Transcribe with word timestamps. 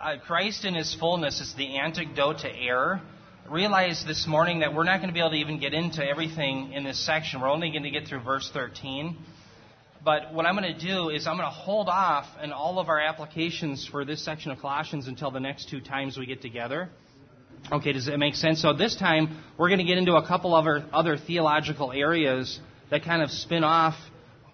Uh, 0.00 0.16
Christ 0.16 0.64
in 0.64 0.74
his 0.74 0.94
fullness 0.98 1.42
is 1.42 1.52
the 1.58 1.76
antidote 1.76 2.38
to 2.38 2.48
error. 2.50 3.02
Realize 3.50 4.02
this 4.06 4.26
morning 4.26 4.60
that 4.60 4.72
we're 4.72 4.84
not 4.84 4.96
going 4.96 5.08
to 5.08 5.12
be 5.12 5.20
able 5.20 5.32
to 5.32 5.36
even 5.36 5.60
get 5.60 5.74
into 5.74 6.02
everything 6.02 6.72
in 6.72 6.84
this 6.84 7.04
section. 7.04 7.42
We're 7.42 7.50
only 7.50 7.70
going 7.70 7.82
to 7.82 7.90
get 7.90 8.08
through 8.08 8.22
verse 8.22 8.50
13. 8.54 9.18
But 10.02 10.32
what 10.32 10.46
I'm 10.46 10.56
going 10.56 10.74
to 10.74 10.80
do 10.80 11.10
is 11.10 11.26
I'm 11.26 11.36
going 11.36 11.46
to 11.46 11.54
hold 11.54 11.90
off 11.90 12.24
in 12.42 12.50
all 12.50 12.78
of 12.78 12.88
our 12.88 12.98
applications 12.98 13.86
for 13.86 14.06
this 14.06 14.24
section 14.24 14.50
of 14.50 14.58
Colossians 14.58 15.06
until 15.06 15.30
the 15.30 15.40
next 15.40 15.68
two 15.68 15.82
times 15.82 16.16
we 16.16 16.24
get 16.24 16.40
together. 16.40 16.88
Okay, 17.70 17.92
does 17.92 18.06
that 18.06 18.16
make 18.16 18.36
sense? 18.36 18.62
So 18.62 18.72
this 18.72 18.96
time 18.96 19.42
we're 19.58 19.68
going 19.68 19.80
to 19.80 19.84
get 19.84 19.98
into 19.98 20.14
a 20.14 20.26
couple 20.26 20.54
of 20.54 20.82
other 20.94 21.18
theological 21.18 21.92
areas 21.92 22.58
that 22.90 23.04
kind 23.04 23.20
of 23.20 23.30
spin 23.30 23.64
off 23.64 23.96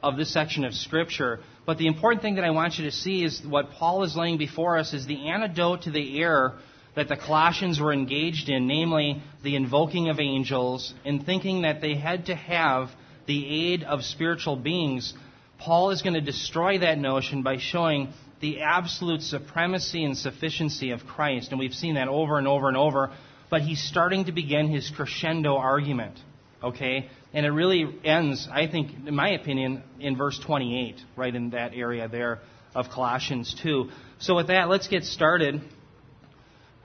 of 0.03 0.17
this 0.17 0.33
section 0.33 0.65
of 0.65 0.75
Scripture. 0.75 1.39
But 1.67 1.79
the 1.79 1.89
important 1.89 2.23
thing 2.23 2.37
that 2.37 2.45
I 2.45 2.51
want 2.51 2.79
you 2.79 2.85
to 2.85 2.93
see 2.93 3.25
is 3.25 3.43
what 3.45 3.73
Paul 3.73 4.05
is 4.05 4.17
laying 4.17 4.39
before 4.39 4.79
us 4.79 4.95
is 4.95 5.07
the 5.07 5.29
antidote 5.29 5.83
to 5.83 5.91
the 5.91 6.21
error 6.21 6.55
that 6.95 7.09
the 7.09 7.17
Colossians 7.17 7.79
were 7.81 7.93
engaged 7.93 8.49
in, 8.49 8.67
namely 8.67 9.23
the 9.43 9.57
invoking 9.57 10.09
of 10.09 10.21
angels 10.21 10.95
and 11.05 11.27
thinking 11.27 11.63
that 11.63 11.81
they 11.81 11.95
had 11.95 12.27
to 12.27 12.35
have 12.35 12.89
the 13.27 13.73
aid 13.73 13.83
of 13.83 14.05
spiritual 14.05 14.57
beings 14.57 15.13
Paul 15.59 15.91
is 15.91 16.03
going 16.03 16.15
to 16.15 16.21
destroy 16.21 16.79
that 16.79 16.99
notion 16.99 17.43
by 17.43 17.59
showing 17.59 18.13
the 18.41 18.61
absolute 18.61 19.23
supremacy 19.23 20.05
and 20.05 20.17
sufficiency 20.17 20.91
of 20.91 21.07
Christ. 21.07 21.51
And 21.51 21.59
we've 21.59 21.75
seen 21.75 21.95
that 21.95 22.09
over 22.09 22.39
and 22.39 22.47
over 22.47 22.69
and 22.69 22.77
over. 22.77 23.11
But 23.49 23.63
he's 23.63 23.83
starting 23.83 24.27
to 24.27 24.33
begin 24.33 24.69
his 24.69 24.91
crescendo 24.91 25.57
argument. 25.57 26.19
Okay? 26.63 27.09
And 27.37 27.45
it 27.45 27.51
really 27.51 27.87
ends, 28.03 28.49
I 28.51 28.67
think, 28.67 28.93
in 29.07 29.15
my 29.15 29.33
opinion, 29.33 29.83
in 30.01 30.17
verse 30.17 30.41
28, 30.43 30.97
right 31.17 31.35
in 31.35 31.51
that 31.51 31.75
area 31.75 32.09
there 32.09 32.39
of 32.75 32.89
Colossians 32.89 33.55
2. 33.63 33.91
So 34.21 34.37
with 34.37 34.47
that, 34.47 34.71
let's 34.71 34.89
get 34.89 35.05
started 35.05 35.61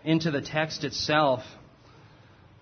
into 0.03 0.29
the 0.29 0.41
text 0.41 0.83
itself. 0.83 1.39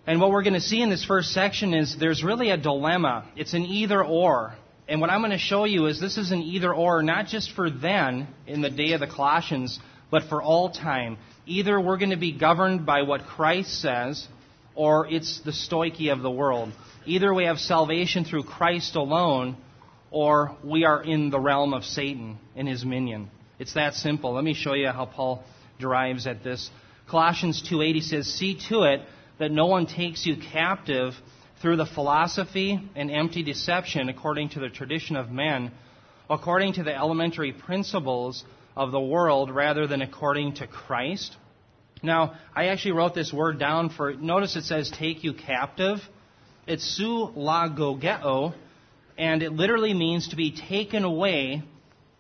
And 0.06 0.22
what 0.22 0.30
we're 0.30 0.44
going 0.44 0.54
to 0.54 0.62
see 0.62 0.84
in 0.84 0.92
this 0.92 1.04
first 1.04 1.34
section 1.34 1.74
is 1.74 1.98
there's 1.98 2.24
really 2.24 2.52
a 2.52 2.58
dilemma. 2.58 3.28
It's 3.36 3.56
an 3.56 3.66
either 3.66 4.06
or. 4.06 4.54
And 4.88 5.02
what 5.02 5.10
I'm 5.10 5.22
going 5.22 5.32
to 5.32 5.40
show 5.40 5.64
you 5.64 5.88
is 5.88 6.00
this 6.00 6.20
is 6.20 6.30
an 6.30 6.44
either 6.44 6.72
or, 6.72 7.02
not 7.02 7.26
just 7.26 7.54
for 7.56 7.72
then, 7.72 8.28
in 8.46 8.62
the 8.62 8.70
day 8.70 8.92
of 8.92 9.00
the 9.00 9.08
Colossians, 9.08 9.80
but 10.12 10.30
for 10.30 10.44
all 10.44 10.70
time. 10.70 11.18
Either 11.48 11.82
we're 11.82 11.98
going 11.98 12.12
to 12.12 12.18
be 12.18 12.38
governed 12.38 12.86
by 12.86 13.02
what 13.02 13.26
Christ 13.26 13.82
says, 13.82 14.28
or 14.76 15.08
it's 15.08 15.42
the 15.42 15.50
stoichi 15.50 16.14
of 16.14 16.22
the 16.22 16.30
world. 16.30 16.72
Either 17.06 17.34
we 17.34 17.46
have 17.46 17.60
salvation 17.60 18.26
through 18.26 18.44
Christ 18.44 18.96
alone, 18.96 19.58
or 20.12 20.58
we 20.64 20.86
are 20.86 21.04
in 21.04 21.30
the 21.30 21.40
realm 21.40 21.74
of 21.74 21.84
Satan 21.84 22.38
and 22.56 22.68
his 22.68 22.84
minion. 22.84 23.30
It's 23.58 23.74
that 23.74 23.94
simple. 23.94 24.34
Let 24.34 24.44
me 24.44 24.54
show 24.54 24.74
you 24.74 24.90
how 24.90 25.06
Paul 25.06 25.44
derives 25.80 26.28
at 26.28 26.44
this. 26.44 26.70
Colossians 27.08 27.62
2:80 27.62 28.02
says, 28.02 28.28
"See 28.28 28.56
to 28.70 28.84
it 28.84 29.02
that 29.38 29.52
no 29.52 29.66
one 29.66 29.86
takes 29.86 30.26
you 30.26 30.38
captive 30.38 31.20
through 31.62 31.78
the 31.78 31.86
philosophy 31.86 32.80
and 32.96 33.12
empty 33.12 33.44
deception 33.44 34.10
according 34.10 34.50
to 34.50 34.60
the 34.60 34.70
tradition 34.70 35.16
of 35.16 35.32
men, 35.32 35.72
according 36.30 36.74
to 36.74 36.84
the 36.84 36.96
elementary 36.96 37.52
principles 37.52 38.46
of 38.78 38.92
the 38.92 39.00
world 39.00 39.52
rather 39.52 39.88
than 39.88 40.02
according 40.02 40.54
to 40.54 40.68
Christ. 40.68 41.36
Now, 42.02 42.36
I 42.56 42.68
actually 42.68 42.94
wrote 42.94 43.14
this 43.14 43.34
word 43.34 43.60
down 43.60 43.90
for, 43.90 44.14
notice 44.14 44.56
it 44.56 44.64
says 44.64 44.90
take 44.90 45.24
you 45.24 45.34
captive. 45.34 46.08
It's 46.70 47.02
sylagogeo, 47.02 48.54
and 49.18 49.42
it 49.42 49.52
literally 49.52 49.96
means 49.96 50.28
to 50.28 50.36
be 50.36 50.52
taken 50.52 51.04
away 51.04 51.64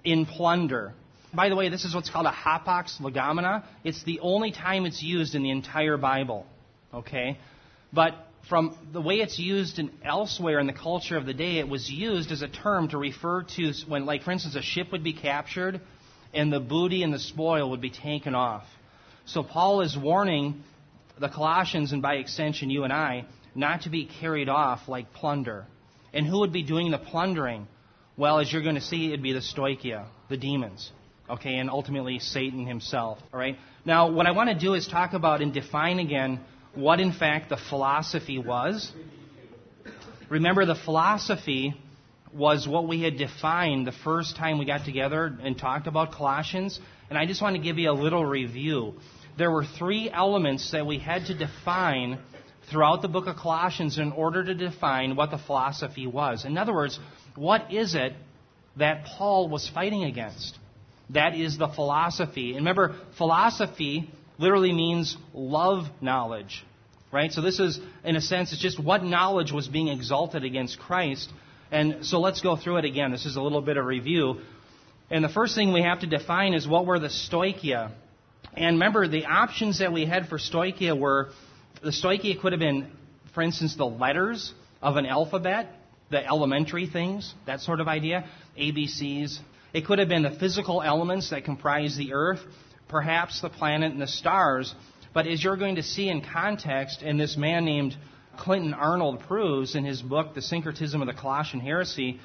in 0.04 0.26
plunder. 0.26 0.94
By 1.32 1.50
the 1.50 1.56
way, 1.56 1.70
this 1.70 1.86
is 1.86 1.94
what's 1.94 2.10
called 2.10 2.26
a 2.26 2.32
hapax 2.32 3.00
legomena. 3.00 3.64
It's 3.84 4.04
the 4.06 4.20
only 4.22 4.52
time 4.52 4.88
it's 4.88 5.04
used 5.04 5.36
in 5.36 5.44
the 5.44 5.52
entire 5.52 5.98
Bible. 5.98 6.48
Okay? 6.92 7.38
But 7.94 8.16
from 8.50 8.76
the 8.92 9.00
way 9.00 9.18
it's 9.18 9.38
used 9.38 9.78
in 9.78 9.92
elsewhere 10.04 10.58
in 10.58 10.66
the 10.66 10.74
culture 10.74 11.16
of 11.16 11.28
the 11.28 11.34
day, 11.36 11.60
it 11.60 11.70
was 11.70 11.88
used 11.88 12.32
as 12.32 12.42
a 12.42 12.48
term 12.48 12.88
to 12.88 12.98
refer 12.98 13.44
to 13.56 13.72
when, 13.88 14.08
like, 14.08 14.24
for 14.24 14.32
instance, 14.32 14.56
a 14.56 14.64
ship 14.64 14.92
would 14.92 15.04
be 15.04 15.14
captured 15.14 15.80
and 16.34 16.52
the 16.52 16.60
booty 16.60 17.04
and 17.04 17.14
the 17.14 17.20
spoil 17.20 17.70
would 17.70 17.82
be 17.82 17.92
taken 17.92 18.34
off. 18.34 18.64
So 19.26 19.44
Paul 19.44 19.82
is 19.82 19.96
warning 19.96 20.64
the 21.20 21.30
Colossians, 21.30 21.92
and 21.92 22.02
by 22.02 22.16
extension 22.16 22.72
you 22.72 22.84
and 22.84 22.92
I, 22.92 23.26
not 23.56 23.84
to 23.84 23.90
be 23.90 24.06
carried 24.06 24.50
off 24.50 24.88
like 24.88 25.14
plunder. 25.14 25.66
And 26.14 26.26
who 26.26 26.40
would 26.40 26.54
be 26.54 26.64
doing 26.64 26.92
the 26.92 26.98
plundering? 26.98 27.68
Well, 28.18 28.40
as 28.40 28.52
you're 28.52 28.64
going 28.64 28.76
to 28.76 28.82
see, 28.82 29.08
it'd 29.08 29.24
be 29.24 29.34
the 29.34 29.40
stoichia, 29.40 30.06
the 30.30 30.38
demons. 30.38 30.92
Okay, 31.30 31.56
and 31.56 31.70
ultimately 31.70 32.20
Satan 32.20 32.66
himself. 32.66 33.20
All 33.32 33.40
right? 33.40 33.58
Now, 33.86 34.12
what 34.12 34.26
I 34.26 34.32
want 34.32 34.50
to 34.50 34.58
do 34.58 34.74
is 34.74 34.88
talk 34.88 35.14
about 35.14 35.42
and 35.42 35.54
define 35.54 36.00
again 36.00 36.40
what 36.74 37.00
in 37.00 37.12
fact 37.12 37.50
the 37.50 37.58
philosophy 37.58 38.40
was. 38.40 38.92
Remember, 40.30 40.66
the 40.66 40.76
philosophy 40.76 41.76
was 42.34 42.68
what 42.68 42.88
we 42.88 43.02
had 43.02 43.18
defined 43.18 43.88
the 43.88 43.92
first 43.92 44.36
time 44.36 44.60
we 44.60 44.66
got 44.66 44.86
together 44.86 45.38
and 45.42 45.58
talked 45.58 45.88
about 45.88 46.12
Colossians. 46.12 46.80
And 47.10 47.18
I 47.18 47.26
just 47.26 47.42
want 47.42 47.56
to 47.56 47.62
give 47.62 47.78
you 47.78 47.90
a 47.90 47.94
little 47.94 48.26
review. 48.26 48.94
There 49.38 49.50
were 49.50 49.66
three 49.66 50.10
elements 50.12 50.72
that 50.72 50.86
we 50.86 51.00
had 51.00 51.28
to 51.28 51.34
define 51.34 52.20
throughout 52.70 53.02
the 53.02 53.08
book 53.08 53.28
of 53.28 53.36
Colossians 53.36 53.98
in 53.98 54.12
order 54.12 54.44
to 54.44 54.54
define 54.54 55.16
what 55.16 55.32
the 55.32 55.38
philosophy 55.38 56.08
was. 56.08 56.46
In 56.46 56.58
other 56.58 56.74
words, 56.74 57.00
what 57.36 57.72
is 57.74 57.96
it 57.96 58.14
that 58.78 59.06
Paul 59.06 59.50
was 59.50 59.68
fighting 59.68 60.04
against? 60.04 60.58
That 61.12 61.36
is 61.36 61.58
the 61.58 61.68
philosophy. 61.68 62.50
And 62.50 62.58
remember, 62.58 62.96
philosophy 63.18 64.10
literally 64.38 64.74
means 64.74 65.18
love 65.34 65.86
knowledge. 66.02 66.64
Right? 67.12 67.32
So 67.32 67.42
this 67.42 67.60
is, 67.60 67.80
in 68.04 68.16
a 68.16 68.22
sense, 68.22 68.54
it's 68.54 68.62
just 68.62 68.80
what 68.80 69.04
knowledge 69.04 69.52
was 69.52 69.68
being 69.68 69.88
exalted 69.88 70.44
against 70.44 70.78
Christ. 70.80 71.32
And 71.72 72.06
so 72.06 72.20
let's 72.20 72.42
go 72.42 72.56
through 72.56 72.78
it 72.78 72.86
again. 72.86 73.12
This 73.12 73.26
is 73.26 73.36
a 73.36 73.42
little 73.42 73.62
bit 73.62 73.78
of 73.78 73.86
review. 73.86 74.42
And 75.10 75.24
the 75.24 75.30
first 75.30 75.56
thing 75.56 75.74
we 75.74 75.82
have 75.82 76.02
to 76.02 76.08
define 76.08 76.54
is 76.54 76.68
what 76.68 76.86
were 76.86 77.00
the 77.00 77.08
stoichia. 77.08 77.92
And 78.54 78.76
remember, 78.76 79.08
the 79.08 79.26
options 79.26 79.80
that 79.80 79.92
we 79.92 80.06
had 80.06 80.28
for 80.28 80.38
stoichia 80.38 80.98
were 80.98 81.30
the 81.84 81.92
stoichia 81.92 82.40
could 82.40 82.54
have 82.54 82.60
been, 82.60 82.92
for 83.34 83.42
instance, 83.42 83.76
the 83.76 83.86
letters 83.86 84.54
of 84.82 84.98
an 84.98 85.06
alphabet, 85.06 85.68
the 86.10 86.26
elementary 86.26 86.88
things, 86.88 87.34
that 87.46 87.62
sort 87.62 87.80
of 87.80 87.88
idea, 87.88 88.26
ABCs. 88.58 89.40
It 89.74 89.86
could 89.86 90.00
have 90.00 90.10
been 90.10 90.24
the 90.24 90.38
physical 90.40 90.82
elements 90.82 91.30
that 91.30 91.46
comprise 91.46 91.96
the 91.96 92.14
earth 92.14 92.42
perhaps 92.90 93.40
the 93.40 93.50
planet 93.50 93.94
and 93.94 94.02
the 94.02 94.08
stars. 94.08 94.76
But 95.14 95.28
as 95.28 95.42
you're 95.42 95.58
going 95.58 95.76
to 95.76 95.84
see 95.84 96.10
in 96.10 96.22
context, 96.22 97.02
and 97.02 97.18
this 97.18 97.38
man 97.38 97.64
named 97.64 97.96
Clinton 98.38 98.74
Arnold 98.74 99.22
proves 99.22 99.76
in 99.76 99.86
his 99.86 100.02
book, 100.02 100.34
The 100.34 100.42
Syncretism 100.42 101.02
of 101.02 101.08
the 101.08 101.14
Colossian 101.14 101.62
Heresy, 101.62 102.20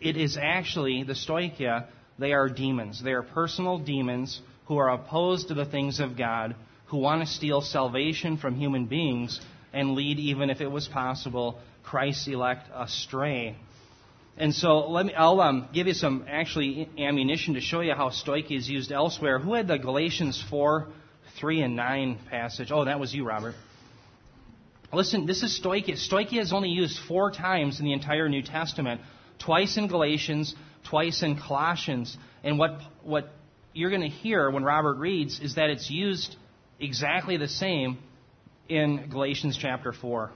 it 0.00 0.16
is 0.16 0.38
actually 0.40 1.02
the 1.02 1.14
Stoichia. 1.14 1.86
They 2.18 2.32
are 2.32 2.48
demons. 2.48 3.02
They 3.02 3.12
are 3.12 3.22
personal 3.22 3.78
demons 3.78 4.40
who 4.66 4.76
are 4.76 4.90
opposed 4.90 5.48
to 5.48 5.54
the 5.54 5.64
things 5.64 5.98
of 5.98 6.16
God, 6.16 6.54
who 6.94 7.00
want 7.00 7.20
to 7.20 7.26
steal 7.26 7.60
salvation 7.60 8.36
from 8.36 8.54
human 8.54 8.86
beings 8.86 9.40
and 9.72 9.96
lead, 9.96 10.20
even 10.20 10.48
if 10.48 10.60
it 10.60 10.68
was 10.68 10.86
possible, 10.86 11.58
Christ's 11.82 12.28
elect 12.28 12.68
astray. 12.72 13.56
And 14.36 14.54
so 14.54 14.88
let 14.88 15.04
me, 15.04 15.12
I'll 15.12 15.40
um, 15.40 15.68
give 15.74 15.88
you 15.88 15.92
some 15.92 16.26
actually 16.28 16.88
ammunition 16.96 17.54
to 17.54 17.60
show 17.60 17.80
you 17.80 17.94
how 17.94 18.10
stoichia 18.10 18.56
is 18.56 18.68
used 18.68 18.92
elsewhere. 18.92 19.40
Who 19.40 19.54
had 19.54 19.66
the 19.66 19.76
Galatians 19.76 20.40
4, 20.48 20.86
3, 21.40 21.62
and 21.62 21.74
9 21.74 22.20
passage? 22.30 22.70
Oh, 22.70 22.84
that 22.84 23.00
was 23.00 23.12
you, 23.12 23.26
Robert. 23.26 23.56
Listen, 24.92 25.26
this 25.26 25.42
is 25.42 25.60
stoichia. 25.60 25.94
Stoichia 25.94 26.40
is 26.40 26.52
only 26.52 26.68
used 26.68 27.00
four 27.08 27.32
times 27.32 27.80
in 27.80 27.86
the 27.86 27.92
entire 27.92 28.28
New 28.28 28.42
Testament. 28.42 29.00
Twice 29.40 29.76
in 29.78 29.88
Galatians, 29.88 30.54
twice 30.88 31.24
in 31.24 31.40
Colossians. 31.40 32.16
And 32.44 32.56
what, 32.56 32.78
what 33.02 33.32
you're 33.72 33.90
going 33.90 34.02
to 34.02 34.08
hear 34.08 34.48
when 34.48 34.62
Robert 34.62 34.98
reads 34.98 35.40
is 35.40 35.56
that 35.56 35.70
it's 35.70 35.90
used 35.90 36.36
exactly 36.80 37.36
the 37.36 37.48
same 37.48 37.98
in 38.68 39.08
Galatians 39.10 39.58
chapter 39.60 39.92
4. 39.92 40.30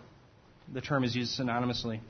The 0.73 0.81
term 0.81 1.05
is 1.05 1.15
used 1.15 1.39
synonymously. 1.39 2.01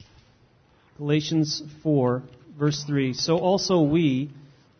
Galatians 0.96 1.62
4, 1.82 2.22
verse 2.58 2.84
3. 2.84 3.12
So 3.12 3.38
also 3.38 3.82
we, 3.82 4.30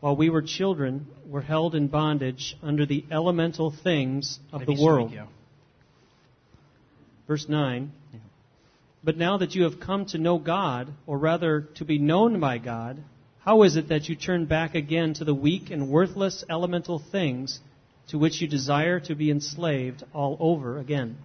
while 0.01 0.17
we 0.17 0.31
were 0.31 0.43
children, 0.43 1.07
were 1.27 1.43
held 1.43 1.75
in 1.75 1.87
bondage 1.87 2.57
under 2.63 2.87
the 2.87 3.05
elemental 3.11 3.71
things 3.71 4.41
of 4.53 4.67
the 4.67 4.75
world. 4.75 5.13
Verse 7.29 7.49
9. 7.49 7.93
But 9.05 9.17
now 9.17 9.39
that 9.39 9.55
you 9.55 9.63
have 9.63 9.79
come 9.79 10.07
to 10.07 10.19
know 10.19 10.39
God, 10.39 10.93
or 11.07 11.19
rather 11.19 11.69
to 11.77 11.85
be 11.85 11.99
known 11.99 12.41
by 12.41 12.59
God, 12.59 12.99
how 13.41 13.63
is 13.63 13.77
it 13.77 13.91
that 13.91 14.09
you 14.09 14.17
turn 14.17 14.47
back 14.47 14.75
again 14.75 15.15
to 15.15 15.25
the 15.25 15.35
weak 15.35 15.71
and 15.71 15.89
worthless 15.89 16.45
elemental 16.51 16.99
things 16.99 17.61
to 18.09 18.19
which 18.19 18.41
you 18.41 18.49
desire 18.49 19.01
to 19.01 19.15
be 19.15 19.31
enslaved 19.31 20.05
all 20.13 20.37
over 20.41 20.79
again? 20.79 21.17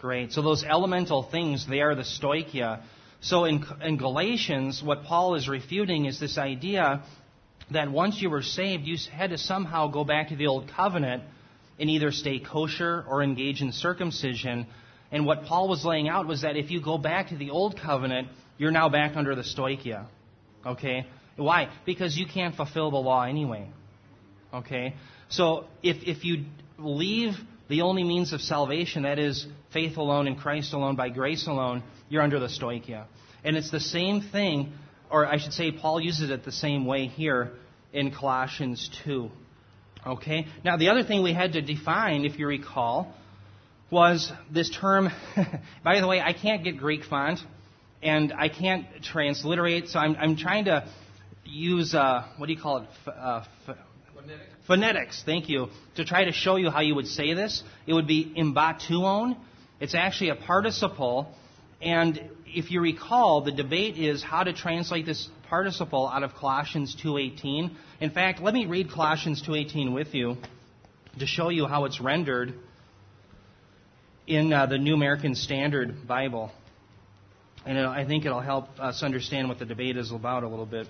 Great. 0.00 0.32
So 0.32 0.42
those 0.42 0.64
elemental 0.64 1.22
things, 1.22 1.66
they 1.66 1.80
are 1.80 1.94
the 1.94 2.02
stoichia 2.02 2.82
so 3.24 3.44
in, 3.46 3.64
in 3.82 3.96
Galatians, 3.96 4.82
what 4.84 5.04
Paul 5.04 5.34
is 5.34 5.48
refuting 5.48 6.04
is 6.04 6.20
this 6.20 6.36
idea 6.36 7.02
that 7.70 7.90
once 7.90 8.20
you 8.20 8.28
were 8.28 8.42
saved, 8.42 8.84
you 8.84 8.98
had 9.10 9.30
to 9.30 9.38
somehow 9.38 9.88
go 9.88 10.04
back 10.04 10.28
to 10.28 10.36
the 10.36 10.46
old 10.46 10.68
covenant 10.68 11.22
and 11.78 11.88
either 11.88 12.12
stay 12.12 12.38
kosher 12.38 13.02
or 13.08 13.22
engage 13.22 13.62
in 13.62 13.72
circumcision. 13.72 14.66
And 15.10 15.24
what 15.24 15.44
Paul 15.44 15.70
was 15.70 15.86
laying 15.86 16.06
out 16.06 16.26
was 16.26 16.42
that 16.42 16.58
if 16.58 16.70
you 16.70 16.82
go 16.82 16.98
back 16.98 17.30
to 17.30 17.36
the 17.36 17.48
old 17.48 17.80
covenant, 17.80 18.28
you're 18.58 18.70
now 18.70 18.90
back 18.90 19.16
under 19.16 19.34
the 19.34 19.42
stoichia. 19.42 20.04
Okay? 20.66 21.06
Why? 21.36 21.70
Because 21.86 22.18
you 22.18 22.26
can't 22.26 22.54
fulfill 22.54 22.90
the 22.90 22.98
law 22.98 23.22
anyway. 23.22 23.70
Okay? 24.52 24.96
So 25.34 25.64
if, 25.82 25.96
if 26.06 26.24
you 26.24 26.44
leave 26.78 27.34
the 27.68 27.82
only 27.82 28.04
means 28.04 28.32
of 28.32 28.40
salvation, 28.40 29.02
that 29.02 29.18
is 29.18 29.46
faith 29.72 29.96
alone 29.96 30.28
in 30.28 30.36
Christ 30.36 30.72
alone, 30.72 30.94
by 30.94 31.08
grace 31.08 31.48
alone, 31.48 31.82
you're 32.08 32.22
under 32.22 32.38
the 32.38 32.46
stoichia. 32.46 33.06
And 33.42 33.56
it's 33.56 33.70
the 33.72 33.80
same 33.80 34.20
thing, 34.20 34.72
or 35.10 35.26
I 35.26 35.38
should 35.38 35.52
say, 35.52 35.72
Paul 35.72 36.00
uses 36.00 36.30
it 36.30 36.44
the 36.44 36.52
same 36.52 36.86
way 36.86 37.08
here 37.08 37.50
in 37.92 38.12
Colossians 38.12 38.88
2. 39.02 39.28
Okay? 40.06 40.46
Now, 40.64 40.76
the 40.76 40.90
other 40.90 41.02
thing 41.02 41.24
we 41.24 41.32
had 41.32 41.54
to 41.54 41.62
define, 41.62 42.24
if 42.24 42.38
you 42.38 42.46
recall, 42.46 43.12
was 43.90 44.32
this 44.52 44.70
term. 44.70 45.10
by 45.84 46.00
the 46.00 46.06
way, 46.06 46.20
I 46.20 46.32
can't 46.32 46.62
get 46.62 46.78
Greek 46.78 47.02
font, 47.02 47.40
and 48.04 48.32
I 48.32 48.48
can't 48.50 48.86
transliterate, 49.02 49.88
so 49.88 49.98
I'm, 49.98 50.14
I'm 50.14 50.36
trying 50.36 50.66
to 50.66 50.86
use, 51.44 51.92
uh, 51.92 52.24
what 52.36 52.46
do 52.46 52.52
you 52.52 52.60
call 52.60 52.78
it? 52.78 52.88
Uh, 53.04 53.44
phonetics. 54.14 54.53
Phonetics, 54.66 55.22
thank 55.26 55.50
you, 55.50 55.68
to 55.96 56.04
try 56.06 56.24
to 56.24 56.32
show 56.32 56.56
you 56.56 56.70
how 56.70 56.80
you 56.80 56.94
would 56.94 57.06
say 57.06 57.34
this. 57.34 57.62
It 57.86 57.92
would 57.92 58.06
be 58.06 58.32
embateuon. 58.36 59.36
It's 59.78 59.94
actually 59.94 60.30
a 60.30 60.36
participle, 60.36 61.28
and 61.82 62.18
if 62.46 62.70
you 62.70 62.80
recall, 62.80 63.42
the 63.42 63.52
debate 63.52 63.98
is 63.98 64.22
how 64.22 64.42
to 64.42 64.54
translate 64.54 65.04
this 65.04 65.28
participle 65.50 66.08
out 66.08 66.22
of 66.22 66.34
Colossians 66.34 66.96
2:18. 66.96 67.76
In 68.00 68.10
fact, 68.10 68.40
let 68.40 68.54
me 68.54 68.64
read 68.64 68.90
Colossians 68.90 69.42
2:18 69.42 69.92
with 69.92 70.14
you 70.14 70.38
to 71.18 71.26
show 71.26 71.50
you 71.50 71.66
how 71.66 71.84
it's 71.84 72.00
rendered 72.00 72.54
in 74.26 74.50
uh, 74.52 74.64
the 74.64 74.78
New 74.78 74.94
American 74.94 75.34
Standard 75.34 76.06
Bible. 76.08 76.50
And 77.66 77.78
I 77.78 78.04
think 78.06 78.24
it'll 78.24 78.40
help 78.40 78.68
us 78.78 79.02
understand 79.02 79.48
what 79.48 79.58
the 79.58 79.66
debate 79.66 79.96
is 79.96 80.10
about 80.10 80.42
a 80.42 80.48
little 80.48 80.66
bit. 80.66 80.86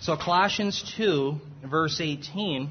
So, 0.00 0.16
Colossians 0.16 0.82
2, 0.96 1.40
verse 1.64 2.00
18, 2.00 2.68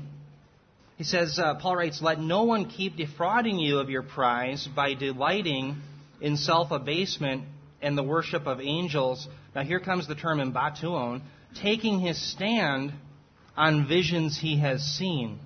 he 1.01 1.05
says, 1.05 1.39
uh, 1.39 1.55
Paul 1.55 1.77
writes, 1.77 1.99
Let 1.99 2.19
no 2.19 2.43
one 2.43 2.69
keep 2.69 2.95
defrauding 2.95 3.57
you 3.57 3.79
of 3.79 3.89
your 3.89 4.03
prize 4.03 4.67
by 4.75 4.93
delighting 4.93 5.77
in 6.21 6.37
self 6.37 6.69
abasement 6.69 7.45
and 7.81 7.97
the 7.97 8.03
worship 8.03 8.45
of 8.45 8.61
angels. 8.61 9.27
Now, 9.55 9.63
here 9.63 9.79
comes 9.79 10.07
the 10.07 10.13
term 10.13 10.37
embateuon, 10.37 11.23
taking 11.59 11.99
his 12.01 12.21
stand 12.31 12.93
on 13.57 13.87
visions 13.87 14.37
he 14.39 14.59
has 14.59 14.83
seen. 14.83 15.39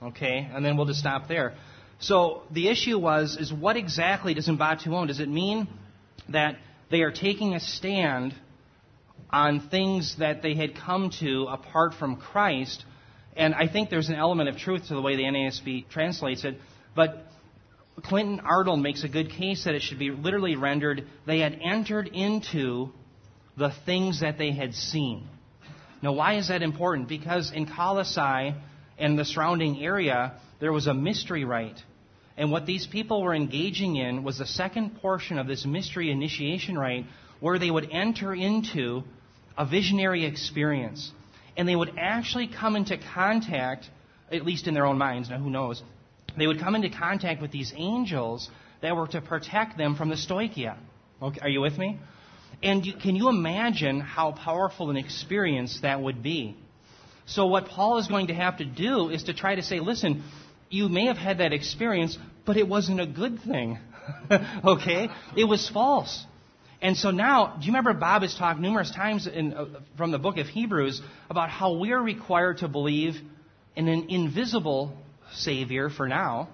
Okay, 0.00 0.48
and 0.54 0.64
then 0.64 0.76
we'll 0.76 0.86
just 0.86 1.00
stop 1.00 1.26
there. 1.26 1.54
So 1.98 2.42
the 2.52 2.68
issue 2.68 2.96
was, 2.96 3.36
is 3.36 3.52
what 3.52 3.76
exactly 3.76 4.34
does 4.34 4.46
embateuon? 4.46 5.08
Does 5.08 5.18
it 5.18 5.28
mean 5.28 5.66
that 6.28 6.58
they 6.92 7.00
are 7.00 7.10
taking 7.10 7.54
a 7.54 7.60
stand 7.60 8.36
on 9.30 9.68
things 9.68 10.14
that 10.20 10.42
they 10.42 10.54
had 10.54 10.76
come 10.76 11.10
to 11.18 11.48
apart 11.50 11.94
from 11.94 12.14
Christ? 12.14 12.84
And 13.36 13.54
I 13.54 13.66
think 13.68 13.90
there's 13.90 14.08
an 14.08 14.14
element 14.14 14.48
of 14.48 14.56
truth 14.58 14.88
to 14.88 14.94
the 14.94 15.00
way 15.00 15.16
the 15.16 15.24
NASB 15.24 15.88
translates 15.88 16.44
it. 16.44 16.56
But 16.94 17.26
Clinton 18.02 18.40
Arnold 18.40 18.80
makes 18.80 19.04
a 19.04 19.08
good 19.08 19.30
case 19.30 19.64
that 19.64 19.74
it 19.74 19.82
should 19.82 19.98
be 19.98 20.10
literally 20.10 20.56
rendered, 20.56 21.06
they 21.26 21.40
had 21.40 21.58
entered 21.62 22.08
into 22.08 22.90
the 23.56 23.70
things 23.84 24.20
that 24.20 24.38
they 24.38 24.52
had 24.52 24.74
seen. 24.74 25.28
Now, 26.02 26.12
why 26.12 26.36
is 26.36 26.48
that 26.48 26.62
important? 26.62 27.08
Because 27.08 27.52
in 27.52 27.66
Colossae 27.66 28.54
and 28.98 29.18
the 29.18 29.24
surrounding 29.24 29.82
area, 29.82 30.34
there 30.60 30.72
was 30.72 30.86
a 30.86 30.94
mystery 30.94 31.44
rite. 31.44 31.80
And 32.36 32.50
what 32.50 32.66
these 32.66 32.86
people 32.86 33.22
were 33.22 33.34
engaging 33.34 33.96
in 33.96 34.24
was 34.24 34.38
the 34.38 34.46
second 34.46 35.00
portion 35.00 35.38
of 35.38 35.46
this 35.46 35.66
mystery 35.66 36.10
initiation 36.10 36.78
rite, 36.78 37.06
where 37.40 37.58
they 37.58 37.70
would 37.70 37.88
enter 37.90 38.34
into 38.34 39.02
a 39.56 39.66
visionary 39.66 40.24
experience. 40.24 41.12
And 41.56 41.68
they 41.68 41.76
would 41.76 41.92
actually 41.98 42.48
come 42.48 42.76
into 42.76 42.98
contact, 43.14 43.88
at 44.30 44.44
least 44.44 44.66
in 44.66 44.74
their 44.74 44.86
own 44.86 44.98
minds, 44.98 45.28
now 45.30 45.38
who 45.38 45.50
knows, 45.50 45.82
they 46.36 46.46
would 46.46 46.60
come 46.60 46.74
into 46.74 46.90
contact 46.90 47.42
with 47.42 47.50
these 47.50 47.72
angels 47.76 48.48
that 48.80 48.96
were 48.96 49.06
to 49.08 49.20
protect 49.20 49.76
them 49.76 49.96
from 49.96 50.08
the 50.08 50.16
stoichia. 50.16 50.76
Okay, 51.20 51.40
are 51.40 51.48
you 51.48 51.60
with 51.60 51.76
me? 51.76 51.98
And 52.62 52.84
you, 52.84 52.94
can 52.94 53.16
you 53.16 53.28
imagine 53.28 54.00
how 54.00 54.32
powerful 54.32 54.90
an 54.90 54.96
experience 54.96 55.80
that 55.82 56.00
would 56.00 56.22
be? 56.22 56.56
So, 57.26 57.46
what 57.46 57.66
Paul 57.66 57.98
is 57.98 58.08
going 58.08 58.28
to 58.28 58.34
have 58.34 58.58
to 58.58 58.64
do 58.64 59.08
is 59.08 59.24
to 59.24 59.34
try 59.34 59.54
to 59.54 59.62
say, 59.62 59.80
listen, 59.80 60.24
you 60.70 60.88
may 60.88 61.06
have 61.06 61.16
had 61.16 61.38
that 61.38 61.52
experience, 61.52 62.18
but 62.44 62.56
it 62.56 62.66
wasn't 62.66 63.00
a 63.00 63.06
good 63.06 63.40
thing. 63.42 63.78
okay? 64.64 65.08
It 65.36 65.44
was 65.44 65.68
false. 65.68 66.24
And 66.82 66.96
so 66.96 67.12
now, 67.12 67.56
do 67.58 67.64
you 67.64 67.68
remember 67.68 67.94
Bob 67.94 68.22
has 68.22 68.34
talked 68.34 68.58
numerous 68.58 68.90
times 68.90 69.28
in, 69.28 69.54
uh, 69.54 69.66
from 69.96 70.10
the 70.10 70.18
book 70.18 70.36
of 70.36 70.48
Hebrews 70.48 71.00
about 71.30 71.48
how 71.48 71.78
we 71.78 71.92
are 71.92 72.02
required 72.02 72.58
to 72.58 72.68
believe 72.68 73.14
in 73.76 73.86
an 73.86 74.10
invisible 74.10 74.92
Savior 75.32 75.90
for 75.90 76.08
now, 76.08 76.48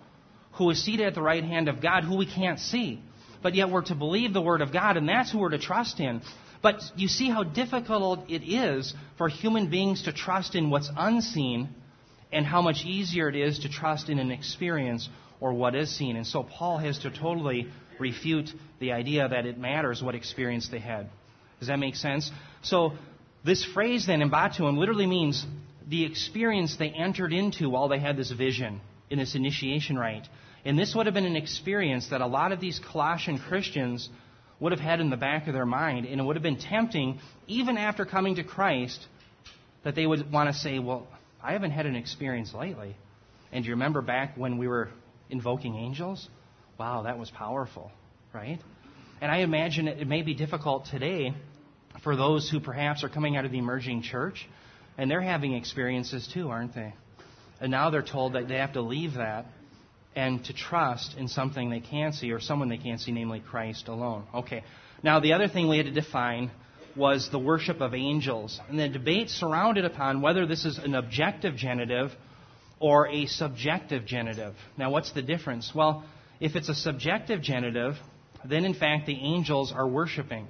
who 0.53 0.69
is 0.69 0.85
seated 0.85 1.07
at 1.07 1.15
the 1.15 1.23
right 1.23 1.43
hand 1.43 1.69
of 1.69 1.81
God, 1.81 2.05
who 2.05 2.19
we 2.19 2.27
can't 2.27 2.61
see. 2.61 3.03
But 3.43 3.55
yet 3.55 3.71
we're 3.71 3.83
to 3.87 3.95
believe 3.95 4.35
the 4.35 4.43
Word 4.43 4.61
of 4.61 4.71
God, 4.71 4.99
and 4.99 5.09
that's 5.09 5.33
who 5.33 5.39
we're 5.39 5.51
to 5.51 5.59
trust 5.59 5.99
in. 5.99 6.21
But 6.61 6.83
you 6.95 7.09
see 7.09 7.31
how 7.31 7.43
difficult 7.43 8.29
it 8.29 8.43
is 8.43 8.93
for 9.17 9.29
human 9.31 9.71
beings 9.71 10.03
to 10.03 10.13
trust 10.13 10.55
in 10.55 10.69
what's 10.69 10.91
unseen, 10.95 11.71
and 12.31 12.45
how 12.45 12.61
much 12.61 12.85
easier 12.85 13.31
it 13.31 13.37
is 13.37 13.61
to 13.61 13.71
trust 13.71 14.11
in 14.11 14.19
an 14.19 14.31
experience 14.31 15.09
or 15.41 15.55
what 15.55 15.75
is 15.75 15.97
seen. 15.97 16.17
And 16.17 16.27
so 16.27 16.43
Paul 16.43 16.77
has 16.77 16.99
to 16.99 17.11
totally 17.11 17.69
refute 18.01 18.51
the 18.81 18.93
idea 18.93 19.29
that 19.29 19.47
it 19.47 19.59
matters 19.59 20.03
what 20.03 20.15
experience 20.15 20.69
they 20.69 20.79
had. 20.79 21.09
Does 21.59 21.69
that 21.69 21.79
make 21.79 21.97
sense? 21.97 22.31
So 22.63 22.93
this 23.45 23.65
phrase 23.65 24.07
then, 24.07 24.21
embateuon, 24.21 24.79
literally 24.79 25.07
means 25.07 25.45
the 25.89 26.05
experience 26.05 26.77
they 26.77 26.91
entered 26.91 27.33
into 27.33 27.71
while 27.71 27.89
they 27.89 27.99
had 27.99 28.17
this 28.17 28.31
vision 28.31 28.81
in 29.11 29.19
this 29.19 29.35
initiation 29.35 29.99
rite. 29.99 30.29
And 30.65 30.79
this 30.79 30.95
would 30.95 31.07
have 31.07 31.15
been 31.15 31.25
an 31.25 31.37
experience 31.37 32.09
that 32.11 32.21
a 32.21 32.27
lot 32.27 32.53
of 32.53 32.61
these 32.61 32.81
Colossian 32.93 33.39
Christians 33.39 34.09
would 34.61 34.73
have 34.73 34.81
had 34.81 35.01
in 35.01 35.09
the 35.09 35.17
back 35.17 35.47
of 35.47 35.55
their 35.55 35.67
mind, 35.67 36.05
and 36.05 36.21
it 36.21 36.25
would 36.25 36.37
have 36.37 36.43
been 36.43 36.59
tempting, 36.59 37.21
even 37.47 37.79
after 37.79 38.05
coming 38.05 38.37
to 38.37 38.45
Christ, 38.45 39.07
that 39.85 39.95
they 39.95 40.05
would 40.05 40.31
want 40.33 40.53
to 40.53 40.59
say, 40.59 40.79
Well, 40.79 41.07
I 41.43 41.53
haven't 41.53 41.71
had 41.71 41.87
an 41.87 41.95
experience 41.95 42.53
lately. 42.53 42.97
And 43.53 43.65
do 43.65 43.69
you 43.69 43.75
remember 43.75 44.03
back 44.03 44.37
when 44.37 44.59
we 44.59 44.67
were 44.67 44.89
invoking 45.31 45.77
angels? 45.77 46.29
Wow, 46.79 47.03
that 47.03 47.19
was 47.19 47.29
powerful, 47.29 47.91
right? 48.33 48.61
And 49.21 49.33
I 49.33 49.39
imagine 49.39 49.89
it 49.89 50.07
may 50.07 50.23
be 50.23 50.35
difficult 50.35 50.87
today 50.87 51.35
for 52.05 52.15
those 52.15 52.49
who 52.49 52.61
perhaps 52.61 53.03
are 53.03 53.09
coming 53.09 53.37
out 53.37 53.45
of 53.45 53.51
the 53.51 53.59
emerging 53.59 54.03
church 54.03 54.49
and 54.97 55.11
they're 55.11 55.21
having 55.21 55.55
experiences 55.55 56.29
too, 56.33 56.51
aren't 56.51 56.77
they? 56.77 56.95
And 57.61 57.73
now 57.73 57.91
they're 57.91 58.03
told 58.03 58.35
that 58.35 58.47
they 58.47 58.59
have 58.59 58.75
to 58.75 58.81
leave 58.81 59.15
that 59.15 59.47
and 60.15 60.45
to 60.45 60.53
trust 60.53 61.17
in 61.19 61.27
something 61.27 61.69
they 61.69 61.81
can't 61.81 62.15
see 62.15 62.31
or 62.31 62.39
someone 62.39 62.69
they 62.69 62.79
can't 62.79 63.01
see, 63.01 63.11
namely 63.11 63.41
Christ 63.41 63.89
alone. 63.89 64.25
Okay. 64.33 64.63
Now, 65.03 65.19
the 65.19 65.33
other 65.33 65.49
thing 65.49 65.69
we 65.69 65.79
had 65.79 65.87
to 65.87 65.93
define 65.93 66.53
was 66.97 67.29
the 67.31 67.39
worship 67.41 67.81
of 67.81 67.93
angels. 67.95 68.61
And 68.69 68.79
the 68.79 68.89
debate 68.89 69.31
surrounded 69.31 69.85
upon 69.85 70.23
whether 70.23 70.47
this 70.47 70.65
is 70.65 70.79
an 70.79 70.95
objective 70.95 71.57
genitive 71.57 72.13
or 72.81 73.09
a 73.09 73.27
subjective 73.27 74.07
genitive. 74.07 74.55
Now, 74.77 74.91
what's 74.91 75.13
the 75.13 75.23
difference? 75.23 75.73
Well, 75.75 76.05
if 76.41 76.57
it's 76.57 76.69
a 76.69 76.75
subjective 76.75 77.43
genitive, 77.43 77.97
then 78.45 78.65
in 78.65 78.75
fact 78.75 79.07
the 79.07 79.15
angels 79.15 79.73
are 79.73 79.87
worshiping. 79.87 80.47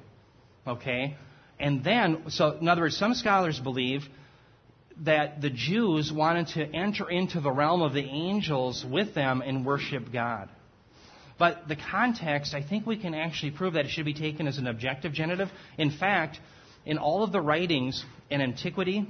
Okay? 0.66 1.16
And 1.58 1.82
then, 1.82 2.24
so 2.28 2.52
in 2.60 2.68
other 2.68 2.82
words, 2.82 2.96
some 2.96 3.14
scholars 3.14 3.58
believe 3.58 4.02
that 5.04 5.40
the 5.40 5.50
Jews 5.50 6.12
wanted 6.12 6.48
to 6.48 6.64
enter 6.64 7.08
into 7.08 7.40
the 7.40 7.50
realm 7.50 7.82
of 7.82 7.92
the 7.92 8.04
angels 8.04 8.84
with 8.84 9.14
them 9.14 9.42
and 9.42 9.64
worship 9.64 10.12
God. 10.12 10.48
But 11.38 11.68
the 11.68 11.76
context, 11.76 12.52
I 12.52 12.62
think 12.62 12.84
we 12.84 12.96
can 12.96 13.14
actually 13.14 13.52
prove 13.52 13.74
that 13.74 13.86
it 13.86 13.90
should 13.90 14.04
be 14.04 14.14
taken 14.14 14.48
as 14.48 14.58
an 14.58 14.66
objective 14.66 15.12
genitive. 15.12 15.48
In 15.78 15.92
fact, 15.92 16.40
in 16.84 16.98
all 16.98 17.22
of 17.22 17.30
the 17.30 17.40
writings 17.40 18.04
in 18.28 18.40
antiquity 18.40 19.06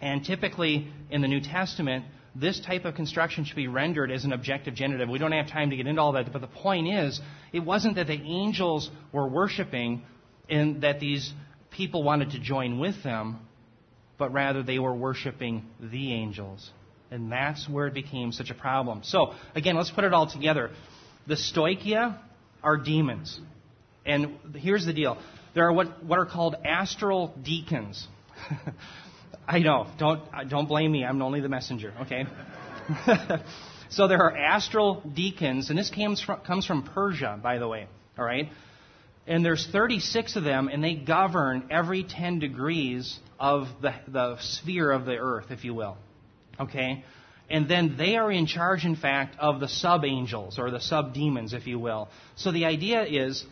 and 0.00 0.24
typically 0.24 0.88
in 1.10 1.20
the 1.20 1.28
New 1.28 1.40
Testament, 1.40 2.06
this 2.38 2.60
type 2.60 2.84
of 2.84 2.94
construction 2.94 3.44
should 3.44 3.56
be 3.56 3.68
rendered 3.68 4.10
as 4.10 4.24
an 4.24 4.32
objective 4.32 4.74
genitive. 4.74 5.08
We 5.08 5.18
don't 5.18 5.32
have 5.32 5.48
time 5.48 5.70
to 5.70 5.76
get 5.76 5.86
into 5.86 6.00
all 6.00 6.12
that, 6.12 6.32
but 6.32 6.40
the 6.40 6.46
point 6.46 6.88
is, 6.88 7.20
it 7.52 7.60
wasn't 7.60 7.96
that 7.96 8.06
the 8.06 8.20
angels 8.20 8.90
were 9.12 9.26
worshiping 9.26 10.02
and 10.48 10.82
that 10.82 11.00
these 11.00 11.32
people 11.70 12.02
wanted 12.02 12.30
to 12.30 12.38
join 12.38 12.78
with 12.78 13.02
them 13.02 13.40
but 14.18 14.32
rather 14.32 14.62
they 14.62 14.78
were 14.78 14.94
worshiping 14.94 15.64
the 15.80 16.12
angels. 16.12 16.70
And 17.10 17.32
that's 17.32 17.66
where 17.68 17.86
it 17.86 17.94
became 17.94 18.32
such 18.32 18.50
a 18.50 18.54
problem. 18.54 19.00
So, 19.04 19.32
again, 19.54 19.76
let's 19.76 19.90
put 19.90 20.04
it 20.04 20.12
all 20.12 20.28
together. 20.28 20.70
The 21.26 21.36
stoichia 21.36 22.18
are 22.62 22.76
demons. 22.76 23.40
And 24.04 24.36
here's 24.56 24.84
the 24.84 24.92
deal 24.92 25.16
there 25.54 25.66
are 25.66 25.72
what, 25.72 26.04
what 26.04 26.18
are 26.18 26.26
called 26.26 26.56
astral 26.64 27.34
decans. 27.42 28.04
I 29.48 29.60
know. 29.60 29.86
Don't, 29.98 30.22
uh, 30.32 30.44
don't 30.44 30.68
blame 30.68 30.92
me. 30.92 31.06
I'm 31.06 31.22
only 31.22 31.40
the 31.40 31.48
messenger, 31.48 31.94
okay? 32.02 32.26
so 33.88 34.06
there 34.06 34.18
are 34.18 34.36
astral 34.36 35.02
decans, 35.06 35.70
and 35.70 35.78
this 35.78 35.88
comes 35.88 36.20
from, 36.20 36.40
comes 36.40 36.66
from 36.66 36.82
Persia, 36.82 37.40
by 37.42 37.56
the 37.56 37.66
way. 37.66 37.88
All 38.18 38.26
right? 38.26 38.50
And 39.26 39.42
there's 39.42 39.66
36 39.72 40.36
of 40.36 40.44
them, 40.44 40.68
and 40.68 40.84
they 40.84 40.94
govern 40.94 41.68
every 41.70 42.04
10 42.04 42.40
degrees 42.40 43.18
of 43.40 43.68
the, 43.80 43.94
the 44.06 44.36
sphere 44.40 44.90
of 44.90 45.06
the 45.06 45.16
earth, 45.16 45.46
if 45.50 45.64
you 45.64 45.72
will. 45.72 45.96
Okay? 46.60 47.04
And 47.48 47.68
then 47.70 47.96
they 47.96 48.16
are 48.16 48.30
in 48.30 48.46
charge, 48.46 48.84
in 48.84 48.96
fact, 48.96 49.38
of 49.38 49.60
the 49.60 49.68
sub 49.68 50.04
angels, 50.04 50.58
or 50.58 50.70
the 50.70 50.80
sub 50.80 51.14
demons, 51.14 51.54
if 51.54 51.66
you 51.66 51.78
will. 51.78 52.10
So 52.36 52.52
the 52.52 52.66
idea 52.66 53.04
is 53.04 53.46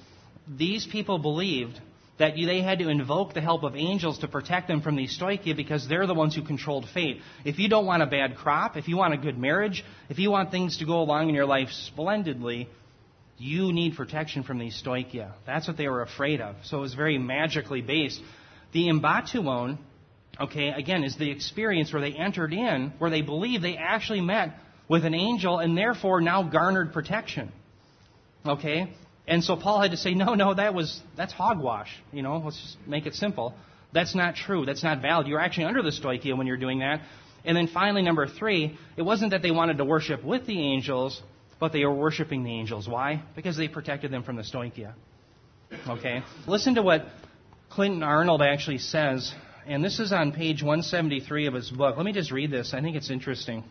these 0.46 0.86
people 0.86 1.18
believed 1.18 1.80
that 2.18 2.34
they 2.34 2.62
had 2.62 2.78
to 2.78 2.88
invoke 2.88 3.34
the 3.34 3.40
help 3.40 3.62
of 3.62 3.76
angels 3.76 4.18
to 4.20 4.28
protect 4.28 4.68
them 4.68 4.80
from 4.80 4.96
these 4.96 5.18
stoichia 5.18 5.54
because 5.54 5.86
they're 5.86 6.06
the 6.06 6.14
ones 6.14 6.34
who 6.34 6.42
controlled 6.42 6.86
fate. 6.94 7.20
If 7.44 7.58
you 7.58 7.68
don't 7.68 7.84
want 7.84 8.02
a 8.02 8.06
bad 8.06 8.36
crop, 8.36 8.76
if 8.76 8.88
you 8.88 8.96
want 8.96 9.12
a 9.12 9.18
good 9.18 9.38
marriage, 9.38 9.84
if 10.08 10.18
you 10.18 10.30
want 10.30 10.50
things 10.50 10.78
to 10.78 10.86
go 10.86 11.00
along 11.00 11.28
in 11.28 11.34
your 11.34 11.44
life 11.44 11.68
splendidly, 11.70 12.68
you 13.38 13.72
need 13.72 13.96
protection 13.96 14.42
from 14.42 14.58
these 14.58 14.80
stoichia. 14.82 15.32
That's 15.44 15.68
what 15.68 15.76
they 15.76 15.88
were 15.88 16.02
afraid 16.02 16.40
of. 16.40 16.56
So 16.64 16.78
it 16.78 16.80
was 16.80 16.94
very 16.94 17.18
magically 17.18 17.82
based. 17.82 18.20
The 18.72 18.88
embateuon, 18.88 19.78
okay, 20.40 20.68
again, 20.68 21.04
is 21.04 21.16
the 21.18 21.30
experience 21.30 21.92
where 21.92 22.00
they 22.00 22.12
entered 22.12 22.54
in, 22.54 22.94
where 22.98 23.10
they 23.10 23.22
believe 23.22 23.60
they 23.60 23.76
actually 23.76 24.22
met 24.22 24.58
with 24.88 25.04
an 25.04 25.14
angel 25.14 25.58
and 25.58 25.76
therefore 25.76 26.22
now 26.22 26.44
garnered 26.44 26.94
protection. 26.94 27.52
Okay? 28.46 28.94
And 29.28 29.42
so 29.42 29.56
Paul 29.56 29.80
had 29.80 29.90
to 29.90 29.96
say, 29.96 30.14
no, 30.14 30.34
no, 30.34 30.54
that 30.54 30.72
was, 30.72 31.00
that's 31.16 31.32
hogwash. 31.32 31.90
You 32.12 32.22
know, 32.22 32.38
let's 32.38 32.60
just 32.60 32.76
make 32.86 33.06
it 33.06 33.14
simple. 33.14 33.54
That's 33.92 34.14
not 34.14 34.36
true. 34.36 34.64
That's 34.64 34.84
not 34.84 35.02
valid. 35.02 35.26
You're 35.26 35.40
actually 35.40 35.64
under 35.64 35.82
the 35.82 35.90
stoichia 35.90 36.36
when 36.36 36.46
you're 36.46 36.56
doing 36.56 36.80
that. 36.80 37.00
And 37.44 37.56
then 37.56 37.68
finally, 37.68 38.02
number 38.02 38.26
three, 38.26 38.76
it 38.96 39.02
wasn't 39.02 39.30
that 39.32 39.42
they 39.42 39.50
wanted 39.50 39.78
to 39.78 39.84
worship 39.84 40.24
with 40.24 40.46
the 40.46 40.60
angels, 40.60 41.20
but 41.58 41.72
they 41.72 41.84
were 41.84 41.94
worshiping 41.94 42.44
the 42.44 42.52
angels. 42.52 42.88
Why? 42.88 43.22
Because 43.34 43.56
they 43.56 43.68
protected 43.68 44.10
them 44.10 44.22
from 44.22 44.36
the 44.36 44.42
stoichia. 44.42 44.94
Okay? 45.88 46.22
Listen 46.46 46.74
to 46.76 46.82
what 46.82 47.06
Clinton 47.70 48.02
Arnold 48.02 48.42
actually 48.42 48.78
says, 48.78 49.32
and 49.66 49.84
this 49.84 49.98
is 49.98 50.12
on 50.12 50.32
page 50.32 50.62
173 50.62 51.46
of 51.46 51.54
his 51.54 51.70
book. 51.70 51.96
Let 51.96 52.04
me 52.04 52.12
just 52.12 52.30
read 52.30 52.50
this. 52.50 52.72
I 52.74 52.80
think 52.80 52.96
it's 52.96 53.10
interesting. 53.10 53.64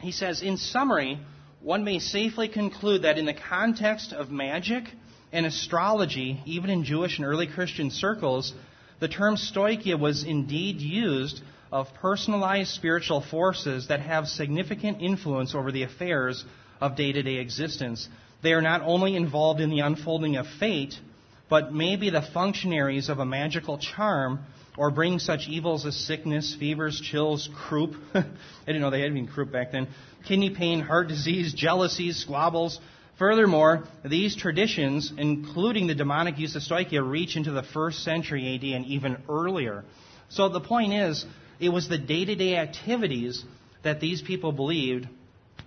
He 0.00 0.12
says, 0.12 0.42
in 0.42 0.56
summary, 0.56 1.18
one 1.64 1.82
may 1.82 1.98
safely 1.98 2.46
conclude 2.46 3.02
that 3.02 3.16
in 3.16 3.24
the 3.24 3.32
context 3.32 4.12
of 4.12 4.30
magic 4.30 4.84
and 5.32 5.46
astrology, 5.46 6.38
even 6.44 6.68
in 6.68 6.84
Jewish 6.84 7.16
and 7.16 7.26
early 7.26 7.46
Christian 7.46 7.90
circles, 7.90 8.52
the 9.00 9.08
term 9.08 9.36
stoichia 9.36 9.98
was 9.98 10.24
indeed 10.24 10.82
used 10.82 11.40
of 11.72 11.92
personalized 11.94 12.70
spiritual 12.70 13.22
forces 13.22 13.88
that 13.88 14.00
have 14.00 14.28
significant 14.28 15.00
influence 15.00 15.54
over 15.54 15.72
the 15.72 15.84
affairs 15.84 16.44
of 16.82 16.96
day 16.96 17.12
to 17.12 17.22
day 17.22 17.36
existence. 17.36 18.10
They 18.42 18.52
are 18.52 18.62
not 18.62 18.82
only 18.82 19.16
involved 19.16 19.62
in 19.62 19.70
the 19.70 19.80
unfolding 19.80 20.36
of 20.36 20.46
fate, 20.46 21.00
but 21.48 21.72
may 21.72 21.96
be 21.96 22.10
the 22.10 22.20
functionaries 22.20 23.08
of 23.08 23.20
a 23.20 23.24
magical 23.24 23.78
charm 23.78 24.44
or 24.76 24.90
bring 24.90 25.18
such 25.18 25.46
evils 25.48 25.86
as 25.86 25.96
sickness, 25.96 26.56
fevers, 26.58 27.00
chills, 27.00 27.48
croup. 27.54 27.94
I 28.14 28.24
didn't 28.66 28.80
know 28.80 28.90
they 28.90 29.00
had 29.00 29.10
even 29.10 29.28
croup 29.28 29.52
back 29.52 29.72
then. 29.72 29.88
Kidney 30.26 30.50
pain, 30.50 30.80
heart 30.80 31.08
disease, 31.08 31.54
jealousies, 31.54 32.16
squabbles. 32.16 32.80
Furthermore, 33.18 33.84
these 34.04 34.34
traditions, 34.34 35.12
including 35.16 35.86
the 35.86 35.94
demonic 35.94 36.38
use 36.38 36.56
of 36.56 36.62
stoichia, 36.62 37.08
reach 37.08 37.36
into 37.36 37.52
the 37.52 37.62
first 37.62 38.02
century 38.02 38.56
AD 38.56 38.64
and 38.64 38.86
even 38.86 39.18
earlier. 39.28 39.84
So 40.28 40.48
the 40.48 40.60
point 40.60 40.92
is, 40.92 41.24
it 41.60 41.68
was 41.68 41.88
the 41.88 41.98
day 41.98 42.24
to 42.24 42.34
day 42.34 42.56
activities 42.56 43.44
that 43.84 44.00
these 44.00 44.20
people 44.20 44.50
believed 44.50 45.06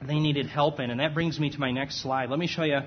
they 0.06 0.20
needed 0.20 0.48
help 0.48 0.82
in. 0.82 0.90
And 0.90 1.00
that 1.00 1.14
brings 1.14 1.40
me 1.40 1.50
to 1.50 1.60
my 1.60 1.72
next 1.72 2.02
slide. 2.02 2.30
Let 2.30 2.40
me 2.40 2.48
show 2.48 2.64
you 2.64 2.80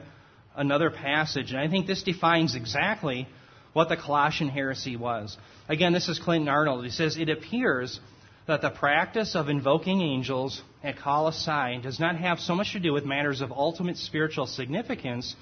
another 0.55 0.91
passage. 0.91 1.53
And 1.53 1.59
I 1.59 1.69
think 1.69 1.87
this 1.87 2.03
defines 2.03 2.55
exactly 2.55 3.27
what 3.73 3.89
the 3.89 3.97
Colossian 3.97 4.49
heresy 4.49 4.97
was. 4.97 5.37
Again, 5.69 5.93
this 5.93 6.09
is 6.09 6.19
Clinton 6.19 6.49
Arnold. 6.49 6.85
He 6.85 6.91
says, 6.91 7.17
It 7.17 7.29
appears 7.29 8.01
that 8.47 8.63
the 8.63 8.71
practice 8.71 9.37
of 9.37 9.49
invoking 9.49 10.01
angels 10.01 10.63
at 10.83 10.99
Colossae 10.99 11.81
does 11.83 12.01
not 12.01 12.17
have 12.17 12.41
so 12.41 12.55
much 12.55 12.73
to 12.73 12.81
do 12.81 12.93
with 12.93 13.05
matters 13.05 13.41
of 13.41 13.53
ultimate 13.53 13.97
spiritual 13.97 14.47
significance 14.47 15.37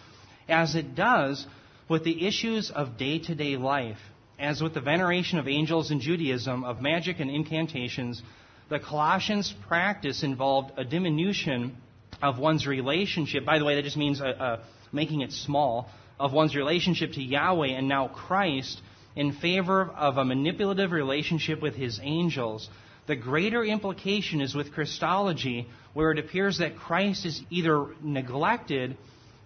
as 0.49 0.75
it 0.75 0.95
does 0.95 1.47
with 1.89 2.05
the 2.05 2.27
issues 2.27 2.71
of 2.71 2.99
day 2.99 3.19
to 3.19 3.35
day 3.35 3.57
life. 3.57 3.99
As 4.39 4.61
with 4.61 4.75
the 4.75 4.81
veneration 4.81 5.39
of 5.39 5.49
angels 5.49 5.91
in 5.91 6.01
Judaism, 6.01 6.65
of 6.65 6.81
magic 6.81 7.19
and 7.19 7.31
incantations, 7.31 8.23
the 8.69 8.79
Colossians' 8.79 9.55
practice 9.67 10.23
involved 10.23 10.73
a 10.77 10.85
diminution 10.85 11.77
of 12.23 12.39
one's 12.39 12.67
relationship. 12.67 13.45
By 13.45 13.59
the 13.59 13.65
way, 13.65 13.77
that 13.77 13.83
just 13.83 13.97
means 13.97 14.21
a, 14.21 14.27
a, 14.27 14.61
making 14.93 15.23
it 15.23 15.33
small 15.33 15.89
of 16.19 16.33
one's 16.33 16.57
relationship 16.57 17.13
to 17.13 17.23
Yahweh 17.23 17.69
and 17.69 17.89
now 17.89 18.09
Christ 18.09 18.81
in 19.15 19.33
favor 19.33 19.85
of 19.97 20.17
a 20.17 20.25
manipulative 20.25 20.93
relationship 20.93 21.61
with 21.61 21.75
his 21.75 22.01
angels. 22.03 22.69
The 23.07 23.17
greater 23.17 23.65
implication 23.65 24.41
is 24.41 24.55
with 24.55 24.73
Christology, 24.73 25.67
where 25.95 26.13
it 26.13 26.19
appears 26.19 26.59
that 26.59 26.77
Christ 26.77 27.25
is 27.25 27.41
either 27.51 27.87
neglected 28.03 28.97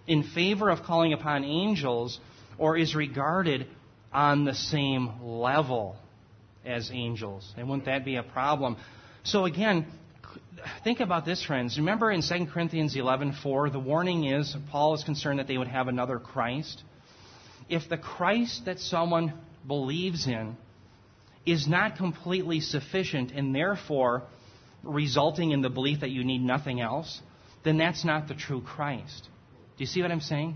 in 0.05 0.23
favor 0.23 0.69
of 0.69 0.83
calling 0.83 1.13
upon 1.13 1.43
angels 1.43 2.19
or 2.57 2.77
is 2.77 2.95
regarded 2.95 3.67
on 4.11 4.45
the 4.45 4.53
same 4.53 5.23
level 5.23 5.95
as 6.65 6.91
angels. 6.91 7.51
And 7.57 7.67
wouldn't 7.69 7.85
that 7.85 8.05
be 8.05 8.17
a 8.17 8.23
problem? 8.23 8.77
So 9.23 9.45
again, 9.45 9.87
think 10.83 10.99
about 10.99 11.25
this, 11.25 11.43
friends. 11.43 11.77
Remember 11.77 12.11
in 12.11 12.21
2 12.21 12.47
Corinthians 12.47 12.95
11:4, 12.95 13.71
the 13.71 13.79
warning 13.79 14.25
is 14.25 14.55
Paul 14.71 14.93
is 14.93 15.03
concerned 15.03 15.39
that 15.39 15.47
they 15.47 15.57
would 15.57 15.67
have 15.67 15.87
another 15.87 16.19
Christ. 16.19 16.83
If 17.69 17.89
the 17.89 17.97
Christ 17.97 18.65
that 18.65 18.79
someone 18.79 19.33
believes 19.67 20.27
in 20.27 20.57
is 21.45 21.67
not 21.67 21.97
completely 21.97 22.59
sufficient 22.59 23.31
and 23.31 23.55
therefore 23.55 24.23
resulting 24.83 25.51
in 25.51 25.61
the 25.61 25.69
belief 25.69 26.01
that 26.01 26.09
you 26.09 26.23
need 26.23 26.41
nothing 26.41 26.81
else, 26.81 27.21
then 27.63 27.77
that's 27.77 28.03
not 28.03 28.27
the 28.27 28.33
true 28.33 28.61
Christ. 28.61 29.27
Do 29.77 29.83
you 29.83 29.87
see 29.87 30.01
what 30.01 30.11
I'm 30.11 30.21
saying? 30.21 30.55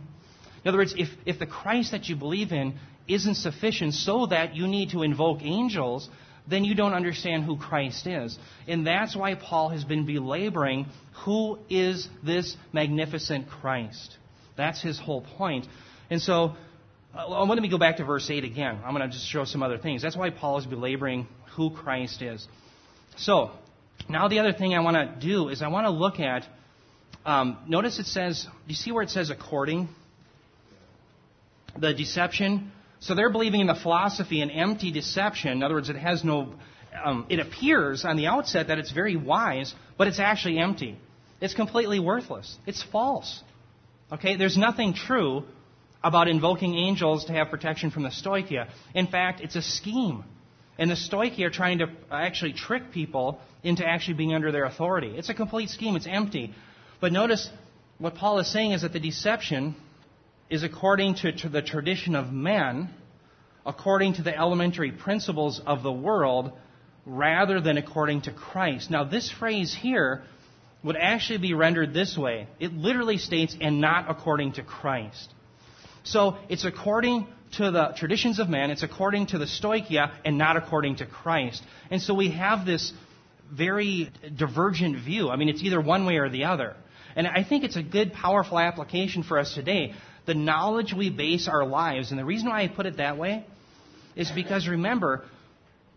In 0.64 0.70
other 0.70 0.78
words, 0.78 0.94
if, 0.98 1.10
if 1.26 1.40
the 1.40 1.46
Christ 1.46 1.92
that 1.92 2.10
you 2.10 2.16
believe 2.16 2.52
in 2.52 2.76
isn't 3.08 3.36
sufficient 3.36 3.94
so 3.94 4.26
that 4.28 4.56
you 4.56 4.68
need 4.68 4.92
to 4.92 5.04
invoke 5.04 5.42
angels, 5.42 6.10
then 6.48 6.64
you 6.64 6.76
don't 6.76 6.94
understand 6.94 7.44
who 7.44 7.58
Christ 7.58 8.08
is. 8.08 8.38
And 8.68 8.88
that's 8.88 9.16
why 9.16 9.36
Paul 9.36 9.70
has 9.70 9.84
been 9.84 10.06
belaboring 10.06 10.86
who 11.26 11.60
is 11.70 12.08
this 12.24 12.56
magnificent 12.72 13.50
Christ. 13.50 14.18
That's 14.56 14.82
his 14.82 15.00
whole 15.00 15.22
point. 15.22 15.68
And 16.10 16.22
so, 16.22 16.56
uh, 17.16 17.44
let 17.44 17.60
me 17.60 17.70
go 17.70 17.78
back 17.78 17.98
to 17.98 18.06
verse 18.06 18.30
8 18.30 18.44
again. 18.44 18.80
I'm 18.84 18.96
going 18.96 19.08
to 19.08 19.14
just 19.14 19.28
show 19.28 19.44
some 19.44 19.62
other 19.62 19.78
things. 19.78 20.02
That's 20.02 20.16
why 20.16 20.30
Paul 20.30 20.60
is 20.60 20.66
belaboring 20.66 21.28
who 21.56 21.72
Christ 21.72 22.22
is. 22.22 22.48
So, 23.18 23.52
now 24.10 24.28
the 24.28 24.40
other 24.40 24.54
thing 24.54 24.74
I 24.74 24.80
want 24.80 24.96
to 24.96 25.28
do 25.28 25.50
is 25.50 25.62
I 25.62 25.68
want 25.68 25.86
to 25.86 25.92
look 25.92 26.20
at, 26.20 26.48
um, 27.26 27.58
notice 27.68 28.00
it 28.00 28.06
says, 28.06 28.46
do 28.46 28.50
you 28.68 28.76
see 28.76 28.92
where 28.92 29.04
it 29.04 29.10
says 29.10 29.30
according? 29.30 29.90
The 31.78 31.94
deception 31.94 32.72
so 33.00 33.16
they're 33.16 33.32
believing 33.32 33.62
in 33.62 33.68
the 33.68 33.76
philosophy 33.76 34.42
an 34.42 34.50
empty 34.50 34.92
deception. 34.92 35.52
In 35.52 35.64
other 35.64 35.76
words, 35.76 35.90
it 35.90 35.96
has 35.96 36.24
no. 36.24 36.54
Um, 37.04 37.28
it 37.30 37.40
appears 37.40 38.06
on 38.06 38.18
the 38.18 38.28
outset 38.28 38.70
that 38.70 38.80
it's 38.80 38.92
very 38.92 39.16
wise, 39.16 39.74
but 39.98 40.08
it's 40.08 40.20
actually 40.20 40.58
empty. 40.58 40.98
It's 41.40 41.54
completely 41.54 42.00
worthless. 42.00 42.58
It's 42.66 42.82
false. 42.82 43.44
Okay, 44.12 44.36
there's 44.36 44.58
nothing 44.58 44.94
true 44.94 45.44
about 46.04 46.28
invoking 46.28 46.76
angels 46.76 47.26
to 47.26 47.34
have 47.34 47.50
protection 47.50 47.92
from 47.92 48.04
the 48.04 48.10
stoichia. 48.10 48.70
In 48.96 49.08
fact, 49.08 49.42
it's 49.42 49.56
a 49.56 49.62
scheme. 49.62 50.24
And 50.80 50.90
the 50.90 50.96
stoichia 50.96 51.46
are 51.46 51.50
trying 51.50 51.80
to 51.80 51.90
actually 52.12 52.54
trick 52.54 52.92
people 52.92 53.40
into 53.64 53.86
actually 53.86 54.14
being 54.16 54.34
under 54.34 54.52
their 54.52 54.66
authority. 54.66 55.14
It's 55.16 55.30
a 55.30 55.34
complete 55.34 55.70
scheme. 55.70 55.96
It's 55.96 56.08
empty. 56.08 56.54
But 57.02 57.12
notice 57.12 57.50
what 57.98 58.16
Paul 58.16 58.40
is 58.40 58.52
saying 58.52 58.72
is 58.72 58.84
that 58.84 58.94
the 58.94 59.00
deception 59.00 59.76
is 60.50 60.64
according 60.64 61.16
to, 61.16 61.32
to 61.32 61.50
the 61.50 61.62
tradition 61.62 62.16
of 62.16 62.32
men, 62.32 62.90
according 63.66 64.14
to 64.16 64.24
the 64.24 64.36
elementary 64.36 64.92
principles 64.92 65.62
of 65.66 65.84
the 65.84 65.92
world, 65.92 66.52
rather 67.06 67.60
than 67.62 67.78
according 67.78 68.22
to 68.22 68.32
Christ. 68.32 68.90
Now, 68.90 69.04
this 69.04 69.32
phrase 69.32 69.74
here 69.74 70.24
would 70.84 70.98
actually 70.98 71.40
be 71.40 71.54
rendered 71.54 71.94
this 71.94 72.18
way 72.18 72.48
it 72.60 72.74
literally 72.74 73.18
states, 73.18 73.56
and 73.60 73.82
not 73.82 74.10
according 74.10 74.54
to 74.54 74.64
Christ. 74.64 75.30
So, 76.04 76.38
it's 76.48 76.66
according 76.66 77.28
to 77.54 77.72
the 77.72 77.94
traditions 77.98 78.40
of 78.40 78.50
man, 78.50 78.72
it's 78.72 78.84
according 78.84 79.28
to 79.28 79.38
the 79.38 79.46
stoichia, 79.46 80.12
and 80.26 80.38
not 80.38 80.58
according 80.58 80.98
to 80.98 81.06
Christ. 81.06 81.64
And 81.90 82.02
so 82.02 82.14
we 82.14 82.32
have 82.32 82.66
this 82.66 82.92
very 83.52 84.12
divergent 84.36 84.98
view. 84.98 85.30
I 85.30 85.38
mean, 85.38 85.50
it's 85.50 85.64
either 85.64 85.80
one 85.80 86.06
way 86.06 86.18
or 86.18 86.30
the 86.30 86.46
other. 86.46 86.76
And 87.16 87.26
I 87.26 87.44
think 87.44 87.64
it's 87.64 87.78
a 87.78 87.84
good, 87.84 88.14
powerful 88.14 88.60
application 88.60 89.24
for 89.24 89.40
us 89.40 89.54
today 89.54 89.96
the 90.28 90.36
knowledge 90.36 90.94
we 90.94 91.10
base 91.10 91.48
our 91.48 91.66
lives. 91.66 92.12
And 92.12 92.20
the 92.20 92.26
reason 92.26 92.50
why 92.50 92.62
I 92.62 92.68
put 92.68 92.86
it 92.86 92.98
that 92.98 93.18
way 93.18 93.44
is 94.16 94.30
because 94.30 94.68
remember, 94.68 95.26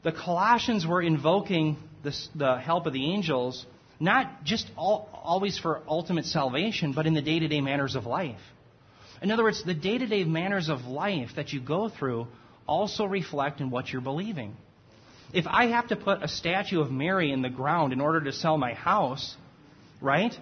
the 0.02 0.12
Colossians 0.12 0.86
were 0.86 1.02
invoking 1.02 1.76
the 2.02 2.56
help 2.56 2.86
of 2.86 2.94
the 2.94 3.12
angels 3.12 3.66
not 4.00 4.44
just 4.44 4.66
all, 4.76 5.10
always 5.12 5.58
for 5.58 5.82
ultimate 5.86 6.24
salvation, 6.24 6.92
but 6.94 7.06
in 7.06 7.12
the 7.12 7.20
day 7.20 7.38
to 7.38 7.48
day 7.48 7.60
manners 7.60 7.94
of 7.94 8.06
life. 8.06 8.40
In 9.20 9.30
other 9.30 9.42
words, 9.42 9.62
the 9.62 9.74
day 9.74 9.98
to 9.98 10.06
day 10.06 10.24
manners 10.24 10.70
of 10.70 10.86
life 10.86 11.32
that 11.36 11.52
you 11.52 11.60
go 11.60 11.90
through 11.90 12.26
also 12.66 13.04
reflect 13.04 13.60
in 13.60 13.70
what 13.70 13.92
you're 13.92 14.00
believing. 14.00 14.56
If 15.34 15.46
I 15.46 15.66
have 15.66 15.88
to 15.88 15.96
put 15.96 16.22
a 16.22 16.28
statue 16.28 16.80
of 16.80 16.90
Mary 16.90 17.30
in 17.30 17.42
the 17.42 17.50
ground 17.50 17.92
in 17.92 18.00
order 18.00 18.22
to 18.22 18.32
sell 18.32 18.56
my 18.56 18.72
house, 18.72 19.36
right? 20.00 20.32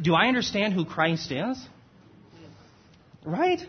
Do 0.00 0.14
I 0.14 0.26
understand 0.26 0.74
who 0.74 0.84
Christ 0.84 1.32
is? 1.32 1.58
Right? 3.24 3.60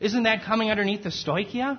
Isn't 0.00 0.24
that 0.24 0.44
coming 0.44 0.70
underneath 0.70 1.02
the 1.02 1.10
stoicheia? 1.10 1.78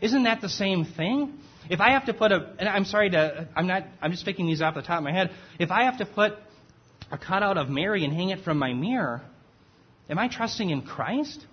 Isn't 0.00 0.24
that 0.24 0.40
the 0.40 0.48
same 0.48 0.84
thing? 0.84 1.38
If 1.68 1.80
I 1.80 1.90
have 1.90 2.06
to 2.06 2.14
put 2.14 2.32
a, 2.32 2.54
and 2.58 2.68
I'm 2.68 2.84
sorry 2.84 3.10
to, 3.10 3.48
I'm 3.54 3.66
not, 3.66 3.84
I'm 4.00 4.10
just 4.10 4.24
picking 4.24 4.46
these 4.46 4.62
off 4.62 4.74
the 4.74 4.82
top 4.82 4.98
of 4.98 5.04
my 5.04 5.12
head. 5.12 5.30
If 5.58 5.70
I 5.70 5.84
have 5.84 5.98
to 5.98 6.06
put 6.06 6.34
a 7.10 7.18
cutout 7.18 7.58
of 7.58 7.68
Mary 7.68 8.04
and 8.04 8.12
hang 8.12 8.30
it 8.30 8.40
from 8.44 8.58
my 8.58 8.72
mirror, 8.72 9.22
am 10.08 10.18
I 10.18 10.28
trusting 10.28 10.70
in 10.70 10.82
Christ? 10.82 11.44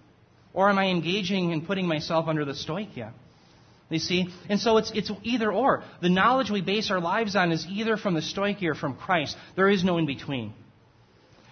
Or 0.53 0.69
am 0.69 0.79
I 0.79 0.87
engaging 0.87 1.51
in 1.51 1.65
putting 1.65 1.87
myself 1.87 2.27
under 2.27 2.45
the 2.45 2.53
stoicheia? 2.53 3.11
You 3.89 3.99
see? 3.99 4.27
And 4.49 4.59
so 4.59 4.77
it's, 4.77 4.91
it's 4.93 5.11
either 5.23 5.51
or. 5.51 5.83
The 6.01 6.09
knowledge 6.09 6.49
we 6.49 6.61
base 6.61 6.89
our 6.91 6.99
lives 6.99 7.35
on 7.35 7.51
is 7.51 7.65
either 7.69 7.95
from 7.95 8.15
the 8.15 8.21
stoicheia 8.21 8.69
or 8.69 8.75
from 8.75 8.95
Christ. 8.95 9.37
There 9.55 9.69
is 9.69 9.83
no 9.83 9.97
in 9.97 10.05
between. 10.05 10.53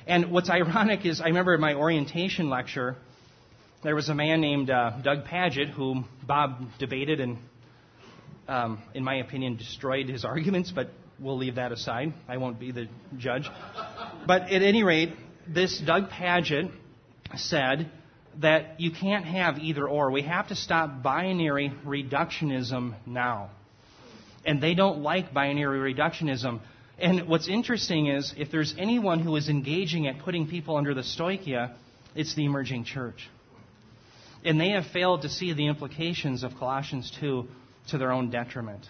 And 0.07 0.31
what's 0.31 0.49
ironic 0.61 1.05
is, 1.05 1.21
I 1.21 1.27
remember 1.27 1.53
in 1.53 1.61
my 1.61 1.75
orientation 1.75 2.49
lecture, 2.49 2.97
there 3.83 3.95
was 3.95 4.09
a 4.09 4.15
man 4.15 4.41
named 4.41 4.69
uh, 4.69 4.91
Doug 5.03 5.25
Pagitt 5.25 5.69
whom 5.69 6.07
Bob 6.25 6.65
debated 6.79 7.19
and, 7.19 7.37
um, 8.47 8.81
in 8.93 9.03
my 9.03 9.15
opinion, 9.15 9.57
destroyed 9.57 10.09
his 10.09 10.25
arguments, 10.25 10.71
but 10.71 10.89
we'll 11.19 11.37
leave 11.37 11.55
that 11.55 11.71
aside. 11.71 12.13
I 12.27 12.37
won't 12.37 12.59
be 12.59 12.71
the 12.71 12.87
judge. 13.17 13.49
But 14.25 14.43
at 14.43 14.61
any 14.61 14.83
rate, 14.83 15.13
this 15.47 15.79
Doug 15.79 16.09
Pagitt 16.09 16.71
said 17.35 17.91
that 18.41 18.79
you 18.79 18.91
can't 18.91 19.25
have 19.25 19.59
either 19.59 19.87
or. 19.87 20.11
We 20.11 20.23
have 20.23 20.47
to 20.49 20.55
stop 20.55 21.01
binary 21.01 21.71
reductionism 21.85 22.95
now. 23.05 23.49
And 24.45 24.61
they 24.61 24.73
don't 24.73 24.99
like 24.99 25.33
binary 25.33 25.93
reductionism. 25.93 26.59
And 26.97 27.27
what's 27.27 27.47
interesting 27.47 28.07
is 28.07 28.33
if 28.37 28.51
there's 28.51 28.73
anyone 28.77 29.19
who 29.19 29.35
is 29.35 29.49
engaging 29.49 30.07
at 30.07 30.19
putting 30.19 30.47
people 30.47 30.77
under 30.77 30.93
the 30.93 31.01
stoicheia, 31.01 31.75
it's 32.13 32.35
the 32.35 32.45
emerging 32.45 32.85
church. 32.85 33.29
And 34.45 34.61
they 34.61 34.69
have 34.69 34.85
failed 34.93 35.23
to 35.23 35.29
see 35.29 35.53
the 35.53 35.67
implications 35.67 36.43
of 36.43 36.55
Colossians 36.57 37.11
2 37.19 37.45
to 37.89 37.97
their 37.97 38.11
own 38.11 38.29
detriment. 38.29 38.85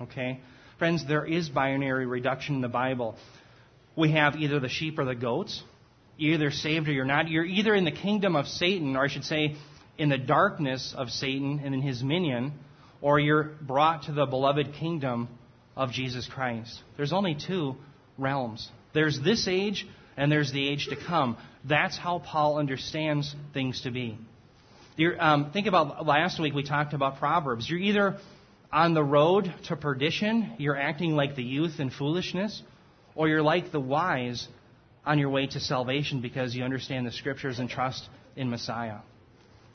Okay? 0.00 0.40
Friends, 0.78 1.06
there 1.06 1.24
is 1.24 1.48
binary 1.48 2.06
reduction 2.06 2.56
in 2.56 2.60
the 2.62 2.68
Bible. 2.68 3.16
We 3.94 4.12
have 4.12 4.36
either 4.36 4.58
the 4.58 4.68
sheep 4.68 4.98
or 4.98 5.04
the 5.04 5.14
goats. 5.14 5.62
You're 6.16 6.34
either 6.34 6.50
saved 6.50 6.88
or 6.88 6.92
you're 6.92 7.04
not. 7.04 7.28
You're 7.28 7.44
either 7.44 7.74
in 7.74 7.84
the 7.84 7.92
kingdom 7.92 8.36
of 8.36 8.46
Satan, 8.46 8.96
or 8.96 9.04
I 9.04 9.08
should 9.08 9.24
say, 9.24 9.56
in 9.98 10.08
the 10.08 10.18
darkness 10.18 10.94
of 10.96 11.10
Satan 11.10 11.60
and 11.62 11.74
in 11.74 11.82
his 11.82 12.02
minion, 12.02 12.52
or 13.00 13.20
you're 13.20 13.44
brought 13.60 14.04
to 14.04 14.12
the 14.12 14.26
beloved 14.26 14.74
kingdom 14.74 15.28
of 15.76 15.92
Jesus 15.92 16.26
Christ. 16.26 16.82
There's 16.96 17.12
only 17.12 17.34
two 17.34 17.76
realms. 18.16 18.68
There's 18.94 19.20
this 19.20 19.46
age 19.46 19.86
and 20.16 20.32
there's 20.32 20.52
the 20.52 20.66
age 20.66 20.86
to 20.88 20.96
come. 20.96 21.36
That's 21.64 21.98
how 21.98 22.20
Paul 22.20 22.58
understands 22.58 23.34
things 23.52 23.82
to 23.82 23.90
be. 23.90 24.18
Um, 24.98 25.50
think 25.52 25.66
about 25.66 26.06
last 26.06 26.40
week 26.40 26.54
we 26.54 26.62
talked 26.62 26.94
about 26.94 27.18
Proverbs. 27.18 27.68
You're 27.68 27.80
either 27.80 28.16
on 28.72 28.94
the 28.94 29.04
road 29.04 29.52
to 29.64 29.76
perdition, 29.76 30.54
you're 30.58 30.76
acting 30.76 31.14
like 31.14 31.36
the 31.36 31.42
youth 31.42 31.80
in 31.80 31.90
foolishness, 31.90 32.62
or 33.14 33.28
you're 33.28 33.42
like 33.42 33.72
the 33.72 33.80
wise 33.80 34.48
on 35.04 35.18
your 35.18 35.28
way 35.28 35.48
to 35.48 35.60
salvation 35.60 36.22
because 36.22 36.54
you 36.54 36.64
understand 36.64 37.06
the 37.06 37.12
scriptures 37.12 37.58
and 37.58 37.68
trust 37.68 38.08
in 38.36 38.48
Messiah. 38.48 39.00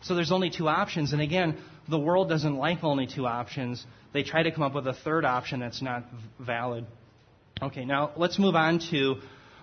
So 0.02 0.16
there's 0.16 0.32
only 0.32 0.50
two 0.50 0.68
options. 0.68 1.14
And 1.14 1.22
again, 1.22 1.60
the 1.88 2.00
world 2.00 2.28
doesn't 2.28 2.56
like 2.56 2.84
only 2.84 3.06
two 3.06 3.28
options. 3.28 3.86
They 4.14 4.24
try 4.24 4.42
to 4.42 4.52
come 4.52 4.64
up 4.64 4.74
with 4.74 4.88
a 4.88 4.94
third 4.94 5.24
option 5.24 5.60
that's 5.60 5.84
not 5.84 6.04
valid. 6.40 6.88
Okay, 7.62 7.86
now 7.86 8.12
let's 8.18 8.40
move 8.40 8.56
on 8.56 8.80
to 8.90 9.18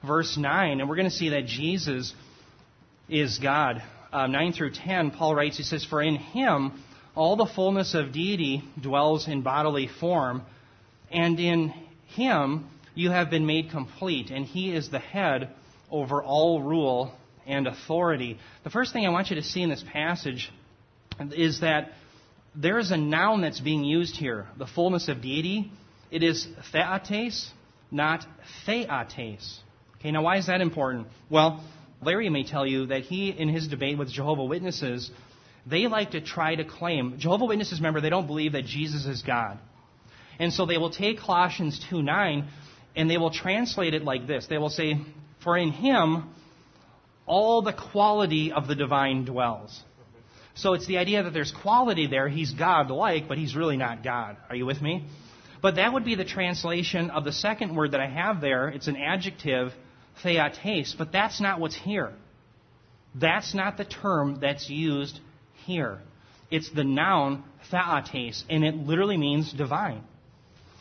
verse 0.06 0.36
9. 0.36 0.80
And 0.80 0.88
we're 0.88 0.94
going 0.94 1.10
to 1.10 1.14
see 1.14 1.30
that 1.30 1.46
Jesus 1.46 2.14
is 3.08 3.38
God. 3.38 3.82
Uh, 4.12 4.26
9 4.26 4.52
through 4.52 4.72
10, 4.72 5.10
Paul 5.10 5.34
writes, 5.34 5.58
he 5.58 5.62
says, 5.62 5.84
For 5.84 6.02
in 6.02 6.16
him 6.16 6.82
all 7.14 7.36
the 7.36 7.46
fullness 7.46 7.94
of 7.94 8.12
deity 8.12 8.62
dwells 8.80 9.28
in 9.28 9.42
bodily 9.42 9.88
form, 9.88 10.42
and 11.10 11.38
in 11.38 11.74
him 12.06 12.68
you 12.94 13.10
have 13.10 13.30
been 13.30 13.44
made 13.44 13.70
complete, 13.70 14.30
and 14.30 14.44
he 14.44 14.72
is 14.72 14.90
the 14.90 14.98
head 14.98 15.50
over 15.90 16.22
all 16.22 16.62
rule 16.62 17.12
and 17.46 17.66
authority. 17.66 18.38
The 18.64 18.70
first 18.70 18.92
thing 18.92 19.06
I 19.06 19.10
want 19.10 19.30
you 19.30 19.36
to 19.36 19.42
see 19.42 19.62
in 19.62 19.70
this 19.70 19.84
passage 19.92 20.50
is 21.32 21.60
that 21.60 21.92
there 22.54 22.78
is 22.78 22.90
a 22.90 22.96
noun 22.96 23.40
that's 23.40 23.60
being 23.60 23.84
used 23.84 24.16
here, 24.16 24.46
the 24.56 24.66
fullness 24.66 25.08
of 25.08 25.20
deity. 25.22 25.70
It 26.10 26.22
is 26.22 26.46
theotes, 26.72 27.50
not 27.90 28.24
theiotes. 28.66 29.58
Okay, 29.98 30.10
now 30.12 30.22
why 30.22 30.38
is 30.38 30.46
that 30.46 30.60
important? 30.60 31.08
Well, 31.30 31.62
Larry 32.02 32.28
may 32.28 32.44
tell 32.44 32.66
you 32.66 32.86
that 32.86 33.02
he, 33.02 33.30
in 33.30 33.48
his 33.48 33.68
debate 33.68 33.98
with 33.98 34.10
Jehovah 34.10 34.44
Witnesses, 34.44 35.10
they 35.66 35.86
like 35.86 36.12
to 36.12 36.20
try 36.20 36.54
to 36.54 36.64
claim, 36.64 37.18
Jehovah 37.18 37.46
Witnesses, 37.46 37.80
remember, 37.80 38.00
they 38.00 38.10
don't 38.10 38.26
believe 38.26 38.52
that 38.52 38.64
Jesus 38.64 39.04
is 39.06 39.22
God. 39.22 39.58
And 40.38 40.52
so 40.52 40.66
they 40.66 40.78
will 40.78 40.90
take 40.90 41.18
Colossians 41.18 41.84
2 41.90 42.02
9 42.02 42.48
and 42.96 43.10
they 43.10 43.18
will 43.18 43.30
translate 43.30 43.94
it 43.94 44.04
like 44.04 44.26
this. 44.26 44.46
They 44.48 44.58
will 44.58 44.70
say, 44.70 45.00
For 45.42 45.56
in 45.56 45.70
him 45.70 46.30
all 47.26 47.62
the 47.62 47.72
quality 47.72 48.52
of 48.52 48.66
the 48.66 48.74
divine 48.74 49.24
dwells. 49.24 49.82
So 50.54 50.74
it's 50.74 50.86
the 50.86 50.98
idea 50.98 51.22
that 51.22 51.32
there's 51.32 51.52
quality 51.52 52.08
there. 52.08 52.28
He's 52.28 52.52
God 52.52 52.90
like, 52.90 53.28
but 53.28 53.38
he's 53.38 53.54
really 53.54 53.76
not 53.76 54.02
God. 54.02 54.36
Are 54.48 54.56
you 54.56 54.66
with 54.66 54.82
me? 54.82 55.06
But 55.62 55.76
that 55.76 55.92
would 55.92 56.04
be 56.04 56.14
the 56.14 56.24
translation 56.24 57.10
of 57.10 57.24
the 57.24 57.32
second 57.32 57.76
word 57.76 57.92
that 57.92 58.00
I 58.00 58.08
have 58.08 58.40
there. 58.40 58.68
It's 58.68 58.88
an 58.88 58.96
adjective, 58.96 59.72
theiotes, 60.22 60.96
but 60.96 61.12
that's 61.12 61.40
not 61.40 61.60
what's 61.60 61.76
here. 61.76 62.12
That's 63.14 63.54
not 63.54 63.76
the 63.76 63.84
term 63.84 64.38
that's 64.40 64.68
used 64.68 65.18
here. 65.66 65.98
It's 66.50 66.70
the 66.70 66.84
noun 66.84 67.44
theotes, 67.70 68.44
and 68.48 68.64
it 68.64 68.74
literally 68.74 69.16
means 69.16 69.52
divine. 69.52 70.02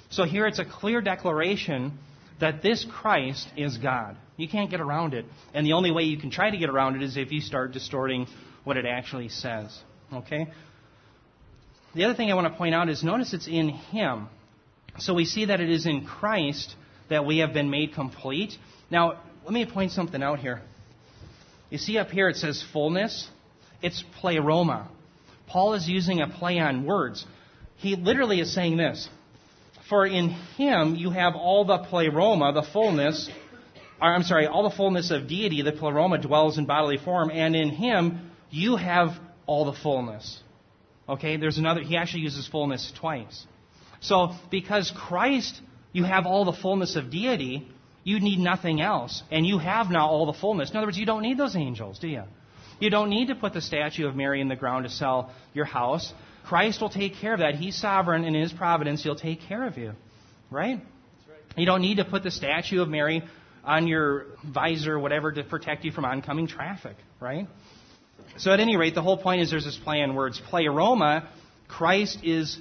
So 0.10 0.24
here 0.24 0.48
it's 0.48 0.60
a 0.60 0.66
clear 0.66 1.02
declaration 1.02 1.98
that 2.40 2.62
this 2.62 2.86
Christ 2.90 3.48
is 3.58 3.78
God. 3.78 4.16
You 4.38 4.48
can't 4.48 4.70
get 4.70 4.80
around 4.80 5.14
it. 5.14 5.26
And 5.54 5.66
the 5.66 5.74
only 5.74 5.92
way 5.92 6.04
you 6.04 6.18
can 6.18 6.30
try 6.30 6.50
to 6.50 6.58
get 6.58 6.70
around 6.70 6.96
it 6.96 7.02
is 7.02 7.18
if 7.18 7.32
you 7.32 7.42
start 7.42 7.72
distorting 7.72 8.28
what 8.64 8.78
it 8.78 8.86
actually 8.86 9.30
says. 9.30 9.78
Okay? 10.14 10.48
The 11.96 12.06
other 12.06 12.14
thing 12.14 12.32
I 12.32 12.36
want 12.36 12.52
to 12.52 12.58
point 12.58 12.76
out 12.76 12.90
is 12.90 13.04
notice 13.04 13.34
it's 13.34 13.48
in 13.48 13.70
Him. 13.70 14.28
So 15.00 15.14
we 15.14 15.26
see 15.26 15.46
that 15.46 15.60
it 15.60 15.70
is 15.70 15.86
in 15.86 16.06
Christ 16.06 16.76
that 17.10 17.26
we 17.26 17.40
have 17.40 17.54
been 17.54 17.70
made 17.70 17.94
complete. 17.94 18.54
Now, 18.90 19.20
let 19.48 19.54
me 19.54 19.66
point 19.66 19.94
something 19.94 20.22
out 20.22 20.40
here. 20.40 20.62
You 21.70 21.78
see 21.78 21.98
up 21.98 22.10
here 22.10 22.28
it 22.28 22.36
says 22.36 22.62
fullness. 22.74 23.30
It's 23.82 24.04
pleroma. 24.20 24.90
Paul 25.48 25.74
is 25.76 25.88
using 25.88 26.20
a 26.20 26.28
play 26.28 26.60
on 26.60 26.86
words. 26.86 27.26
He 27.78 27.96
literally 27.96 28.42
is 28.42 28.54
saying 28.54 28.76
this 28.76 29.08
for 29.88 30.06
in 30.06 30.32
him 30.58 30.96
you 30.96 31.12
have 31.12 31.36
all 31.36 31.64
the 31.64 31.78
pleroma, 31.78 32.52
the 32.52 32.68
fullness, 32.74 33.30
or 34.02 34.14
I'm 34.14 34.24
sorry, 34.24 34.48
all 34.48 34.70
the 34.70 34.76
fullness 34.76 35.12
of 35.12 35.30
deity, 35.30 35.62
the 35.62 35.72
pleroma 35.72 36.18
dwells 36.18 36.58
in 36.58 36.66
bodily 36.66 36.98
form, 36.98 37.32
and 37.32 37.56
in 37.56 37.70
him 37.70 38.32
you 38.50 38.76
have 38.76 39.12
all 39.46 39.64
the 39.64 39.80
fullness. 39.82 40.42
Okay, 41.08 41.38
there's 41.38 41.58
another, 41.58 41.80
he 41.80 41.96
actually 41.96 42.24
uses 42.24 42.50
fullness 42.50 42.92
twice. 43.00 43.46
So, 44.02 44.34
because 44.52 44.92
Christ, 44.94 45.62
you 45.94 46.04
have 46.04 46.26
all 46.26 46.44
the 46.44 46.52
fullness 46.52 46.98
of 46.98 47.10
deity, 47.10 47.66
you 48.08 48.22
need 48.22 48.40
nothing 48.40 48.80
else. 48.80 49.22
And 49.32 49.46
you 49.46 49.58
have 49.58 49.90
now 49.90 50.08
all 50.08 50.26
the 50.28 50.40
fullness. 50.40 50.70
In 50.72 50.78
other 50.78 50.88
words, 50.88 50.98
you 50.98 51.06
don't 51.06 51.24
need 51.24 51.38
those 51.38 51.58
angels, 51.58 52.00
do 52.00 52.08
you? 52.08 52.24
You 52.80 52.90
don't 52.90 53.10
need 53.10 53.28
to 53.28 53.36
put 53.36 53.52
the 53.54 53.60
statue 53.60 54.08
of 54.08 54.16
Mary 54.16 54.40
in 54.40 54.48
the 54.48 54.56
ground 54.56 54.86
to 54.86 54.90
sell 54.90 55.34
your 55.54 55.66
house. 55.66 56.14
Christ 56.46 56.80
will 56.80 56.90
take 56.90 57.16
care 57.16 57.34
of 57.34 57.40
that. 57.40 57.56
He's 57.56 57.76
sovereign 57.76 58.24
in 58.24 58.34
His 58.34 58.54
providence. 58.54 59.04
He'll 59.04 59.18
take 59.18 59.42
care 59.42 59.68
of 59.68 59.78
you. 59.78 59.92
Right? 60.50 60.80
right? 60.80 61.40
You 61.58 61.66
don't 61.66 61.82
need 61.82 61.98
to 61.98 62.06
put 62.06 62.24
the 62.24 62.32
statue 62.32 62.82
of 62.82 62.88
Mary 62.88 63.24
on 63.66 63.88
your 63.88 64.28
visor 64.42 64.94
or 64.94 65.00
whatever 65.00 65.34
to 65.34 65.44
protect 65.44 65.84
you 65.84 65.92
from 65.92 66.06
oncoming 66.06 66.48
traffic. 66.48 66.96
Right? 67.20 67.50
So 68.38 68.54
at 68.54 68.62
any 68.62 68.78
rate, 68.78 68.96
the 68.96 69.02
whole 69.02 69.18
point 69.18 69.42
is 69.42 69.52
there's 69.52 69.66
this 69.66 69.80
play 69.84 70.02
on 70.02 70.16
words. 70.16 70.42
Pleroma, 70.50 71.28
Christ 71.68 72.20
is 72.24 72.58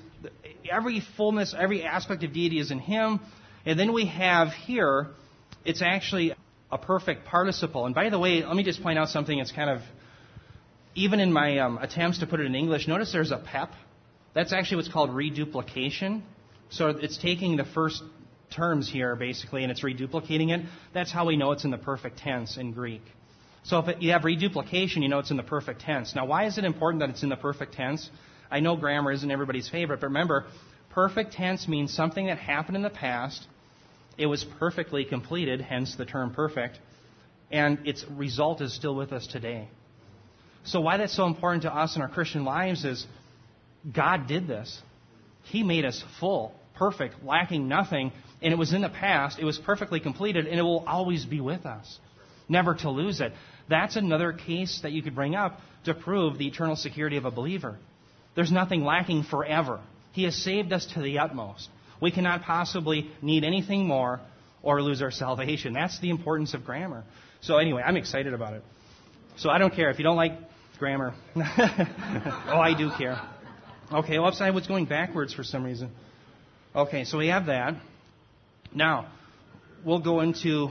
every 0.68 1.04
fullness, 1.16 1.54
every 1.56 1.85
aspect 1.85 2.24
of 2.24 2.32
deity 2.32 2.59
is 2.59 2.72
in 2.72 2.80
Him. 2.80 3.20
And 3.64 3.78
then 3.78 3.92
we 3.92 4.06
have 4.06 4.48
here, 4.48 5.06
it's 5.66 5.83
actually 5.83 6.35
a 6.70 6.79
perfect 6.79 7.26
participle. 7.26 7.87
And 7.87 7.94
by 7.94 8.11
the 8.11 8.18
way, 8.18 8.44
let 8.44 8.57
me 8.57 8.64
just 8.64 8.83
point 8.83 8.98
out 8.98 9.09
something 9.09 9.38
that's 9.38 9.52
kind 9.52 9.70
of 9.70 9.81
even 10.94 11.20
in 11.20 11.33
my 11.33 11.59
um, 11.59 11.79
attempts 11.79 12.18
to 12.20 12.26
put 12.26 12.40
it 12.40 12.46
in 12.46 12.55
English, 12.55 12.88
notice 12.88 13.12
there's 13.12 13.31
a 13.31 13.37
PEP. 13.37 13.70
That's 14.35 14.52
actually 14.52 14.79
what's 14.79 14.88
called 14.88 15.14
reduplication. 15.14 16.22
So 16.70 16.88
it's 16.88 17.18
taking 17.18 17.57
the 17.57 17.64
first 17.64 18.02
terms 18.50 18.90
here, 18.90 19.14
basically, 19.14 19.62
and 19.62 19.70
it's 19.70 19.83
reduplicating 19.83 20.57
it, 20.57 20.66
that's 20.94 21.12
how 21.12 21.26
we 21.26 21.37
know 21.37 21.52
it's 21.52 21.64
in 21.64 21.70
the 21.70 21.79
perfect 21.79 22.18
tense 22.18 22.57
in 22.57 22.72
Greek. 22.72 23.02
So 23.64 23.81
if 23.81 23.88
it, 23.88 24.02
you 24.02 24.12
have 24.12 24.24
reduplication, 24.24 25.02
you 25.02 25.09
know 25.09 25.18
it's 25.18 25.31
in 25.31 25.37
the 25.37 25.42
perfect 25.42 25.81
tense. 25.81 26.14
Now, 26.14 26.26
why 26.26 26.46
is 26.46 26.57
it 26.57 26.64
important 26.64 27.00
that 27.00 27.11
it's 27.11 27.22
in 27.22 27.29
the 27.29 27.37
perfect 27.37 27.74
tense? 27.74 28.09
I 28.50 28.61
know 28.61 28.76
grammar 28.76 29.12
isn't 29.12 29.31
everybody's 29.31 29.68
favorite, 29.68 30.00
but 30.00 30.07
remember, 30.07 30.46
perfect 30.90 31.33
tense 31.33 31.66
means 31.66 31.92
something 31.92 32.26
that 32.26 32.38
happened 32.38 32.76
in 32.76 32.83
the 32.83 32.90
past. 32.90 33.46
It 34.18 34.26
was 34.26 34.44
perfectly 34.59 35.05
completed, 35.05 35.61
hence 35.61 35.94
the 35.96 36.07
term 36.07 36.33
perfect, 36.33 36.79
and 37.50 37.87
its 37.87 38.05
result 38.11 38.61
is 38.61 38.74
still 38.74 38.94
with 38.94 39.12
us 39.12 39.26
today. 39.26 39.68
So, 40.64 40.81
why 40.81 40.96
that's 40.96 41.14
so 41.14 41.26
important 41.26 41.62
to 41.62 41.74
us 41.74 41.96
in 41.96 42.02
our 42.02 42.09
Christian 42.09 42.44
lives 42.44 42.85
is 42.85 43.07
God 43.92 44.26
did 44.26 44.48
this. 44.48 44.81
He 45.44 45.62
made 45.62 45.85
us 45.85 46.02
full, 46.18 46.52
perfect, 46.74 47.22
lacking 47.24 47.68
nothing, 47.68 48.11
and 48.42 48.52
it 48.52 48.57
was 48.57 48.72
in 48.72 48.83
the 48.83 48.88
past, 48.88 49.38
it 49.38 49.44
was 49.44 49.59
perfectly 49.59 50.00
completed, 50.00 50.46
and 50.46 50.59
it 50.59 50.62
will 50.62 50.85
always 50.87 51.24
be 51.24 51.40
with 51.40 51.66
us. 51.66 51.98
Never 52.48 52.74
to 52.76 52.90
lose 52.90 53.20
it. 53.20 53.33
That's 53.68 53.96
another 53.96 54.33
case 54.33 54.81
that 54.83 54.92
you 54.92 55.02
could 55.02 55.14
bring 55.14 55.35
up 55.35 55.61
to 55.85 55.94
prove 55.94 56.38
the 56.38 56.46
eternal 56.46 56.76
security 56.76 57.16
of 57.16 57.24
a 57.24 57.31
believer. 57.31 57.76
There's 58.35 58.52
nothing 58.52 58.85
lacking 58.85 59.24
forever. 59.24 59.81
He 60.12 60.24
has 60.24 60.35
saved 60.35 60.72
us 60.72 60.87
to 60.94 61.00
the 61.00 61.18
utmost. 61.18 61.68
We 62.00 62.11
cannot 62.11 62.42
possibly 62.42 63.11
need 63.22 63.44
anything 63.44 63.87
more 63.87 64.20
or 64.62 64.82
lose 64.82 65.02
our 65.02 65.11
salvation. 65.11 65.72
That's 65.72 65.98
the 66.00 66.11
importance 66.11 66.54
of 66.54 66.64
grammar. 66.64 67.04
So, 67.40 67.59
anyway, 67.59 67.82
I'm 67.85 67.96
excited 67.96 68.35
about 68.35 68.54
it. 68.54 68.62
So, 69.37 69.50
I 69.50 69.59
don't 69.59 69.74
care. 69.74 69.90
If 69.90 69.98
you 69.98 70.04
don't 70.04 70.16
like 70.16 70.32
grammar, 70.78 71.14
oh, 71.37 71.40
I 71.40 72.74
do 72.76 72.90
care. 72.96 73.20
Okay, 73.92 74.18
well, 74.18 74.35
I 74.40 74.50
was 74.50 74.66
going 74.66 74.87
backwards 74.87 75.32
for 75.32 75.44
some 75.44 75.62
reason. 75.62 75.90
Okay, 76.74 77.04
so 77.04 77.18
we 77.18 77.28
have 77.28 77.46
that. 77.46 77.76
Now, 78.74 79.09
we'll 79.85 80.02
go 80.02 80.20
into, 80.20 80.70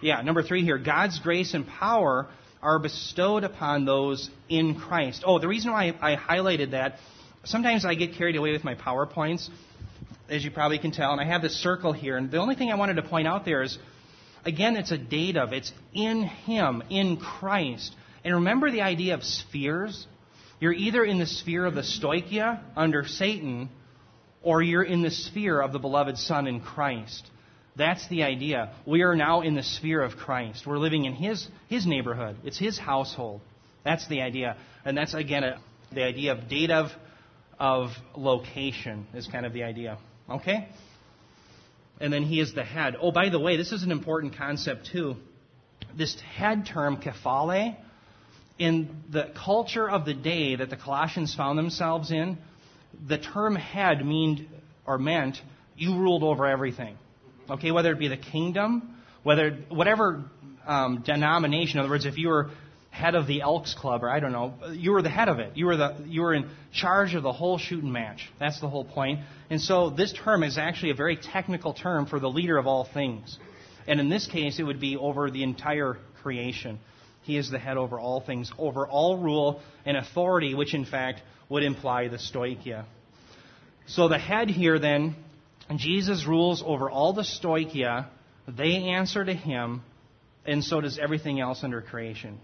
yeah, 0.00 0.22
number 0.22 0.42
three 0.42 0.64
here. 0.64 0.78
God's 0.78 1.18
grace 1.20 1.54
and 1.54 1.66
power 1.66 2.26
are 2.62 2.78
bestowed 2.78 3.44
upon 3.44 3.84
those 3.84 4.30
in 4.48 4.80
Christ. 4.80 5.22
Oh, 5.26 5.38
the 5.38 5.46
reason 5.46 5.70
why 5.70 5.94
I 6.00 6.16
highlighted 6.16 6.72
that, 6.72 6.96
sometimes 7.44 7.84
I 7.84 7.94
get 7.94 8.14
carried 8.14 8.36
away 8.36 8.52
with 8.52 8.64
my 8.64 8.74
PowerPoints, 8.74 9.48
as 10.28 10.44
you 10.44 10.50
probably 10.50 10.78
can 10.78 10.90
tell, 10.90 11.12
and 11.12 11.20
I 11.20 11.24
have 11.24 11.42
this 11.42 11.54
circle 11.62 11.92
here. 11.92 12.16
And 12.16 12.30
the 12.30 12.38
only 12.38 12.54
thing 12.54 12.70
I 12.70 12.74
wanted 12.74 12.94
to 12.94 13.02
point 13.02 13.26
out 13.26 13.44
there 13.44 13.62
is, 13.62 13.78
again, 14.44 14.76
it's 14.76 14.90
a 14.90 14.98
dative. 14.98 15.52
It's 15.52 15.72
in 15.94 16.22
Him, 16.22 16.82
in 16.90 17.16
Christ. 17.16 17.94
And 18.24 18.34
remember 18.34 18.70
the 18.70 18.82
idea 18.82 19.14
of 19.14 19.24
spheres? 19.24 20.06
You're 20.60 20.72
either 20.72 21.04
in 21.04 21.18
the 21.18 21.26
sphere 21.26 21.64
of 21.64 21.74
the 21.74 21.82
stoichia 21.82 22.60
under 22.76 23.04
Satan, 23.06 23.68
or 24.42 24.62
you're 24.62 24.82
in 24.82 25.02
the 25.02 25.10
sphere 25.10 25.60
of 25.60 25.72
the 25.72 25.78
beloved 25.78 26.18
Son 26.18 26.46
in 26.46 26.60
Christ. 26.60 27.28
That's 27.76 28.06
the 28.08 28.24
idea. 28.24 28.74
We 28.86 29.02
are 29.02 29.14
now 29.14 29.42
in 29.42 29.54
the 29.54 29.62
sphere 29.62 30.02
of 30.02 30.16
Christ. 30.16 30.66
We're 30.66 30.78
living 30.78 31.04
in 31.04 31.14
His, 31.14 31.46
His 31.68 31.86
neighborhood. 31.86 32.36
It's 32.44 32.58
His 32.58 32.76
household. 32.76 33.40
That's 33.84 34.06
the 34.08 34.20
idea. 34.20 34.56
And 34.84 34.98
that's, 34.98 35.14
again, 35.14 35.44
a, 35.44 35.60
the 35.92 36.02
idea 36.02 36.32
of 36.32 36.48
dative 36.48 36.90
of 37.58 37.90
location 38.16 39.06
is 39.14 39.26
kind 39.26 39.44
of 39.44 39.52
the 39.52 39.64
idea. 39.64 39.98
Okay? 40.28 40.68
And 42.00 42.12
then 42.12 42.22
He 42.22 42.40
is 42.40 42.54
the 42.54 42.64
head. 42.64 42.96
Oh, 43.00 43.10
by 43.10 43.28
the 43.28 43.40
way, 43.40 43.56
this 43.56 43.72
is 43.72 43.82
an 43.82 43.90
important 43.90 44.36
concept, 44.36 44.88
too. 44.92 45.16
This 45.96 46.20
head 46.20 46.66
term, 46.66 46.98
kephale, 46.98 47.76
in 48.58 49.02
the 49.10 49.32
culture 49.44 49.88
of 49.88 50.04
the 50.04 50.14
day 50.14 50.56
that 50.56 50.70
the 50.70 50.76
Colossians 50.76 51.34
found 51.34 51.58
themselves 51.58 52.10
in, 52.10 52.38
the 53.06 53.18
term 53.18 53.54
head 53.54 54.04
meant, 54.04 54.40
or 54.86 54.98
meant 54.98 55.40
you 55.76 55.96
ruled 55.96 56.22
over 56.22 56.46
everything. 56.46 56.96
Okay, 57.48 57.70
whether 57.70 57.92
it 57.92 57.98
be 57.98 58.08
the 58.08 58.16
kingdom, 58.16 58.96
whether 59.22 59.52
whatever 59.68 60.24
um, 60.66 61.02
denomination. 61.04 61.78
In 61.78 61.80
other 61.80 61.90
words, 61.90 62.04
if 62.04 62.18
you 62.18 62.28
were 62.28 62.50
head 62.90 63.14
of 63.14 63.26
the 63.26 63.42
Elks 63.42 63.74
Club, 63.74 64.02
or 64.02 64.10
I 64.10 64.20
don't 64.20 64.32
know, 64.32 64.54
you 64.72 64.92
were 64.92 65.02
the 65.02 65.10
head 65.10 65.28
of 65.28 65.38
it. 65.38 65.56
You 65.56 65.66
were 65.66 65.76
the 65.76 65.96
you 66.06 66.22
were 66.22 66.34
in 66.34 66.48
charge 66.72 67.14
of 67.14 67.22
the 67.22 67.32
whole 67.32 67.58
shooting 67.58 67.92
match. 67.92 68.28
That's 68.40 68.60
the 68.60 68.68
whole 68.68 68.84
point. 68.84 69.20
And 69.50 69.60
so 69.60 69.90
this 69.90 70.12
term 70.12 70.42
is 70.42 70.58
actually 70.58 70.90
a 70.90 70.94
very 70.94 71.16
technical 71.16 71.74
term 71.74 72.06
for 72.06 72.18
the 72.18 72.28
leader 72.28 72.58
of 72.58 72.66
all 72.66 72.84
things. 72.92 73.38
And 73.86 74.00
in 74.00 74.08
this 74.08 74.26
case, 74.26 74.58
it 74.58 74.64
would 74.64 74.80
be 74.80 74.96
over 74.96 75.30
the 75.30 75.42
entire 75.42 75.96
creation. 76.22 76.78
He 77.22 77.36
is 77.36 77.50
the 77.50 77.58
head 77.58 77.76
over 77.76 77.98
all 77.98 78.20
things, 78.20 78.50
over 78.58 78.86
all 78.86 79.18
rule 79.18 79.60
and 79.84 79.96
authority, 79.96 80.54
which 80.54 80.74
in 80.74 80.84
fact 80.84 81.20
would 81.48 81.62
imply 81.62 82.08
the 82.08 82.16
stoichia. 82.16 82.84
So 83.86 84.08
the 84.08 84.18
head 84.18 84.48
here 84.48 84.78
then, 84.78 85.16
Jesus 85.76 86.26
rules 86.26 86.62
over 86.64 86.90
all 86.90 87.12
the 87.12 87.22
stoichia. 87.22 88.06
They 88.46 88.88
answer 88.88 89.24
to 89.24 89.34
him, 89.34 89.82
and 90.46 90.64
so 90.64 90.80
does 90.80 90.98
everything 90.98 91.40
else 91.40 91.62
under 91.62 91.80
creation. 91.80 92.38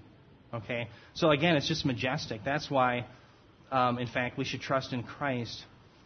Okay? 0.55 0.89
So 1.15 1.31
again, 1.31 1.57
it's 1.57 1.69
just 1.69 1.85
majestic. 1.85 2.43
That's 2.45 2.71
why, 2.71 3.07
um, 3.71 3.99
in 3.99 4.07
fact, 4.07 4.39
we 4.39 4.45
should 4.45 4.61
trust 4.61 4.93
in 4.93 5.03
Christ 5.03 5.63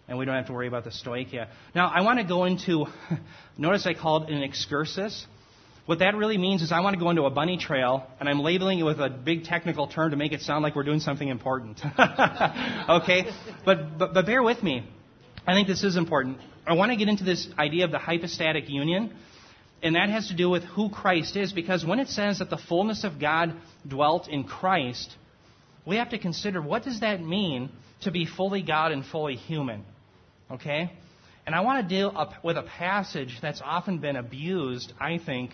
and 0.09 0.17
we 0.19 0.25
don't 0.25 0.35
have 0.35 0.47
to 0.47 0.53
worry 0.53 0.69
about 0.69 0.85
the 0.85 0.91
stoichia. 0.91 1.49
Now, 1.75 1.89
I 1.95 2.01
want 2.01 2.19
to 2.19 2.25
go 2.25 2.45
into, 2.45 2.87
notice 3.59 3.87
I 3.87 3.93
called 3.93 4.31
it 4.31 4.35
an 4.35 4.43
excursus. 4.43 5.27
What 5.85 5.99
that 6.01 6.17
really 6.17 6.39
means 6.39 6.63
is 6.63 6.73
I 6.73 6.81
want 6.81 6.95
to 6.95 7.01
go 7.01 7.11
into 7.11 7.25
a 7.25 7.31
bunny 7.31 7.59
trail, 7.59 8.07
and 8.19 8.29
I'm 8.29 8.41
labeling 8.41 8.79
it 8.79 8.85
with 8.85 9.01
a 9.01 9.11
big 9.11 9.45
technical 9.45 9.87
term 9.87 10.11
to 10.11 10.17
make 10.17 10.33
it 10.33 10.41
sound 10.41 10.63
like 10.63 10.75
we're 10.75 10.85
doing 10.85 11.01
something 11.01 11.29
important. 11.29 11.81
okay? 12.89 13.27
But, 13.65 13.99
but, 13.99 14.15
but 14.15 14.27
bear 14.27 14.43
with 14.43 14.63
me. 14.63 14.89
I 15.47 15.55
think 15.55 15.69
this 15.69 15.85
is 15.85 15.97
important. 15.97 16.39
I 16.67 16.75
want 16.75 16.91
to 16.91 16.97
get 16.97 17.09
into 17.09 17.25
this 17.25 17.49
idea 17.59 17.85
of 17.85 17.91
the 17.91 17.99
hypostatic 17.99 18.69
union, 18.69 19.15
and 19.83 19.95
that 19.95 20.09
has 20.09 20.29
to 20.29 20.35
do 20.35 20.51
with 20.51 20.65
who 20.65 20.91
Christ 20.91 21.37
is, 21.37 21.53
because 21.53 21.85
when 21.85 22.01
it 22.01 22.09
says 22.09 22.41
that 22.41 22.51
the 22.51 22.57
fullness 22.57 23.05
of 23.05 23.21
God 23.21 23.55
dwelt 23.87 24.29
in 24.29 24.45
Christ, 24.45 25.15
we 25.87 25.97
have 25.97 26.11
to 26.11 26.19
consider 26.19 26.61
what 26.61 26.85
does 26.85 27.01
that 27.01 27.23
mean 27.23 27.71
to 28.03 28.11
be 28.11 28.27
fully 28.27 28.63
God 28.63 28.93
and 28.93 29.05
fully 29.05 29.37
human? 29.37 29.85
Okay? 30.51 30.93
And 31.47 31.55
I 31.55 31.61
want 31.61 31.89
to 31.89 31.95
deal 31.95 32.13
with 32.43 32.57
a 32.57 32.63
passage 32.63 33.39
that's 33.41 33.63
often 33.65 33.99
been 33.99 34.17
abused, 34.17 34.93
I 35.01 35.19
think, 35.19 35.53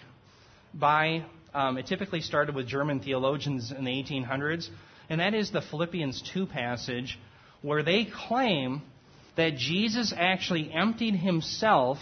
by, 0.73 1.25
um, 1.53 1.79
it 1.79 1.87
typically 1.87 2.21
started 2.21 2.55
with 2.55 2.67
German 2.67 3.01
theologians 3.01 3.71
in 3.71 3.85
the 3.85 3.91
1800s, 3.91 4.69
and 5.09 5.21
that 5.21 5.35
is 5.35 5.51
the 5.51 5.61
Philippians 5.61 6.23
2 6.33 6.47
passage, 6.47 7.19
where 7.63 7.83
they 7.83 8.07
claim 8.07 8.83
that 9.37 9.57
Jesus 9.57 10.13
actually 10.17 10.73
emptied 10.73 11.15
himself 11.15 11.99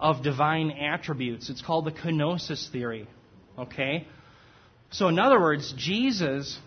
of 0.00 0.22
divine 0.22 0.70
attributes. 0.70 1.50
It's 1.50 1.62
called 1.62 1.84
the 1.84 1.92
kenosis 1.92 2.70
theory. 2.70 3.08
Okay? 3.58 4.06
So, 4.90 5.08
in 5.08 5.18
other 5.18 5.40
words, 5.40 5.72
Jesus, 5.76 6.58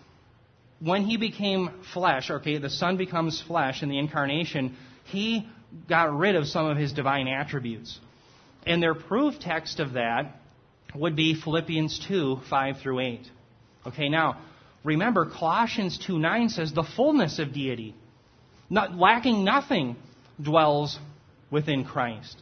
when 0.80 1.04
he 1.04 1.16
became 1.16 1.70
flesh, 1.92 2.30
okay, 2.30 2.58
the 2.58 2.70
Son 2.70 2.96
becomes 2.96 3.42
flesh 3.42 3.82
in 3.82 3.88
the 3.88 3.98
incarnation, 3.98 4.76
he 5.04 5.48
got 5.88 6.16
rid 6.16 6.36
of 6.36 6.46
some 6.46 6.66
of 6.66 6.76
his 6.76 6.92
divine 6.92 7.26
attributes. 7.26 7.98
And 8.66 8.82
their 8.82 8.94
proof 8.94 9.40
text 9.40 9.80
of 9.80 9.94
that 9.94 10.36
would 10.94 11.16
be 11.16 11.34
Philippians 11.34 12.04
2 12.06 12.40
5 12.48 12.78
through 12.78 13.00
8. 13.00 13.20
Okay, 13.88 14.08
now, 14.08 14.40
remember, 14.84 15.26
Colossians 15.26 15.98
2 16.06 16.18
9 16.18 16.48
says 16.50 16.72
the 16.72 16.84
fullness 16.84 17.38
of 17.38 17.52
deity, 17.52 17.94
not, 18.70 18.94
lacking 18.94 19.44
nothing, 19.44 19.96
dwells 20.40 20.98
within 21.50 21.84
Christ. 21.84 22.36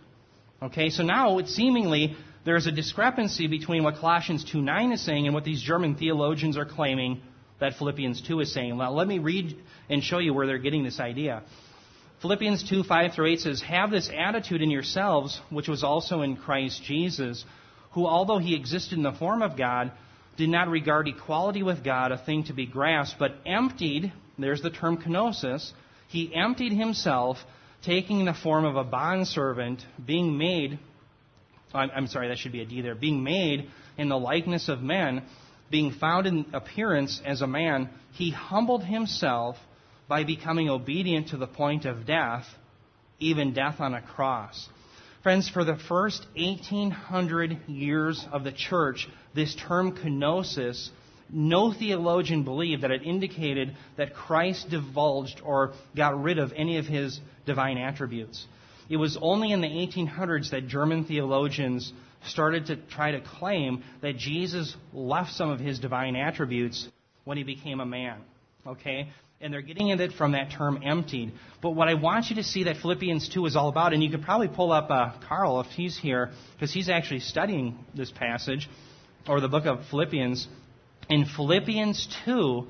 Okay, 0.63 0.91
so 0.91 1.03
now 1.03 1.39
it's 1.39 1.55
seemingly 1.55 2.17
there's 2.45 2.67
a 2.67 2.73
discrepancy 2.73 3.47
between 3.47 3.83
what 3.83 3.97
Colossians 3.97 4.45
2.9 4.45 4.93
is 4.93 5.05
saying 5.05 5.27
and 5.27 5.35
what 5.35 5.45
these 5.45 5.63
German 5.63 5.95
theologians 5.95 6.57
are 6.57 6.67
claiming 6.67 7.21
that 7.61 7.75
Philippians 7.75 8.23
2 8.27 8.41
is 8.41 8.53
saying. 8.53 8.77
Now, 8.77 8.93
let 8.93 9.07
me 9.07 9.19
read 9.19 9.57
and 9.89 10.03
show 10.03 10.19
you 10.19 10.35
where 10.35 10.47
they're 10.47 10.59
getting 10.59 10.85
this 10.85 11.01
idea. 11.01 11.43
Philippians 12.23 12.69
2 12.69 12.83
5 12.85 13.15
through 13.15 13.33
8 13.33 13.41
says, 13.41 13.63
Have 13.63 13.91
this 13.91 14.11
attitude 14.15 14.63
in 14.63 14.71
yourselves, 14.71 15.41
which 15.51 15.69
was 15.69 15.83
also 15.83 16.23
in 16.23 16.37
Christ 16.37 16.83
Jesus 16.85 17.45
who, 17.93 18.07
although 18.07 18.39
he 18.39 18.55
existed 18.55 18.97
in 18.97 19.03
the 19.03 19.13
form 19.13 19.43
of 19.43 19.57
God, 19.57 19.93
did 20.37 20.49
not 20.49 20.69
regard 20.69 21.09
equality 21.09 21.63
with 21.63 21.85
God 21.85 22.13
a 22.13 22.19
thing 22.19 22.45
to 22.45 22.53
be 22.53 22.67
grasped, 22.67 23.19
but 23.19 23.35
emptied, 23.45 24.13
there's 24.39 24.63
the 24.63 24.71
term 24.71 24.97
kenosis, 24.97 25.73
he 26.09 26.35
emptied 26.35 26.73
himself, 26.73 27.39
taking 27.83 28.25
the 28.25 28.35
form 28.35 28.65
of 28.65 28.77
a 28.77 28.85
bondservant, 28.85 29.85
being 30.05 30.37
made, 30.37 30.79
I'm 31.73 32.07
sorry, 32.09 32.29
that 32.29 32.39
should 32.39 32.53
be 32.53 32.63
a 32.63 32.67
D 32.67 32.83
there, 32.83 32.95
being 32.95 33.23
made 33.23 33.69
in 33.97 34.09
the 34.09 34.19
likeness 34.19 34.69
of 34.69 34.83
men, 34.83 35.23
being 35.71 35.93
found 35.93 36.27
in 36.27 36.47
appearance 36.53 37.21
as 37.25 37.43
a 37.43 37.47
man, 37.47 37.89
he 38.13 38.31
humbled 38.31 38.85
himself 38.85 39.57
by 40.09 40.25
becoming 40.25 40.69
obedient 40.69 41.29
to 41.29 41.37
the 41.37 41.47
point 41.47 41.85
of 41.85 42.07
death, 42.07 42.45
even 43.21 43.53
death 43.53 43.81
on 43.81 43.95
a 43.95 44.03
cross. 44.03 44.69
Friends, 45.23 45.49
for 45.49 45.65
the 45.65 45.77
first 45.77 46.27
1800 46.35 47.69
years 47.69 48.27
of 48.33 48.43
the 48.43 48.53
church, 48.53 49.07
this 49.35 49.55
term 49.55 49.97
kenosis, 49.97 50.89
no 51.33 51.73
theologian 51.73 52.43
believed 52.43 52.83
that 52.83 52.91
it 52.91 53.03
indicated 53.03 53.77
that 53.97 54.15
Christ 54.15 54.71
divulged 54.71 55.41
or 55.45 55.75
got 55.95 56.21
rid 56.21 56.39
of 56.39 56.53
any 56.57 56.79
of 56.79 56.87
his 56.87 57.21
divine 57.47 57.79
attributes. 57.79 58.47
It 58.89 58.97
was 58.97 59.17
only 59.21 59.53
in 59.53 59.61
the 59.61 59.69
1800s 59.69 60.51
that 60.51 60.67
German 60.67 61.05
theologians 61.05 61.93
started 62.27 62.67
to 62.67 62.77
try 62.77 63.13
to 63.13 63.21
claim 63.21 63.83
that 64.03 64.17
Jesus 64.17 64.77
left 64.93 65.33
some 65.33 65.51
of 65.51 65.61
his 65.61 65.79
divine 65.79 66.17
attributes 66.17 66.89
when 67.25 67.39
he 67.39 67.45
became 67.45 67.81
a 67.81 67.87
man. 67.87 68.19
Okay? 68.67 69.09
And 69.41 69.53
they're 69.53 69.63
getting 69.63 69.91
at 69.91 70.01
it 70.01 70.13
from 70.13 70.33
that 70.33 70.51
term 70.51 70.81
emptied. 70.85 71.33
But 71.63 71.71
what 71.71 71.89
I 71.89 71.95
want 71.95 72.27
you 72.29 72.37
to 72.37 72.43
see 72.43 72.65
that 72.65 72.77
Philippians 72.77 73.31
2 73.33 73.47
is 73.47 73.57
all 73.57 73.69
about, 73.69 73.95
and 73.95 74.03
you 74.03 74.11
could 74.11 74.23
probably 74.23 74.49
pull 74.49 74.71
up 74.73 74.91
uh, 74.91 75.13
Carl 75.27 75.61
if 75.61 75.69
he's 75.69 75.97
here, 75.97 76.31
because 76.55 76.73
he's 76.73 76.91
actually 76.91 77.21
studying 77.21 77.79
this 77.95 78.11
passage, 78.11 78.69
or 79.27 79.41
the 79.41 79.49
book 79.49 79.65
of 79.65 79.87
Philippians. 79.89 80.47
In 81.09 81.25
Philippians 81.25 82.09
2, 82.27 82.67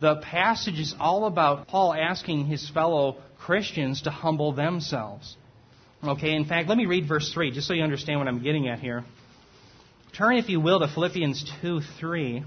the 0.00 0.16
passage 0.16 0.78
is 0.78 0.94
all 1.00 1.26
about 1.26 1.66
Paul 1.66 1.94
asking 1.94 2.46
his 2.46 2.68
fellow 2.70 3.16
Christians 3.44 4.02
to 4.02 4.10
humble 4.10 4.52
themselves. 4.52 5.36
Okay, 6.02 6.34
in 6.34 6.46
fact, 6.46 6.66
let 6.66 6.78
me 6.78 6.86
read 6.86 7.06
verse 7.06 7.30
3 7.32 7.50
just 7.50 7.66
so 7.66 7.74
you 7.74 7.82
understand 7.82 8.18
what 8.18 8.26
I'm 8.26 8.42
getting 8.42 8.68
at 8.68 8.78
here. 8.78 9.04
Turn, 10.16 10.36
if 10.36 10.48
you 10.48 10.60
will, 10.60 10.80
to 10.80 10.88
Philippians 10.88 11.52
2 11.60 11.80
3. 11.98 12.42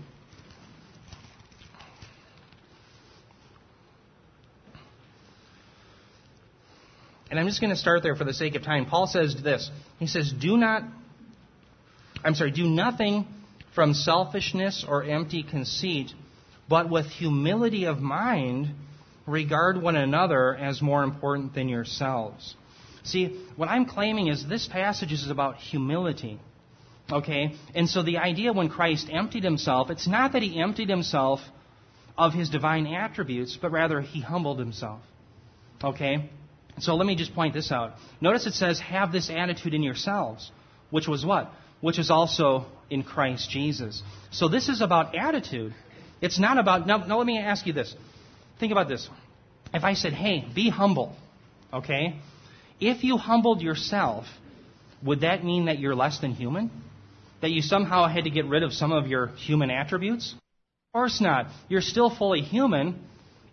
And 7.30 7.40
I'm 7.40 7.46
just 7.46 7.62
going 7.62 7.70
to 7.70 7.76
start 7.76 8.02
there 8.02 8.16
for 8.16 8.24
the 8.24 8.34
sake 8.34 8.56
of 8.56 8.64
time. 8.64 8.88
Paul 8.88 9.06
says 9.06 9.36
this 9.44 9.70
He 10.00 10.08
says, 10.08 10.34
Do 10.34 10.58
not, 10.58 10.82
I'm 12.24 12.34
sorry, 12.34 12.50
do 12.50 12.68
nothing 12.68 13.28
from 13.76 13.94
selfishness 13.94 14.84
or 14.88 15.04
empty 15.04 15.44
conceit, 15.44 16.12
but 16.68 16.90
with 16.90 17.06
humility 17.06 17.86
of 17.86 18.00
mind, 18.00 18.74
regard 19.28 19.80
one 19.80 19.96
another 19.96 20.56
as 20.56 20.82
more 20.82 21.04
important 21.04 21.54
than 21.54 21.70
yourselves. 21.70 22.56
See, 23.04 23.40
what 23.56 23.70
I'm 23.70 23.86
claiming 23.86 24.28
is 24.28 24.48
this 24.48 24.68
passage 24.68 25.12
is 25.12 25.30
about 25.30 25.58
humility. 25.58 26.40
Okay? 27.12 27.54
And 27.76 27.88
so 27.88 28.04
the 28.04 28.18
idea 28.18 28.52
when 28.54 28.70
Christ 28.70 29.08
emptied 29.12 29.44
himself, 29.44 29.90
it's 29.90 30.08
not 30.08 30.34
that 30.34 30.42
he 30.42 30.60
emptied 30.60 30.90
himself 30.90 31.40
of 32.18 32.34
his 32.34 32.50
divine 32.50 32.88
attributes, 32.88 33.58
but 33.62 33.72
rather 33.72 34.02
he 34.02 34.22
humbled 34.22 34.60
himself. 34.60 35.02
Okay? 35.84 36.30
So 36.80 36.96
let 36.96 37.06
me 37.06 37.16
just 37.16 37.34
point 37.34 37.54
this 37.54 37.72
out. 37.72 37.94
Notice 38.20 38.46
it 38.46 38.54
says, 38.54 38.80
have 38.80 39.12
this 39.12 39.30
attitude 39.30 39.74
in 39.74 39.84
yourselves, 39.84 40.52
which 40.90 41.08
was 41.08 41.26
what? 41.26 41.52
Which 41.82 42.00
is 42.00 42.10
also 42.10 42.66
in 42.90 43.04
Christ 43.04 43.50
Jesus. 43.50 44.02
So 44.32 44.48
this 44.48 44.70
is 44.70 44.82
about 44.82 45.16
attitude. 45.16 45.74
It's 46.22 46.40
not 46.40 46.58
about, 46.58 46.88
now, 46.88 46.98
now 46.98 47.18
let 47.18 47.28
me 47.28 47.40
ask 47.40 47.66
you 47.68 47.74
this. 47.74 47.94
Think 48.60 48.72
about 48.72 48.88
this. 48.88 49.08
If 49.74 49.84
I 49.84 49.94
said, 49.94 50.14
hey, 50.14 50.46
be 50.54 50.70
humble, 50.70 51.16
okay? 51.74 52.20
If 52.80 53.04
you 53.04 53.18
humbled 53.18 53.62
yourself, 53.62 54.26
would 55.04 55.22
that 55.22 55.44
mean 55.44 55.66
that 55.66 55.80
you're 55.80 55.96
less 55.96 56.20
than 56.20 56.32
human? 56.34 56.72
That 57.42 57.52
you 57.52 57.62
somehow 57.62 58.08
had 58.08 58.24
to 58.24 58.30
get 58.30 58.46
rid 58.46 58.64
of 58.64 58.74
some 58.74 58.92
of 58.92 59.08
your 59.08 59.28
human 59.28 59.70
attributes? 59.70 60.34
Of 60.34 60.94
course 60.94 61.22
not. 61.22 61.48
You're 61.70 61.82
still 61.82 62.16
fully 62.16 62.42
human. 62.42 63.04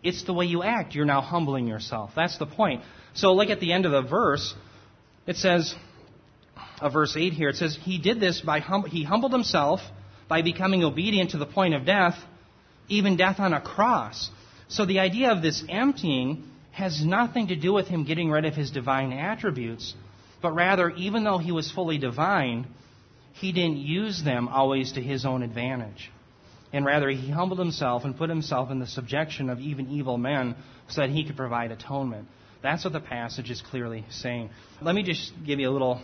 It's 0.03 0.25
the 0.25 0.33
way 0.33 0.47
you 0.47 0.63
act. 0.63 0.95
You're 0.95 1.05
now 1.05 1.21
humbling 1.21 1.67
yourself. 1.67 2.13
That's 2.15 2.39
the 2.39 2.47
point. 2.47 2.83
So 3.15 3.33
look 3.33 3.51
at 3.51 3.61
the 3.61 3.73
end 3.73 3.87
of 3.87 3.93
the 3.93 4.03
verse. 4.03 4.55
It 5.27 5.37
says, 5.37 5.75
uh, 6.81 6.89
verse 6.89 7.15
8 7.17 7.33
here, 7.33 7.49
it 7.49 7.57
says, 7.57 7.79
He 7.83 7.99
did 7.99 8.21
this 8.21 8.41
by, 8.41 8.61
hum- 8.61 8.87
He 8.87 9.05
humbled 9.05 9.33
Himself 9.33 9.81
by 10.29 10.43
becoming 10.43 10.85
obedient 10.85 11.31
to 11.31 11.39
the 11.39 11.47
point 11.47 11.75
of 11.75 11.85
death, 11.85 12.17
even 12.89 13.17
death 13.17 13.41
on 13.41 13.53
a 13.53 13.61
cross. 13.61 14.31
So 14.69 14.87
the 14.87 15.01
idea 15.01 15.31
of 15.31 15.43
this 15.43 15.63
emptying 15.69 16.45
has 16.73 17.05
nothing 17.05 17.49
to 17.49 17.57
do 17.57 17.73
with 17.73 17.87
Him 17.87 18.05
getting 18.05 18.31
rid 18.31 18.45
of 18.45 18.55
His 18.55 18.71
divine 18.71 19.13
attributes, 19.13 19.95
but 20.43 20.53
rather, 20.53 20.91
even 20.91 21.25
though 21.25 21.39
He 21.39 21.53
was 21.53 21.71
fully 21.71 21.99
divine, 21.99 22.67
He 23.33 23.53
didn't 23.53 23.79
use 23.79 24.23
them 24.23 24.49
always 24.49 24.93
to 24.93 25.03
His 25.03 25.25
own 25.25 25.43
advantage. 25.43 26.11
And 26.73 26.85
rather, 26.85 27.09
He 27.09 27.31
humbled 27.31 27.59
Himself 27.59 28.05
and 28.05 28.17
put 28.17 28.29
Himself 28.29 28.71
in 28.71 28.81
the 28.81 28.87
subjection 28.87 29.51
of 29.51 29.61
even 29.61 29.91
evil 29.91 30.19
men 30.19 30.57
so 30.89 31.03
that 31.03 31.11
He 31.11 31.25
could 31.25 31.37
provide 31.37 31.71
atonement. 31.71 32.27
That's 32.63 32.83
what 32.83 32.95
the 32.95 33.01
passage 33.01 33.51
is 33.51 33.61
clearly 33.61 34.05
saying. 34.11 34.51
Let 34.81 34.95
me 34.95 35.03
just 35.03 35.33
give 35.47 35.61
you 35.61 35.69
a 35.69 35.73
little 35.73 36.03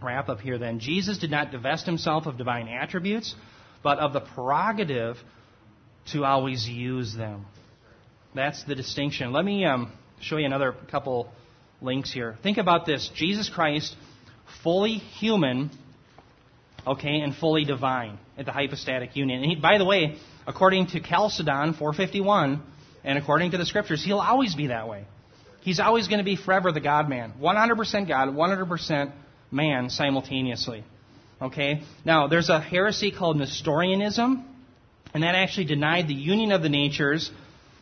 wrap 0.00 0.28
up 0.28 0.40
here 0.40 0.56
then. 0.56 0.78
Jesus 0.78 1.18
did 1.18 1.30
not 1.30 1.50
divest 1.50 1.86
himself 1.86 2.26
of 2.26 2.38
divine 2.38 2.68
attributes, 2.68 3.34
but 3.82 3.98
of 3.98 4.12
the 4.12 4.20
prerogative 4.20 5.16
to 6.12 6.24
always 6.24 6.68
use 6.68 7.14
them. 7.14 7.46
That's 8.34 8.62
the 8.64 8.74
distinction. 8.74 9.32
Let 9.32 9.44
me 9.44 9.64
um, 9.64 9.92
show 10.20 10.36
you 10.36 10.46
another 10.46 10.74
couple 10.90 11.30
links 11.80 12.12
here. 12.12 12.36
Think 12.42 12.58
about 12.58 12.86
this 12.86 13.10
Jesus 13.14 13.48
Christ, 13.48 13.96
fully 14.62 14.94
human, 14.94 15.70
okay, 16.86 17.20
and 17.20 17.34
fully 17.34 17.64
divine 17.64 18.18
at 18.36 18.46
the 18.46 18.52
hypostatic 18.52 19.16
union. 19.16 19.42
And 19.42 19.50
he, 19.50 19.56
by 19.56 19.78
the 19.78 19.84
way, 19.84 20.16
according 20.46 20.88
to 20.88 21.00
Chalcedon 21.00 21.74
451, 21.74 22.62
and 23.04 23.18
according 23.18 23.52
to 23.52 23.58
the 23.58 23.66
scriptures, 23.66 24.04
he'll 24.04 24.18
always 24.18 24.54
be 24.54 24.68
that 24.68 24.88
way. 24.88 25.04
He's 25.60 25.80
always 25.80 26.08
going 26.08 26.18
to 26.18 26.24
be 26.24 26.36
forever 26.36 26.72
the 26.72 26.80
God 26.80 27.08
man. 27.08 27.34
100% 27.40 28.08
God, 28.08 28.28
100% 28.28 29.12
man 29.50 29.90
simultaneously. 29.90 30.84
Okay? 31.40 31.82
Now, 32.04 32.28
there's 32.28 32.48
a 32.48 32.60
heresy 32.60 33.10
called 33.10 33.36
Nestorianism, 33.36 34.44
and 35.14 35.22
that 35.22 35.34
actually 35.34 35.66
denied 35.66 36.08
the 36.08 36.14
union 36.14 36.52
of 36.52 36.62
the 36.62 36.68
natures. 36.68 37.30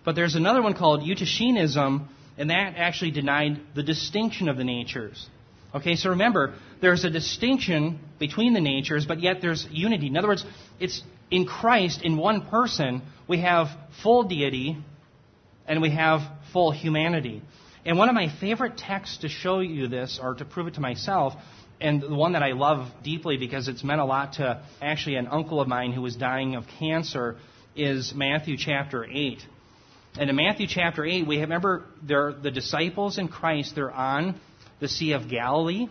But 0.06 0.14
there's 0.14 0.36
another 0.36 0.62
one 0.62 0.74
called 0.74 1.00
Eutychianism, 1.02 2.06
and 2.38 2.50
that 2.50 2.74
actually 2.76 3.10
denied 3.10 3.60
the 3.74 3.82
distinction 3.82 4.48
of 4.48 4.56
the 4.56 4.62
natures. 4.62 5.28
Okay, 5.74 5.96
so 5.96 6.10
remember, 6.10 6.54
there's 6.80 7.04
a 7.04 7.10
distinction 7.10 7.98
between 8.20 8.54
the 8.54 8.60
natures, 8.60 9.04
but 9.04 9.20
yet 9.20 9.42
there's 9.42 9.66
unity. 9.68 10.06
In 10.06 10.16
other 10.16 10.28
words, 10.28 10.44
it's 10.78 11.02
in 11.28 11.44
Christ, 11.44 12.02
in 12.02 12.16
one 12.16 12.46
person, 12.46 13.02
we 13.26 13.40
have 13.40 13.66
full 14.04 14.22
deity 14.22 14.78
and 15.66 15.82
we 15.82 15.90
have 15.90 16.20
full 16.52 16.70
humanity. 16.70 17.42
And 17.84 17.98
one 17.98 18.08
of 18.08 18.14
my 18.14 18.28
favorite 18.40 18.78
texts 18.78 19.18
to 19.18 19.28
show 19.28 19.58
you 19.58 19.88
this, 19.88 20.20
or 20.22 20.36
to 20.36 20.44
prove 20.44 20.68
it 20.68 20.74
to 20.74 20.80
myself, 20.80 21.34
and 21.80 22.00
the 22.00 22.14
one 22.14 22.32
that 22.34 22.44
I 22.44 22.52
love 22.52 22.86
deeply 23.02 23.38
because 23.38 23.66
it's 23.66 23.82
meant 23.82 24.00
a 24.00 24.04
lot 24.04 24.34
to 24.34 24.62
actually 24.80 25.16
an 25.16 25.26
uncle 25.26 25.60
of 25.60 25.66
mine 25.66 25.92
who 25.92 26.02
was 26.02 26.14
dying 26.14 26.54
of 26.54 26.64
cancer, 26.78 27.36
is 27.74 28.14
Matthew 28.14 28.56
chapter 28.56 29.04
8. 29.04 29.44
And 30.18 30.30
in 30.30 30.36
Matthew 30.36 30.66
chapter 30.66 31.04
8, 31.04 31.26
we 31.26 31.40
remember 31.40 31.84
the 32.02 32.50
disciples 32.52 33.18
in 33.18 33.28
Christ, 33.28 33.74
they're 33.74 33.90
on 33.90 34.40
the 34.80 34.88
Sea 34.88 35.12
of 35.12 35.28
Galilee. 35.28 35.88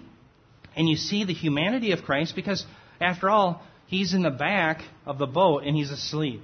And 0.76 0.90
you 0.90 0.96
see 0.96 1.24
the 1.24 1.34
humanity 1.34 1.92
of 1.92 2.04
Christ 2.04 2.36
because, 2.36 2.66
after 3.00 3.30
all, 3.30 3.62
he's 3.88 4.14
in 4.14 4.24
the 4.24 4.32
back 4.32 4.82
of 5.06 5.18
the 5.18 5.26
boat 5.26 5.64
and 5.64 5.76
he's 5.76 5.92
asleep. 5.92 6.42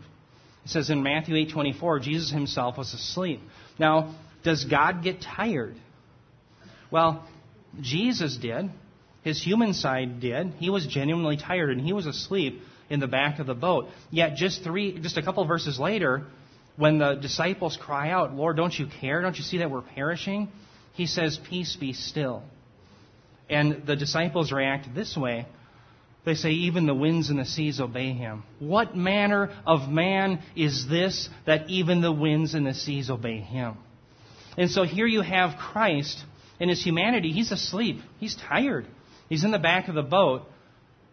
It 0.63 0.69
says 0.69 0.89
in 0.89 1.03
Matthew 1.03 1.35
8:24, 1.35 1.99
Jesus 2.01 2.29
himself 2.31 2.77
was 2.77 2.93
asleep. 2.93 3.41
Now, 3.79 4.15
does 4.43 4.63
God 4.63 5.03
get 5.03 5.21
tired? 5.21 5.75
Well, 6.91 7.27
Jesus 7.81 8.37
did. 8.37 8.69
His 9.23 9.41
human 9.43 9.73
side 9.73 10.19
did. 10.19 10.53
He 10.59 10.69
was 10.69 10.85
genuinely 10.85 11.37
tired 11.37 11.71
and 11.71 11.81
he 11.81 11.93
was 11.93 12.05
asleep 12.05 12.61
in 12.89 12.99
the 12.99 13.07
back 13.07 13.39
of 13.39 13.47
the 13.47 13.53
boat. 13.53 13.89
Yet 14.11 14.35
just 14.35 14.63
three 14.63 14.99
just 14.99 15.17
a 15.17 15.23
couple 15.23 15.43
verses 15.45 15.79
later, 15.79 16.23
when 16.77 16.97
the 16.97 17.15
disciples 17.15 17.77
cry 17.79 18.09
out, 18.09 18.33
Lord, 18.33 18.57
don't 18.57 18.77
you 18.77 18.87
care? 18.99 19.21
Don't 19.21 19.37
you 19.37 19.43
see 19.43 19.59
that 19.59 19.69
we're 19.69 19.81
perishing? 19.81 20.49
He 20.93 21.05
says, 21.05 21.39
Peace 21.49 21.75
be 21.75 21.93
still. 21.93 22.43
And 23.49 23.85
the 23.85 23.95
disciples 23.95 24.51
react 24.51 24.93
this 24.95 25.15
way. 25.17 25.45
They 26.25 26.35
say, 26.35 26.51
Even 26.51 26.85
the 26.85 26.93
winds 26.93 27.29
and 27.29 27.39
the 27.39 27.45
seas 27.45 27.79
obey 27.79 28.13
him. 28.13 28.43
What 28.59 28.95
manner 28.95 29.51
of 29.65 29.89
man 29.89 30.41
is 30.55 30.87
this 30.87 31.29
that 31.45 31.69
even 31.69 32.01
the 32.01 32.11
winds 32.11 32.53
and 32.53 32.65
the 32.65 32.73
seas 32.73 33.09
obey 33.09 33.39
him? 33.39 33.77
And 34.57 34.69
so 34.69 34.83
here 34.83 35.07
you 35.07 35.21
have 35.21 35.57
Christ 35.57 36.23
in 36.59 36.69
his 36.69 36.83
humanity. 36.83 37.31
He's 37.31 37.51
asleep. 37.51 38.01
He's 38.19 38.35
tired. 38.35 38.85
He's 39.29 39.43
in 39.43 39.51
the 39.51 39.59
back 39.59 39.87
of 39.87 39.95
the 39.95 40.03
boat. 40.03 40.43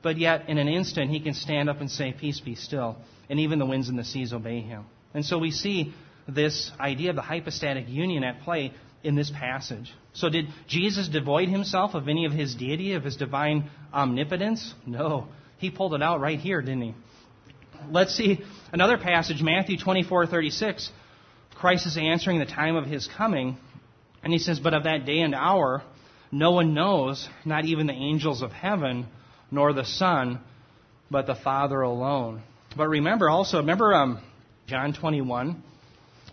But 0.03 0.19
yet, 0.19 0.49
in 0.49 0.59
an 0.59 0.69
instant, 0.69 1.11
he 1.11 1.21
can 1.21 1.35
stand 1.35 1.69
up 1.69 1.81
and 1.81 1.91
say, 1.91 2.13
Peace 2.13 2.41
be 2.41 2.55
still. 2.55 2.97
And 3.29 3.41
even 3.41 3.59
the 3.59 3.67
winds 3.67 3.89
and 3.89 3.99
the 3.99 4.05
seas 4.05 4.33
obey 4.33 4.61
him. 4.61 4.85
And 5.15 5.25
so 5.25 5.39
we 5.39 5.51
see 5.51 5.95
this 6.29 6.71
idea 6.79 7.11
of 7.11 7.17
the 7.17 7.23
hypostatic 7.23 7.89
union 7.89 8.25
at 8.25 8.43
play 8.43 8.73
in 9.03 9.15
this 9.15 9.31
passage. 9.31 9.93
So, 10.13 10.29
did 10.29 10.47
Jesus 10.67 11.09
devoid 11.09 11.49
himself 11.49 11.95
of 11.95 12.09
any 12.09 12.25
of 12.25 12.33
his 12.33 12.55
deity, 12.55 12.95
of 12.95 13.05
his 13.05 13.17
divine 13.17 13.71
omnipotence? 13.93 14.75
No. 14.87 15.29
He 15.59 15.71
pulled 15.71 15.95
it 15.95 16.03
out 16.03 16.21
right 16.21 16.39
here, 16.39 16.61
didn't 16.61 16.83
he? 16.83 16.95
Let's 17.91 18.15
see 18.15 18.45
another 18.73 18.99
passage, 18.99 19.41
Matthew 19.41 19.79
24 19.79 20.27
36. 20.27 20.91
Christ 21.55 21.87
is 21.87 21.97
answering 21.97 22.39
the 22.39 22.47
time 22.47 22.77
of 22.77 22.87
his 22.87 23.09
coming, 23.17 23.57
and 24.23 24.33
he 24.33 24.39
says, 24.39 24.61
But 24.61 24.75
of 24.75 24.85
that 24.85 25.07
day 25.07 25.21
and 25.21 25.35
hour, 25.35 25.83
no 26.31 26.53
one 26.53 26.75
knows, 26.75 27.29
not 27.45 27.65
even 27.65 27.87
the 27.87 27.93
angels 27.93 28.43
of 28.43 28.53
heaven, 28.53 29.07
nor 29.51 29.73
the 29.73 29.85
Son, 29.85 30.41
but 31.11 31.27
the 31.27 31.35
Father 31.35 31.81
alone. 31.81 32.43
But 32.77 32.89
remember 32.89 33.31
also, 33.31 33.59
remember 33.59 33.95
um, 33.95 34.23
John 34.69 34.93
21, 34.93 35.63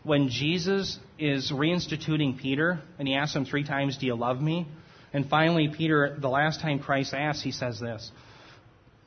when 0.03 0.27
Jesus 0.27 0.99
is 1.17 1.53
reinstituting 1.53 2.37
Peter, 2.37 2.81
and 2.99 3.07
he 3.07 3.15
asks 3.15 3.33
him 3.33 3.45
three 3.45 3.63
times, 3.63 3.97
Do 3.97 4.05
you 4.05 4.15
love 4.15 4.41
me? 4.41 4.67
And 5.13 5.29
finally, 5.29 5.69
Peter, 5.69 6.17
the 6.19 6.27
last 6.27 6.59
time 6.59 6.79
Christ 6.79 7.13
asks, 7.13 7.41
he 7.41 7.53
says 7.53 7.79
this. 7.79 8.11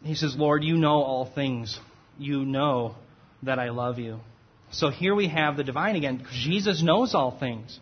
He 0.02 0.14
says, 0.14 0.34
Lord, 0.34 0.64
you 0.64 0.78
know 0.78 1.02
all 1.02 1.26
things. 1.26 1.78
You 2.18 2.46
know 2.46 2.94
that 3.42 3.58
I 3.58 3.68
love 3.68 3.98
you. 3.98 4.20
So 4.70 4.88
here 4.88 5.14
we 5.14 5.28
have 5.28 5.58
the 5.58 5.64
divine 5.64 5.96
again. 5.96 6.26
Jesus 6.32 6.82
knows 6.82 7.14
all 7.14 7.38
things. 7.38 7.78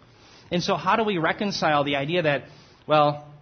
And 0.50 0.64
so 0.64 0.74
how 0.74 0.96
do 0.96 1.04
we 1.04 1.18
reconcile 1.18 1.84
the 1.84 1.94
idea 1.94 2.22
that, 2.22 2.46
well, 2.88 3.32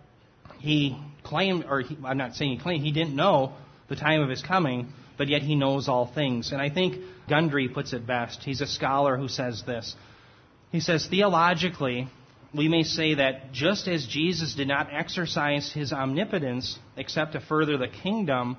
he 0.58 0.98
claimed, 1.22 1.64
or 1.66 1.80
he, 1.80 1.96
I'm 2.04 2.18
not 2.18 2.34
saying 2.34 2.50
he 2.50 2.58
claimed, 2.58 2.84
he 2.84 2.92
didn't 2.92 3.16
know 3.16 3.54
the 3.88 3.96
time 3.96 4.20
of 4.20 4.28
his 4.28 4.42
coming, 4.42 4.92
but 5.16 5.28
yet 5.28 5.40
he 5.40 5.54
knows 5.54 5.88
all 5.88 6.06
things. 6.06 6.52
And 6.52 6.60
I 6.60 6.68
think 6.68 6.96
Gundry 7.28 7.68
puts 7.68 7.92
it 7.92 8.06
best. 8.06 8.42
He's 8.42 8.60
a 8.60 8.66
scholar 8.66 9.16
who 9.16 9.28
says 9.28 9.62
this. 9.66 9.94
He 10.70 10.80
says, 10.80 11.06
theologically, 11.06 12.08
we 12.54 12.68
may 12.68 12.82
say 12.82 13.14
that 13.14 13.52
just 13.52 13.88
as 13.88 14.06
Jesus 14.06 14.54
did 14.54 14.68
not 14.68 14.88
exercise 14.92 15.72
his 15.72 15.92
omnipotence 15.92 16.78
except 16.96 17.32
to 17.32 17.40
further 17.40 17.76
the 17.76 17.88
kingdom, 17.88 18.56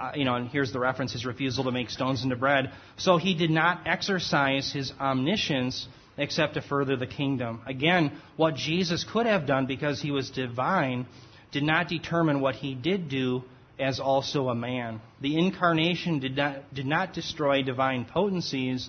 uh, 0.00 0.12
you 0.14 0.24
know, 0.24 0.34
and 0.34 0.48
here's 0.48 0.72
the 0.72 0.78
reference 0.78 1.12
his 1.12 1.26
refusal 1.26 1.64
to 1.64 1.72
make 1.72 1.90
stones 1.90 2.22
into 2.22 2.36
bread. 2.36 2.72
So 2.96 3.16
he 3.16 3.34
did 3.34 3.50
not 3.50 3.86
exercise 3.86 4.72
his 4.72 4.92
omniscience 4.98 5.86
except 6.16 6.54
to 6.54 6.62
further 6.62 6.96
the 6.96 7.06
kingdom. 7.06 7.62
Again, 7.66 8.18
what 8.36 8.54
Jesus 8.54 9.04
could 9.04 9.26
have 9.26 9.46
done 9.46 9.66
because 9.66 10.00
he 10.00 10.10
was 10.10 10.30
divine 10.30 11.06
did 11.52 11.62
not 11.62 11.88
determine 11.88 12.40
what 12.40 12.54
he 12.54 12.74
did 12.74 13.08
do 13.08 13.42
as 13.80 13.98
also 13.98 14.48
a 14.48 14.54
man. 14.54 15.00
The 15.20 15.38
incarnation 15.38 16.20
did 16.20 16.36
not, 16.36 16.74
did 16.74 16.86
not 16.86 17.12
destroy 17.12 17.62
divine 17.62 18.04
potencies, 18.04 18.88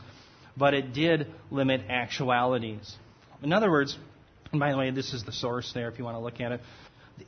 but 0.58 0.74
it 0.74 0.94
did 0.94 1.28
limit 1.50 1.82
actualities. 1.90 2.96
In 3.42 3.54
other 3.54 3.72
words, 3.72 3.98
and 4.52 4.60
by 4.60 4.72
the 4.72 4.78
way, 4.78 4.92
this 4.92 5.14
is 5.14 5.24
the 5.24 5.32
source 5.32 5.72
there 5.74 5.90
if 5.90 5.98
you 5.98 6.04
want 6.04 6.16
to 6.16 6.22
look 6.22 6.42
at 6.42 6.52
it. 6.52 6.62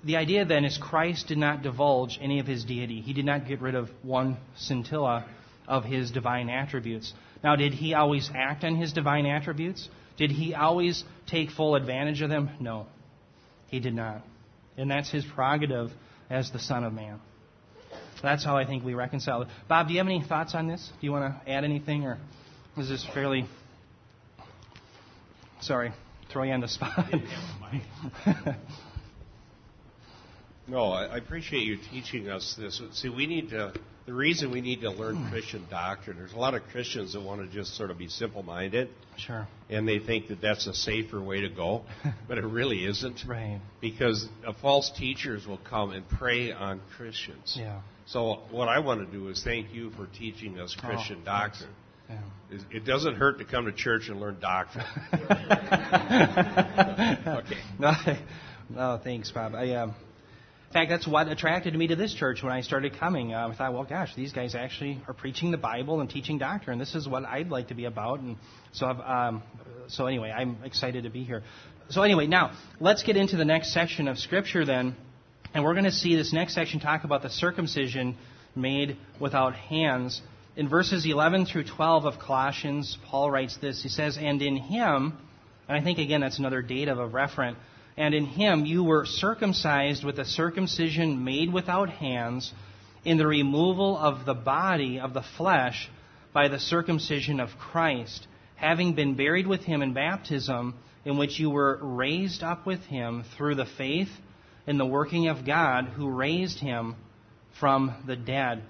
The 0.04 0.18
idea 0.18 0.46
then 0.46 0.66
is 0.66 0.78
Christ 0.78 1.28
did 1.28 1.38
not 1.38 1.62
divulge 1.62 2.20
any 2.22 2.40
of 2.40 2.48
his 2.48 2.64
deity. 2.66 3.02
He 3.02 3.14
did 3.14 3.26
not 3.26 3.48
get 3.48 3.62
rid 3.62 3.76
of 3.76 3.90
one 4.02 4.38
scintilla 4.56 5.26
of 5.68 5.84
his 5.86 6.12
divine 6.12 6.50
attributes. 6.50 7.14
Now, 7.44 7.56
did 7.56 7.74
he 7.74 7.94
always 7.94 8.30
act 8.34 8.64
on 8.64 8.76
his 8.76 8.94
divine 8.94 9.26
attributes? 9.26 9.88
Did 10.18 10.32
he 10.32 10.54
always 10.54 11.04
take 11.28 11.52
full 11.52 11.76
advantage 11.76 12.22
of 12.22 12.30
them? 12.30 12.50
No, 12.60 12.88
he 13.68 13.80
did 13.80 13.94
not. 13.94 14.24
And 14.78 14.90
that's 14.90 15.10
his 15.10 15.26
prerogative 15.26 15.92
as 16.30 16.52
the 16.52 16.60
Son 16.60 16.84
of 16.84 16.94
Man. 16.94 17.20
That's 18.24 18.44
how 18.44 18.56
I 18.56 18.66
think 18.66 18.86
we 18.86 18.94
reconcile 18.94 19.42
it. 19.42 19.50
Bob, 19.68 19.88
do 19.88 19.94
you 19.94 20.00
have 20.00 20.08
any 20.08 20.24
thoughts 20.24 20.56
on 20.56 20.68
this? 20.68 20.92
Do 21.00 21.06
you 21.06 21.12
want 21.12 21.36
to 21.46 21.52
add 21.52 21.66
anything, 21.66 22.06
or 22.06 22.18
is 22.78 22.88
this 22.88 23.06
fairly. 23.14 23.46
Sorry, 25.60 25.92
throw 26.32 26.44
you 26.44 26.54
on 26.54 26.62
the 26.62 26.70
spot. 26.70 27.06
no, 30.68 30.92
I 30.92 31.18
appreciate 31.18 31.64
you 31.64 31.78
teaching 31.92 32.30
us 32.30 32.56
this. 32.58 32.82
See, 32.94 33.10
we 33.10 33.28
need 33.28 33.50
to. 33.50 33.74
The 34.06 34.14
reason 34.14 34.52
we 34.52 34.60
need 34.60 34.82
to 34.82 34.90
learn 34.90 35.16
Hmm. 35.16 35.30
Christian 35.30 35.66
doctrine, 35.70 36.18
there's 36.18 36.34
a 36.34 36.38
lot 36.38 36.56
of 36.56 36.64
Christians 36.64 37.14
that 37.14 37.22
want 37.22 37.40
to 37.40 37.48
just 37.48 37.78
sort 37.78 37.90
of 37.90 37.98
be 37.98 38.10
simple 38.10 38.44
minded. 38.44 38.90
Sure. 39.16 39.48
And 39.70 39.88
they 39.88 40.00
think 40.00 40.28
that 40.28 40.42
that's 40.42 40.68
a 40.68 40.74
safer 40.74 41.22
way 41.22 41.40
to 41.40 41.50
go, 41.50 41.84
but 42.28 42.38
it 42.38 42.44
really 42.44 42.86
isn't. 42.86 43.24
Right. 43.26 43.62
Because 43.80 44.28
uh, 44.46 44.52
false 44.62 44.92
teachers 44.92 45.48
will 45.48 45.60
come 45.70 45.92
and 45.92 46.08
prey 46.08 46.52
on 46.52 46.82
Christians. 46.98 47.56
Yeah. 47.58 47.80
So 48.06 48.42
what 48.52 48.68
I 48.68 48.80
want 48.80 49.06
to 49.06 49.12
do 49.12 49.30
is 49.30 49.44
thank 49.44 49.74
you 49.74 49.92
for 49.92 50.08
teaching 50.08 50.60
us 50.60 50.76
Christian 50.76 51.20
Oh, 51.22 51.26
doctrine. 51.26 51.70
Yeah. 52.10 52.20
It- 52.72 52.86
doesn't 52.86 53.16
hurt 53.16 53.40
to 53.40 53.46
come 53.46 53.66
to 53.66 53.72
church 53.72 54.10
and 54.10 54.20
learn 54.20 54.40
doctrine. 54.40 54.86
okay. 57.28 57.58
No, 57.80 57.94
no, 58.70 59.00
thanks, 59.04 59.32
Bob. 59.32 59.56
I, 59.56 59.72
um, 59.76 59.96
in 60.74 60.74
fact, 60.74 60.90
that's 60.90 61.08
what 61.08 61.28
attracted 61.28 61.76
me 61.76 61.88
to 61.88 61.96
this 61.96 62.14
church 62.14 62.44
when 62.44 62.52
I 62.52 62.62
started 62.62 63.00
coming. 63.00 63.34
Uh, 63.34 63.48
I 63.48 63.56
thought, 63.56 63.74
well, 63.74 63.84
gosh, 63.84 64.16
these 64.16 64.34
guys 64.34 64.56
actually 64.56 65.02
are 65.08 65.14
preaching 65.14 65.52
the 65.52 65.58
Bible 65.58 66.02
and 66.02 66.10
teaching 66.10 66.38
doctrine. 66.40 66.80
This 66.80 66.96
is 66.96 67.08
what 67.08 67.26
I'd 67.26 67.50
like 67.50 67.70
to 67.70 67.76
be 67.76 67.86
about. 67.86 68.20
And 68.20 68.38
so, 68.74 68.88
I've, 68.88 69.00
um, 69.00 69.44
so 69.88 70.08
anyway, 70.08 70.32
I'm 70.32 70.58
excited 70.64 71.04
to 71.04 71.10
be 71.10 71.24
here. 71.24 71.44
So 71.90 72.02
anyway, 72.02 72.28
now 72.28 72.52
let's 72.80 73.04
get 73.04 73.18
into 73.18 73.38
the 73.38 73.46
next 73.46 73.72
section 73.74 74.08
of 74.08 74.18
Scripture 74.18 74.66
then, 74.66 74.96
and 75.54 75.64
we're 75.64 75.74
going 75.74 75.86
to 75.86 75.92
see 75.92 76.16
this 76.16 76.34
next 76.34 76.56
section 76.56 76.80
talk 76.80 77.04
about 77.04 77.22
the 77.22 77.30
circumcision 77.30 78.18
made 78.56 78.98
without 79.20 79.56
hands. 79.56 80.22
In 80.56 80.68
verses 80.68 81.06
11 81.06 81.46
through 81.46 81.66
12 81.66 82.06
of 82.06 82.20
Colossians, 82.20 82.98
Paul 83.06 83.30
writes 83.30 83.58
this. 83.58 83.82
He 83.84 83.90
says, 83.90 84.18
"And 84.18 84.42
in 84.42 84.58
him." 84.58 85.14
And 85.68 85.78
I 85.78 85.82
think, 85.82 86.00
again, 86.00 86.22
that's 86.22 86.40
another 86.40 86.62
dative 86.62 86.98
of 86.98 87.10
a 87.10 87.16
referent. 87.16 87.56
And 87.98 88.14
in 88.14 88.26
him 88.26 88.66
you 88.66 88.84
were 88.84 89.06
circumcised 89.06 90.04
with 90.04 90.18
a 90.20 90.26
circumcision 90.26 91.24
made 91.24 91.54
without 91.54 91.90
hands, 91.90 92.52
in 93.06 93.18
the 93.18 93.28
removal 93.28 93.98
of 93.98 94.26
the 94.26 94.34
body 94.34 95.00
of 95.00 95.14
the 95.14 95.22
flesh 95.22 95.90
by 96.32 96.48
the 96.48 96.60
circumcision 96.60 97.40
of 97.40 97.58
Christ, 97.60 98.26
having 98.56 98.94
been 98.94 99.14
buried 99.14 99.46
with 99.46 99.64
him 99.64 99.82
in 99.82 99.94
baptism, 99.94 100.74
in 101.06 101.18
which 101.18 101.40
you 101.40 101.50
were 101.50 101.78
raised 101.82 102.44
up 102.44 102.66
with 102.66 102.84
him 102.86 103.24
through 103.36 103.56
the 103.56 103.66
faith 103.66 104.10
in 104.66 104.78
the 104.78 104.86
working 104.86 105.28
of 105.28 105.46
God 105.46 105.86
who 105.86 106.10
raised 106.10 106.60
him 106.60 106.96
from 107.60 107.96
the 108.08 108.16
dead. 108.16 108.64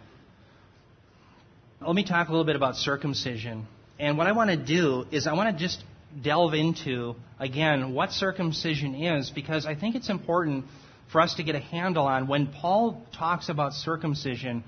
Let 1.82 1.96
me 1.96 2.06
talk 2.06 2.30
a 2.30 2.32
little 2.32 2.46
bit 2.46 2.56
about 2.56 2.76
circumcision. 2.76 3.68
And 4.00 4.18
what 4.18 4.28
I 4.28 4.32
want 4.32 4.50
to 4.50 4.58
do 4.58 5.06
is 5.12 5.28
I 5.28 5.34
want 5.34 5.56
to 5.56 5.64
just 5.64 5.84
delve 6.22 6.54
into, 6.54 7.16
again, 7.40 7.94
what 7.94 8.12
circumcision 8.12 8.96
is, 8.96 9.30
because 9.30 9.66
I 9.66 9.76
think 9.76 9.96
it's 9.96 10.10
important 10.10 10.66
for 11.12 11.22
us 11.22 11.36
to 11.36 11.44
get 11.44 11.56
a 11.56 11.60
handle 11.60 12.06
on 12.06 12.28
when 12.28 12.48
Paul 12.48 13.06
talks 13.18 13.50
about 13.50 13.74
circumcision, 13.74 14.64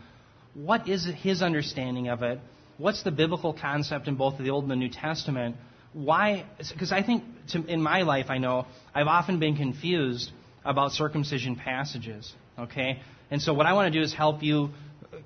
what 0.54 0.88
is 0.88 1.08
his 1.22 1.42
understanding 1.42 2.08
of 2.10 2.24
it? 2.24 2.40
What's 2.78 3.04
the 3.04 3.12
biblical 3.12 3.54
concept 3.54 4.08
in 4.08 4.16
both 4.16 4.38
the 4.38 4.50
Old 4.50 4.66
and 4.66 4.72
the 4.72 4.76
New 4.76 4.90
Testament? 4.90 5.56
Why? 5.94 6.46
Because 6.58 6.92
I 6.92 7.04
think 7.04 7.24
to, 7.50 7.66
in 7.66 7.82
my 7.82 8.02
life, 8.02 8.26
I 8.30 8.38
know 8.38 8.68
I've 8.94 9.08
often 9.08 9.40
been 9.40 9.56
confused 9.56 10.32
about 10.66 10.92
circumcision 10.92 11.56
passages. 11.56 12.34
Okay? 12.58 13.00
And 13.32 13.42
so 13.42 13.54
what 13.54 13.66
I 13.66 13.74
want 13.74 13.94
to 13.94 14.00
do 14.00 14.04
is 14.04 14.14
help 14.14 14.44
you 14.44 14.70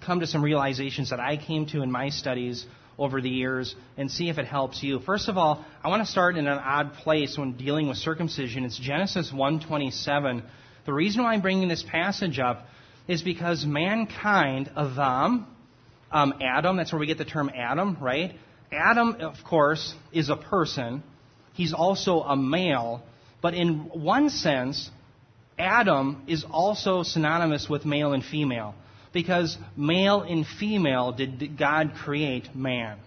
come 0.05 0.19
to 0.19 0.27
some 0.27 0.43
realizations 0.43 1.09
that 1.09 1.19
I 1.19 1.37
came 1.37 1.65
to 1.67 1.81
in 1.81 1.91
my 1.91 2.09
studies 2.09 2.65
over 2.97 3.21
the 3.21 3.29
years 3.29 3.75
and 3.97 4.11
see 4.11 4.29
if 4.29 4.37
it 4.37 4.45
helps 4.45 4.83
you. 4.83 4.99
First 4.99 5.29
of 5.29 5.37
all, 5.37 5.65
I 5.83 5.87
want 5.87 6.05
to 6.05 6.11
start 6.11 6.37
in 6.37 6.47
an 6.47 6.59
odd 6.59 6.93
place 6.95 7.37
when 7.37 7.53
dealing 7.53 7.87
with 7.87 7.97
circumcision. 7.97 8.65
It's 8.65 8.77
Genesis 8.77 9.31
1:27. 9.31 10.43
The 10.85 10.93
reason 10.93 11.23
why 11.23 11.33
I'm 11.33 11.41
bringing 11.41 11.67
this 11.67 11.83
passage 11.83 12.39
up 12.39 12.67
is 13.07 13.21
because 13.21 13.65
mankind, 13.65 14.69
Adam, 14.75 15.47
um, 16.11 16.33
Adam, 16.41 16.77
that's 16.77 16.91
where 16.91 16.99
we 16.99 17.07
get 17.07 17.17
the 17.17 17.25
term 17.25 17.49
Adam, 17.55 17.97
right? 18.01 18.35
Adam, 18.71 19.17
of 19.21 19.43
course, 19.43 19.95
is 20.11 20.29
a 20.29 20.35
person. 20.35 21.03
He's 21.53 21.73
also 21.73 22.21
a 22.21 22.35
male. 22.35 23.01
But 23.41 23.53
in 23.53 23.89
one 23.89 24.29
sense, 24.29 24.91
Adam 25.59 26.23
is 26.27 26.45
also 26.49 27.03
synonymous 27.03 27.67
with 27.69 27.85
male 27.85 28.13
and 28.13 28.23
female 28.23 28.73
because 29.11 29.57
male 29.75 30.21
and 30.21 30.45
female 30.47 31.11
did 31.11 31.57
God 31.57 31.93
create 32.03 32.55
man. 32.55 32.97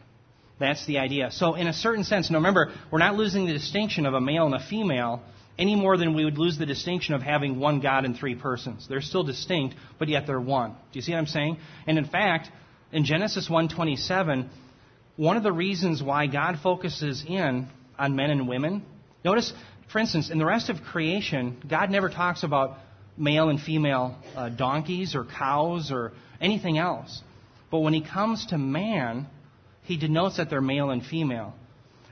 That's 0.60 0.86
the 0.86 0.98
idea. 0.98 1.30
So, 1.32 1.54
in 1.54 1.66
a 1.66 1.72
certain 1.72 2.04
sense, 2.04 2.30
now 2.30 2.36
remember, 2.38 2.72
we're 2.90 2.98
not 2.98 3.16
losing 3.16 3.46
the 3.46 3.52
distinction 3.52 4.06
of 4.06 4.14
a 4.14 4.20
male 4.20 4.46
and 4.46 4.54
a 4.54 4.64
female 4.64 5.22
any 5.58 5.74
more 5.74 5.96
than 5.96 6.14
we 6.14 6.24
would 6.24 6.38
lose 6.38 6.58
the 6.58 6.66
distinction 6.66 7.14
of 7.14 7.22
having 7.22 7.58
one 7.58 7.80
God 7.80 8.04
and 8.04 8.16
three 8.16 8.34
persons. 8.34 8.86
They're 8.88 9.00
still 9.00 9.24
distinct, 9.24 9.74
but 9.98 10.08
yet 10.08 10.26
they're 10.26 10.40
one. 10.40 10.70
Do 10.70 10.76
you 10.98 11.02
see 11.02 11.12
what 11.12 11.18
I'm 11.18 11.26
saying? 11.26 11.58
And 11.86 11.98
in 11.98 12.04
fact, 12.04 12.48
in 12.92 13.04
Genesis 13.04 13.48
1:27, 13.48 14.50
one 15.16 15.36
of 15.36 15.42
the 15.42 15.52
reasons 15.52 16.02
why 16.02 16.26
God 16.26 16.58
focuses 16.62 17.24
in 17.26 17.68
on 17.98 18.16
men 18.16 18.30
and 18.30 18.48
women, 18.48 18.82
notice, 19.24 19.52
for 19.92 19.98
instance, 19.98 20.30
in 20.30 20.38
the 20.38 20.46
rest 20.46 20.70
of 20.70 20.82
creation, 20.82 21.62
God 21.68 21.90
never 21.90 22.08
talks 22.08 22.42
about 22.42 22.78
male 23.16 23.50
and 23.50 23.60
female 23.60 24.16
uh, 24.34 24.48
donkeys 24.48 25.14
or 25.14 25.24
cows 25.24 25.92
or 25.92 26.12
anything 26.40 26.78
else. 26.78 27.20
But 27.70 27.80
when 27.80 27.92
he 27.92 28.02
comes 28.02 28.46
to 28.46 28.58
man, 28.58 29.26
he 29.82 29.98
denotes 29.98 30.38
that 30.38 30.48
they're 30.48 30.62
male 30.62 30.90
and 30.90 31.04
female. 31.04 31.54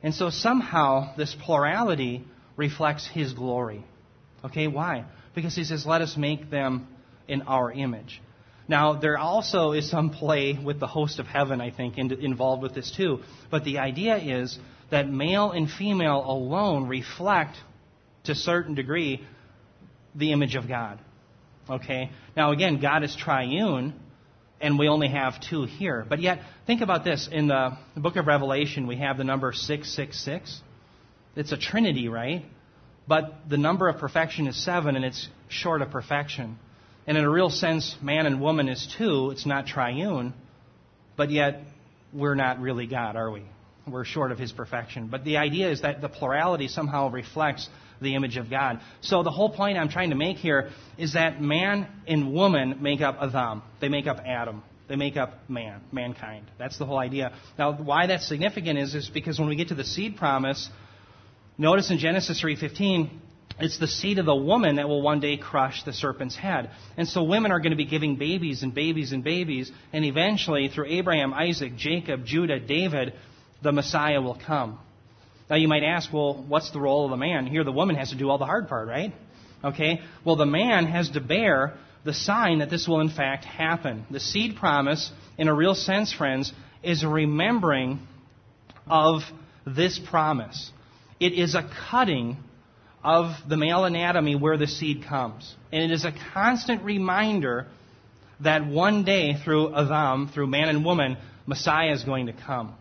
And 0.03 0.15
so 0.15 0.31
somehow 0.31 1.17
this 1.17 1.35
plurality 1.35 2.25
reflects 2.57 3.07
his 3.07 3.33
glory. 3.33 3.85
Okay, 4.45 4.67
why? 4.69 5.05
Because 5.35 5.55
he 5.55 5.65
says, 5.65 5.87
let 5.87 6.03
us 6.03 6.17
make 6.17 6.51
them 6.51 6.87
in 7.29 7.43
our 7.43 7.73
image. 7.73 8.21
Now, 8.69 8.95
there 8.95 9.19
also 9.19 9.73
is 9.73 9.91
some 9.91 10.11
play 10.11 10.59
with 10.63 10.81
the 10.81 10.87
host 10.87 11.19
of 11.19 11.27
heaven, 11.27 11.61
I 11.61 11.71
think, 11.71 11.99
in, 11.99 12.13
involved 12.13 12.63
with 12.63 12.75
this 12.75 12.91
too. 12.95 13.21
But 13.51 13.65
the 13.65 13.79
idea 13.79 14.17
is 14.17 14.59
that 14.91 15.09
male 15.09 15.51
and 15.51 15.69
female 15.71 16.23
alone 16.25 16.87
reflect, 16.87 17.57
to 18.25 18.33
a 18.33 18.37
certain 18.37 18.75
degree, 18.75 19.27
the 20.15 20.33
image 20.33 20.55
of 20.55 20.69
God. 20.69 20.99
Okay? 21.69 22.11
Now, 22.37 22.53
again, 22.53 22.81
God 22.81 23.05
is 23.05 23.15
triune, 23.15 23.95
and 24.61 24.79
we 24.79 24.89
only 24.89 25.09
have 25.09 25.41
two 25.41 25.65
here. 25.65 26.05
But 26.09 26.21
yet, 26.21 26.41
think 26.67 26.81
about 26.81 27.05
this. 27.05 27.29
In 27.31 27.49
the, 27.49 27.77
the 27.95 28.01
book 28.01 28.17
of 28.17 28.27
Revelation, 28.27 28.87
we 28.87 28.97
have 28.97 29.17
the 29.17 29.25
number 29.25 29.53
666. 29.53 30.61
It's 31.37 31.53
a 31.53 31.57
trinity, 31.57 32.09
right? 32.09 32.45
but 33.11 33.49
the 33.49 33.59
number 33.59 33.89
of 33.89 33.99
perfection 33.99 34.47
is 34.47 34.65
seven, 34.65 34.95
and 34.95 35.05
it's 35.05 35.29
short 35.49 35.83
of 35.83 35.91
perfection. 35.91 36.57
And 37.09 37.19
in 37.19 37.25
a 37.25 37.29
real 37.29 37.51
sense, 37.51 37.97
man 38.01 38.25
and 38.25 38.41
woman 38.41 38.69
is 38.69 38.95
two. 38.97 39.31
It's 39.31 39.45
not 39.45 39.67
triune, 39.67 40.33
but 41.17 41.29
yet 41.29 41.63
we're 42.13 42.37
not 42.37 42.61
really 42.61 42.87
God, 42.87 43.17
are 43.17 43.29
we? 43.29 43.43
We're 43.85 44.05
short 44.05 44.31
of 44.31 44.39
His 44.39 44.53
perfection. 44.53 45.09
But 45.09 45.25
the 45.25 45.39
idea 45.39 45.73
is 45.73 45.83
that 45.83 46.01
the 46.01 46.09
plurality 46.09 46.69
somehow 46.69 47.11
reflects 47.11 47.69
the 48.01 48.15
image 48.15 48.37
of 48.37 48.51
God. 48.51 48.81
So 49.01 49.23
the 49.23 49.31
whole 49.31 49.51
point 49.51 49.79
I'm 49.79 49.89
trying 49.89 50.11
to 50.11 50.17
make 50.17 50.39
here 50.39 50.71
is 50.99 51.15
that 51.15 51.41
man 51.41 51.87
and 52.07 52.33
woman 52.33 52.79
make 52.81 53.01
up 53.01 53.19
Adam. 53.21 53.63
They 53.81 53.89
make 53.89 54.07
up 54.07 54.19
Adam. 54.25 54.63
They 54.89 54.97
make 54.97 55.17
up 55.17 55.49
man, 55.49 55.83
mankind. 55.93 56.51
That's 56.59 56.77
the 56.77 56.85
whole 56.85 56.99
idea. 56.99 57.33
Now, 57.57 57.73
why 57.73 58.09
that's 58.09 58.27
significant 58.27 58.79
is, 58.79 58.95
is 58.95 59.09
because 59.09 59.39
when 59.39 59.49
we 59.49 59.55
get 59.55 59.69
to 59.69 59.77
the 59.77 59.85
seed 59.85 60.17
promise, 60.17 60.69
notice 61.57 61.91
in 61.93 61.99
Genesis 61.99 62.43
3:15, 62.43 63.09
it's 63.61 63.79
the 63.79 63.87
seed 63.87 64.19
of 64.19 64.27
the 64.27 64.35
woman 64.35 64.77
that 64.77 64.89
will 64.89 65.03
one 65.03 65.21
day 65.21 65.37
crush 65.37 65.85
the 65.85 65.93
serpent's 65.93 66.35
head. 66.35 66.71
And 66.97 67.07
so 67.07 67.23
women 67.23 67.53
are 67.53 67.61
going 67.61 67.71
to 67.71 67.77
be 67.77 67.85
giving 67.85 68.17
babies 68.17 68.63
and 68.63 68.75
babies 68.75 69.13
and 69.13 69.23
babies, 69.23 69.71
and 69.93 70.05
eventually, 70.05 70.69
through 70.69 70.87
Abraham, 70.87 71.33
Isaac, 71.35 71.77
Jacob, 71.77 72.25
Judah, 72.25 72.59
David, 72.59 73.13
the 73.63 73.71
Messiah 73.73 74.21
will 74.21 74.39
come. 74.45 74.79
Now 75.51 75.57
you 75.57 75.67
might 75.67 75.83
ask, 75.83 76.13
well, 76.13 76.45
what's 76.47 76.71
the 76.71 76.81
role 76.81 77.05
of 77.05 77.11
the 77.11 77.17
man? 77.17 77.47
Here 77.47 77.65
the 77.65 77.73
woman 77.73 77.97
has 77.97 78.11
to 78.11 78.17
do 78.17 78.31
all 78.31 78.39
the 78.39 78.47
hard 78.47 78.69
part, 78.69 78.87
right? 78.87 79.13
Okay? 79.65 80.01
Well, 80.25 80.37
the 80.37 80.47
man 80.47 80.87
has 80.87 81.11
to 81.11 81.21
bear 81.21 81.75
the 82.05 82.15
sign 82.15 82.61
that 82.61 82.71
this 82.71 82.87
will 82.87 83.01
in 83.01 83.11
fact 83.11 83.45
happen. 83.45 84.07
The 84.11 84.21
seed 84.21 84.57
promise, 84.57 85.11
in 85.37 85.49
a 85.49 85.55
real 85.55 85.75
sense, 85.75 86.13
friends, 86.13 86.53
is 86.85 87.03
a 87.03 87.09
remembering 87.09 87.99
of 88.87 89.23
this 89.67 89.99
promise. 89.99 90.71
It 91.19 91.33
is 91.33 91.55
a 91.57 91.69
cutting 91.91 92.39
of 93.03 93.33
the 93.49 93.57
male 93.57 93.85
anatomy 93.85 94.37
where 94.37 94.57
the 94.57 94.69
seed 94.69 95.05
comes. 95.05 95.55
And 95.73 95.83
it 95.83 95.91
is 95.91 96.05
a 96.05 96.13
constant 96.33 96.85
reminder 96.85 97.67
that 98.41 98.67
one 98.67 99.05
day 99.05 99.35
through 99.35 99.75
Adam, 99.75 100.29
through 100.33 100.47
man 100.47 100.69
and 100.69 100.85
woman, 100.85 101.17
Messiah 101.47 101.93
is 101.93 102.05
going 102.05 102.27
to 102.27 102.33
come. 102.33 102.75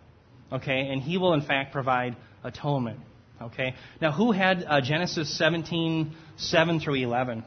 Okay? 0.51 0.87
And 0.89 1.01
he 1.01 1.17
will 1.17 1.33
in 1.33 1.41
fact 1.41 1.73
provide 1.73 2.15
atonement. 2.43 2.99
Okay? 3.41 3.75
Now, 4.01 4.11
who 4.11 4.31
had 4.31 4.65
uh, 4.67 4.81
Genesis 4.81 5.37
17, 5.37 6.15
7 6.37 6.79
through 6.79 6.95
11? 6.95 7.43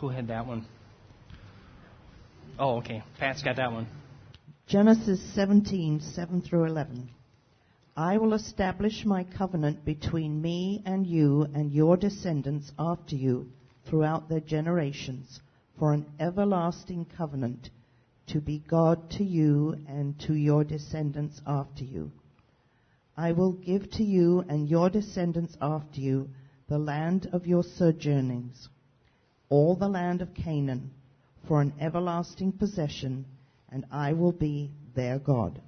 Who 0.00 0.08
had 0.08 0.28
that 0.28 0.46
one? 0.46 0.66
Oh, 2.58 2.78
okay. 2.78 3.02
Pat's 3.18 3.42
got 3.42 3.56
that 3.56 3.72
one. 3.72 3.86
Genesis 4.66 5.20
17, 5.34 6.00
7 6.00 6.42
through 6.42 6.64
11. 6.64 7.08
I 7.96 8.18
will 8.18 8.34
establish 8.34 9.04
my 9.06 9.24
covenant 9.24 9.84
between 9.84 10.42
me 10.42 10.82
and 10.84 11.06
you 11.06 11.46
and 11.54 11.72
your 11.72 11.96
descendants 11.96 12.70
after 12.78 13.16
you 13.16 13.48
throughout 13.88 14.28
their 14.28 14.40
generations 14.40 15.40
for 15.78 15.92
an 15.92 16.04
everlasting 16.20 17.06
covenant 17.16 17.70
to 18.28 18.40
be 18.40 18.58
God 18.58 19.10
to 19.12 19.24
you 19.24 19.76
and 19.86 20.18
to 20.20 20.34
your 20.34 20.64
descendants 20.64 21.40
after 21.46 21.84
you. 21.84 22.10
I 23.16 23.32
will 23.32 23.52
give 23.52 23.90
to 23.92 24.04
you 24.04 24.44
and 24.48 24.68
your 24.68 24.90
descendants 24.90 25.56
after 25.60 26.00
you 26.00 26.30
the 26.68 26.78
land 26.78 27.28
of 27.32 27.46
your 27.46 27.62
sojournings 27.62 28.68
all 29.48 29.76
the 29.76 29.88
land 29.88 30.22
of 30.22 30.34
Canaan 30.34 30.90
for 31.46 31.60
an 31.60 31.72
everlasting 31.80 32.52
possession, 32.52 33.24
and 33.70 33.84
I 33.90 34.12
will 34.12 34.32
be 34.32 34.72
their 34.94 35.18
God. 35.18 35.60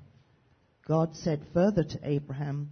God 0.87 1.15
said 1.15 1.47
further 1.53 1.85
to 1.85 2.01
Abraham, 2.03 2.71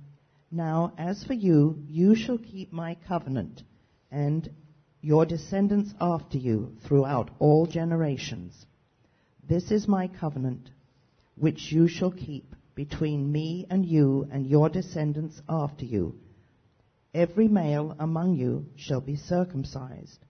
Now 0.51 0.93
as 0.99 1.23
for 1.25 1.35
you, 1.35 1.85
you 1.89 2.15
shall 2.15 2.39
keep 2.39 2.73
my 2.73 2.97
covenant, 3.07 3.63
and 4.11 4.49
your 5.01 5.27
descendants 5.27 5.95
after 6.01 6.39
you 6.39 6.73
throughout 6.83 7.31
all 7.39 7.67
generations. 7.67 8.67
This 9.49 9.71
is 9.71 9.87
my 9.87 10.09
covenant, 10.09 10.71
which 11.37 11.71
you 11.71 11.87
shall 11.87 12.11
keep 12.11 12.56
between 12.77 13.33
me 13.33 13.67
and 13.69 13.85
you 13.85 14.29
and 14.31 14.47
your 14.47 14.69
descendants 14.69 15.43
after 15.49 15.85
you. 15.85 16.15
Every 17.13 17.49
male 17.49 17.97
among 17.99 18.37
you 18.37 18.67
shall 18.77 19.01
be 19.01 19.17
circumcised 19.17 20.21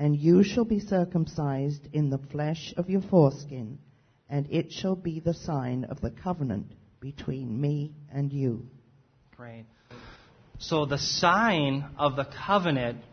and 0.00 0.16
you 0.16 0.42
shall 0.42 0.64
be 0.64 0.80
circumcised 0.80 1.86
in 1.92 2.08
the 2.08 2.16
flesh 2.16 2.72
of 2.78 2.88
your 2.88 3.02
foreskin, 3.02 3.78
and 4.30 4.46
it 4.50 4.72
shall 4.72 4.96
be 4.96 5.20
the 5.20 5.34
sign 5.34 5.84
of 5.84 6.00
the 6.00 6.10
covenant 6.10 6.72
between 7.00 7.60
me 7.60 7.92
and 8.10 8.32
you. 8.32 8.66
Great. 9.36 9.66
So 10.58 10.86
the 10.86 10.96
sign 10.96 11.84
of 11.98 12.16
the 12.16 12.26
covenant 12.46 13.04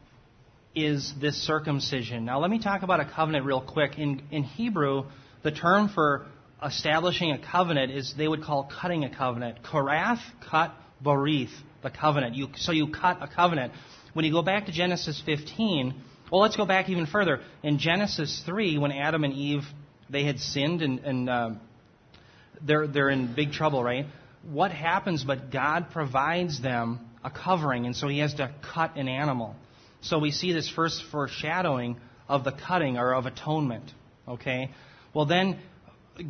is 0.74 1.13
this 1.20 1.36
circumcision. 1.36 2.24
Now 2.24 2.39
let 2.39 2.49
me 2.49 2.59
talk 2.59 2.84
about 2.84 3.01
a 3.01 3.05
covenant 3.05 3.43
real 3.43 3.61
quick. 3.61 3.97
In, 3.97 4.22
in 4.32 4.43
Hebrew, 4.43 5.07
the 5.43 5.51
term 5.51 5.89
for 5.89 6.26
establishing 6.64 7.32
a 7.32 7.39
covenant 7.39 7.91
is 7.91 8.14
they 8.18 8.28
would 8.28 8.43
call 8.43 8.70
cutting 8.82 9.03
a 9.03 9.16
covenant. 9.16 9.64
Korath, 9.64 10.22
cut, 10.49 10.74
borith, 11.03 11.51
the 11.84 11.89
covenant. 11.89 12.36
You, 12.36 12.47
so 12.55 12.72
you 12.72 12.88
cut 12.88 13.18
a 13.22 13.28
covenant. 13.28 13.74
When 14.14 14.26
you 14.26 14.32
go 14.32 14.41
back 14.41 14.66
to 14.66 14.72
Genesis 14.72 15.22
15, 15.26 15.93
well, 16.32 16.41
let's 16.41 16.55
go 16.55 16.66
back 16.66 16.89
even 16.89 17.05
further. 17.05 17.41
In 17.64 17.78
Genesis 17.78 18.41
3, 18.45 18.78
when 18.78 18.91
Adam 18.91 19.24
and 19.24 19.34
Eve, 19.34 19.64
they 20.10 20.24
had 20.24 20.39
sinned 20.39 20.82
and, 20.82 20.99
and 20.99 21.30
uh, 21.30 21.51
they're, 22.66 22.88
they're 22.88 23.10
in 23.10 23.34
big 23.36 23.51
trouble, 23.51 23.84
right? 23.84 24.05
What 24.43 24.72
happens 24.72 25.24
but 25.24 25.51
God 25.51 25.91
provides 25.91 26.62
them 26.62 26.99
a 27.24 27.30
covering, 27.30 27.86
and 27.86 27.95
so 27.95 28.08
he 28.08 28.20
has 28.20 28.34
to 28.36 28.53
cut 28.74 28.95
an 28.95 29.08
animal. 29.08 29.55
So 30.01 30.20
we 30.20 30.32
see 30.32 30.53
this 30.53 30.70
first 30.70 31.03
foreshadowing 31.12 31.97
of 32.28 32.43
the 32.43 32.51
cutting 32.51 32.97
or 32.97 33.14
of 33.14 33.26
atonement, 33.26 33.91
okay? 34.28 34.72
Well, 35.14 35.26
then 35.26 35.60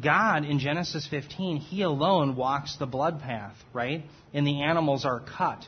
God 0.02 0.46
in 0.46 0.60
Genesis 0.60 1.08
15, 1.08 1.58
he 1.58 1.82
alone 1.82 2.36
walks 2.36 2.76
the 2.78 2.86
blood 2.86 3.22
path, 3.22 3.56
right? 3.74 4.04
And 4.34 4.46
the 4.46 4.64
animals 4.64 5.06
are 5.06 5.22
cut. 5.22 5.66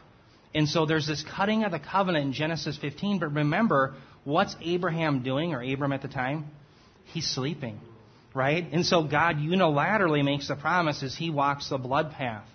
And 0.53 0.67
so 0.67 0.85
there's 0.85 1.07
this 1.07 1.23
cutting 1.23 1.63
of 1.63 1.71
the 1.71 1.79
covenant 1.79 2.25
in 2.25 2.33
Genesis 2.33 2.77
15, 2.77 3.19
but 3.19 3.33
remember, 3.33 3.95
What's 4.23 4.55
Abraham 4.61 5.23
doing, 5.23 5.53
or 5.53 5.61
Abram 5.63 5.93
at 5.93 6.01
the 6.01 6.07
time? 6.07 6.45
He's 7.05 7.27
sleeping, 7.27 7.79
right? 8.33 8.65
And 8.71 8.85
so 8.85 9.03
God 9.03 9.37
unilaterally 9.37 10.23
makes 10.23 10.47
the 10.47 10.55
promise 10.55 11.01
as 11.03 11.15
he 11.15 11.29
walks 11.29 11.69
the 11.69 11.77
blood 11.77 12.11
path. 12.11 12.45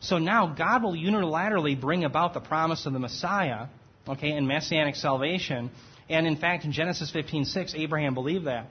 So 0.00 0.18
now 0.18 0.54
God 0.54 0.82
will 0.82 0.94
unilaterally 0.94 1.78
bring 1.78 2.04
about 2.04 2.32
the 2.34 2.40
promise 2.40 2.86
of 2.86 2.94
the 2.94 2.98
Messiah, 2.98 3.66
okay, 4.08 4.30
and 4.32 4.48
messianic 4.48 4.96
salvation. 4.96 5.70
And 6.08 6.26
in 6.26 6.36
fact, 6.36 6.64
in 6.64 6.72
Genesis 6.72 7.10
15:6, 7.12 7.74
Abraham 7.74 8.14
believed 8.14 8.46
that. 8.46 8.70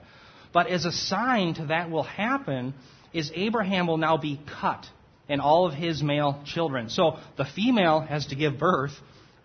But 0.52 0.66
as 0.68 0.84
a 0.84 0.92
sign 0.92 1.54
to 1.54 1.66
that 1.66 1.90
will 1.90 2.02
happen, 2.02 2.74
is 3.12 3.30
Abraham 3.34 3.86
will 3.86 3.96
now 3.96 4.16
be 4.16 4.40
cut 4.60 4.86
and 5.28 5.40
all 5.40 5.66
of 5.66 5.74
his 5.74 6.02
male 6.02 6.42
children. 6.44 6.88
So 6.88 7.18
the 7.36 7.44
female 7.44 8.00
has 8.00 8.26
to 8.26 8.34
give 8.34 8.58
birth, 8.58 8.92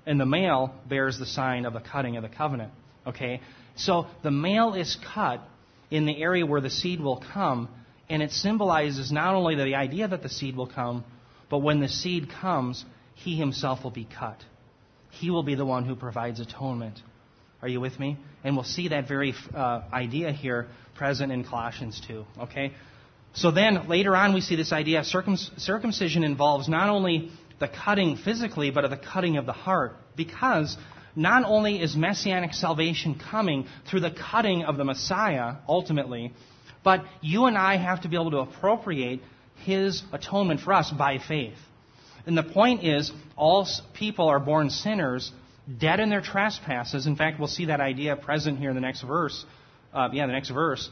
and 0.05 0.19
the 0.19 0.25
male 0.25 0.73
bears 0.89 1.19
the 1.19 1.25
sign 1.25 1.65
of 1.65 1.73
the 1.73 1.79
cutting 1.79 2.17
of 2.17 2.23
the 2.23 2.29
covenant. 2.29 2.71
Okay? 3.05 3.41
So 3.75 4.07
the 4.23 4.31
male 4.31 4.73
is 4.73 4.97
cut 5.13 5.41
in 5.91 6.05
the 6.05 6.21
area 6.21 6.45
where 6.45 6.61
the 6.61 6.71
seed 6.71 6.99
will 6.99 7.23
come, 7.33 7.69
and 8.09 8.23
it 8.23 8.31
symbolizes 8.31 9.11
not 9.11 9.35
only 9.35 9.55
the 9.55 9.75
idea 9.75 10.07
that 10.07 10.23
the 10.23 10.29
seed 10.29 10.55
will 10.55 10.67
come, 10.67 11.03
but 11.49 11.59
when 11.59 11.79
the 11.79 11.87
seed 11.87 12.29
comes, 12.41 12.83
he 13.13 13.35
himself 13.35 13.83
will 13.83 13.91
be 13.91 14.05
cut. 14.05 14.43
He 15.11 15.29
will 15.29 15.43
be 15.43 15.55
the 15.55 15.65
one 15.65 15.85
who 15.85 15.95
provides 15.95 16.39
atonement. 16.39 16.99
Are 17.61 17.67
you 17.67 17.79
with 17.79 17.99
me? 17.99 18.17
And 18.43 18.55
we'll 18.55 18.65
see 18.65 18.89
that 18.89 19.07
very 19.07 19.33
uh, 19.53 19.81
idea 19.93 20.31
here 20.31 20.67
present 20.95 21.31
in 21.31 21.43
Colossians 21.43 22.01
2. 22.07 22.25
Okay? 22.41 22.71
So 23.33 23.51
then, 23.51 23.87
later 23.87 24.15
on, 24.15 24.33
we 24.33 24.41
see 24.41 24.55
this 24.55 24.71
idea 24.71 25.03
circumcision 25.03 26.23
involves 26.23 26.69
not 26.69 26.89
only 26.89 27.31
the 27.59 27.67
cutting 27.67 28.17
physically, 28.17 28.71
but 28.71 28.85
of 28.85 28.91
the 28.91 28.97
cutting 28.97 29.37
of 29.37 29.45
the 29.45 29.53
heart. 29.53 29.95
Because 30.15 30.75
not 31.15 31.43
only 31.45 31.81
is 31.81 31.95
messianic 31.95 32.53
salvation 32.53 33.19
coming 33.31 33.67
through 33.89 34.01
the 34.01 34.11
cutting 34.11 34.63
of 34.63 34.77
the 34.77 34.83
Messiah, 34.83 35.55
ultimately, 35.67 36.33
but 36.83 37.03
you 37.21 37.45
and 37.45 37.57
I 37.57 37.77
have 37.77 38.01
to 38.01 38.09
be 38.09 38.15
able 38.15 38.31
to 38.31 38.39
appropriate 38.39 39.21
his 39.63 40.03
atonement 40.11 40.59
for 40.61 40.73
us 40.73 40.91
by 40.91 41.17
faith. 41.17 41.57
And 42.25 42.37
the 42.37 42.43
point 42.43 42.83
is, 42.83 43.11
all 43.35 43.67
people 43.93 44.27
are 44.27 44.39
born 44.39 44.69
sinners, 44.69 45.31
dead 45.79 45.99
in 45.99 46.09
their 46.09 46.21
trespasses. 46.21 47.05
In 47.07 47.15
fact, 47.15 47.39
we'll 47.39 47.47
see 47.47 47.65
that 47.65 47.79
idea 47.79 48.15
present 48.15 48.59
here 48.59 48.69
in 48.69 48.75
the 48.75 48.81
next 48.81 49.01
verse. 49.01 49.45
Uh, 49.95 50.09
yeah, 50.11 50.27
the 50.27 50.33
next 50.33 50.49
verse. 50.49 50.89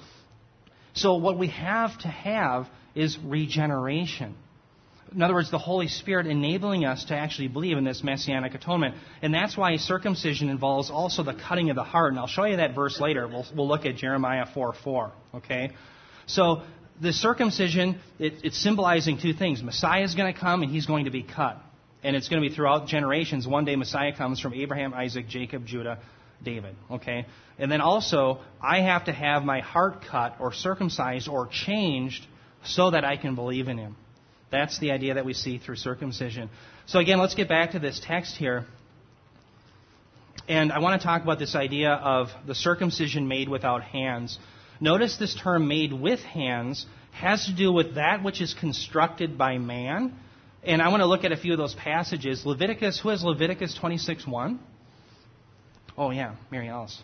So, 0.94 1.16
what 1.18 1.38
we 1.38 1.50
have 1.50 1.98
to 2.00 2.08
have 2.08 2.68
is 2.96 3.18
regeneration 3.24 4.36
in 5.16 5.22
other 5.22 5.34
words, 5.34 5.52
the 5.52 5.60
Holy 5.60 5.88
Spirit 5.88 6.28
enabling 6.28 6.86
us 6.86 7.06
to 7.06 7.16
actually 7.16 7.48
believe 7.48 7.78
in 7.78 7.84
this 7.84 8.04
messianic 8.04 8.56
atonement. 8.56 8.96
And 9.22 9.34
that's 9.34 9.56
why 9.56 9.76
circumcision 9.78 10.50
involves 10.50 10.90
also 10.90 11.24
the 11.24 11.34
cutting 11.34 11.70
of 11.70 11.76
the 11.76 11.84
heart. 11.84 12.12
And 12.12 12.20
I'll 12.20 12.28
show 12.28 12.46
you 12.46 12.58
that 12.58 12.74
verse 12.74 13.00
later. 13.00 13.28
We'll, 13.28 13.46
we'll 13.56 13.68
look 13.68 13.86
at 13.86 13.96
Jeremiah 13.96 14.46
4 14.54 14.74
4. 14.84 15.12
Okay? 15.36 15.72
So, 16.26 16.64
the 17.02 17.12
circumcision, 17.12 18.00
it, 18.20 18.34
it's 18.44 18.58
symbolizing 18.58 19.20
two 19.20 19.34
things. 19.34 19.64
Messiah 19.64 20.04
is 20.04 20.16
going 20.16 20.34
to 20.34 20.40
come 20.40 20.62
and 20.62 20.72
he's 20.72 20.86
going 20.86 21.06
to 21.06 21.12
be 21.12 21.24
cut. 21.24 21.58
And 22.04 22.16
it's 22.16 22.28
going 22.28 22.42
to 22.42 22.48
be 22.48 22.54
throughout 22.54 22.88
generations. 22.88 23.48
One 23.48 23.66
day 23.66 23.76
Messiah 23.76 24.16
comes 24.16 24.40
from 24.40 24.54
Abraham, 24.54 24.94
Isaac, 24.94 25.28
Jacob, 25.28 25.66
Judah, 25.66 26.00
David. 26.44 26.76
Okay? 26.92 27.26
And 27.58 27.72
then 27.72 27.82
also, 27.82 28.40
I 28.62 28.82
have 28.82 29.06
to 29.06 29.12
have 29.12 29.44
my 29.44 29.62
heart 29.62 30.04
cut 30.10 30.38
or 30.40 30.54
circumcised 30.54 31.28
or 31.28 31.48
changed 31.48 32.26
so 32.64 32.92
that 32.92 33.04
I 33.04 33.18
can 33.18 33.36
believe 33.36 33.68
in 33.68 33.78
him. 33.78 33.96
That's 34.52 34.80
the 34.80 34.92
idea 34.92 35.16
that 35.16 35.26
we 35.26 35.34
see 35.34 35.58
through 35.58 35.78
circumcision. 35.78 36.50
So 36.86 37.00
again, 37.00 37.20
let's 37.20 37.36
get 37.36 37.50
back 37.50 37.72
to 37.72 37.80
this 37.80 38.00
text 38.04 38.38
here. 38.38 38.66
And 40.48 40.72
I 40.72 40.80
want 40.80 41.02
to 41.02 41.06
talk 41.06 41.24
about 41.24 41.40
this 41.40 41.56
idea 41.56 41.92
of 41.92 42.28
the 42.46 42.54
circumcision 42.56 43.28
made 43.28 43.50
without 43.50 43.84
hands. 43.84 44.38
Notice 44.80 45.18
this 45.18 45.36
term 45.36 45.68
made 45.68 45.94
with 45.94 46.20
hands 46.20 46.86
has 47.12 47.46
to 47.46 47.54
do 47.54 47.72
with 47.72 47.96
that 47.96 48.24
which 48.24 48.42
is 48.42 48.54
constructed 48.54 49.38
by 49.38 49.58
man. 49.58 50.14
And 50.64 50.82
I 50.82 50.90
want 50.90 51.02
to 51.02 51.06
look 51.06 51.24
at 51.24 51.32
a 51.32 51.38
few 51.38 51.54
of 51.54 51.58
those 51.58 51.76
passages. 51.76 52.46
Leviticus, 52.46 53.00
who 53.00 53.10
has 53.10 53.24
Leviticus 53.24 53.78
26:1? 53.78 54.60
Oh 55.98 56.12
yeah, 56.12 56.36
Mary 56.52 56.70
Alice. 56.70 57.02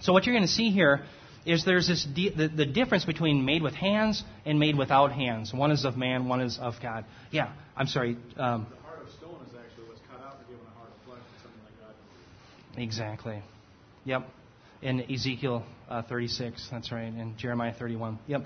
So 0.00 0.12
what 0.12 0.24
you're 0.24 0.34
going 0.34 0.46
to 0.46 0.52
see 0.52 0.70
here 0.70 1.02
is 1.44 1.64
there's 1.64 1.88
this 1.88 2.04
di- 2.04 2.30
the, 2.30 2.48
the 2.48 2.66
difference 2.66 3.04
between 3.04 3.44
made 3.44 3.62
with 3.62 3.74
hands 3.74 4.22
and 4.44 4.58
made 4.58 4.76
without 4.76 5.12
hands. 5.12 5.52
One 5.52 5.70
is 5.70 5.84
of 5.84 5.96
man, 5.96 6.28
one 6.28 6.40
is 6.40 6.58
of 6.58 6.74
God. 6.82 7.04
Yeah, 7.30 7.52
I'm 7.76 7.86
sorry. 7.86 8.16
Um, 8.36 8.66
The 8.70 8.82
heart 8.82 9.02
of 9.02 9.10
stone 9.10 9.40
is 9.46 9.54
actually 9.54 9.88
what's 9.88 10.00
cut 10.10 10.20
out 10.20 10.38
to 10.40 10.46
give 10.50 10.60
a 10.60 10.78
heart 10.78 10.90
of 10.90 11.06
flesh 11.06 11.20
something 11.42 11.60
like 11.64 11.80
God. 12.74 12.82
Exactly. 12.82 13.42
Yep. 14.04 14.26
In 14.82 15.12
Ezekiel 15.12 15.64
uh, 15.90 16.02
36, 16.02 16.68
that's 16.70 16.90
right. 16.90 17.04
In 17.04 17.34
Jeremiah 17.38 17.74
31. 17.78 18.18
Yep. 18.26 18.42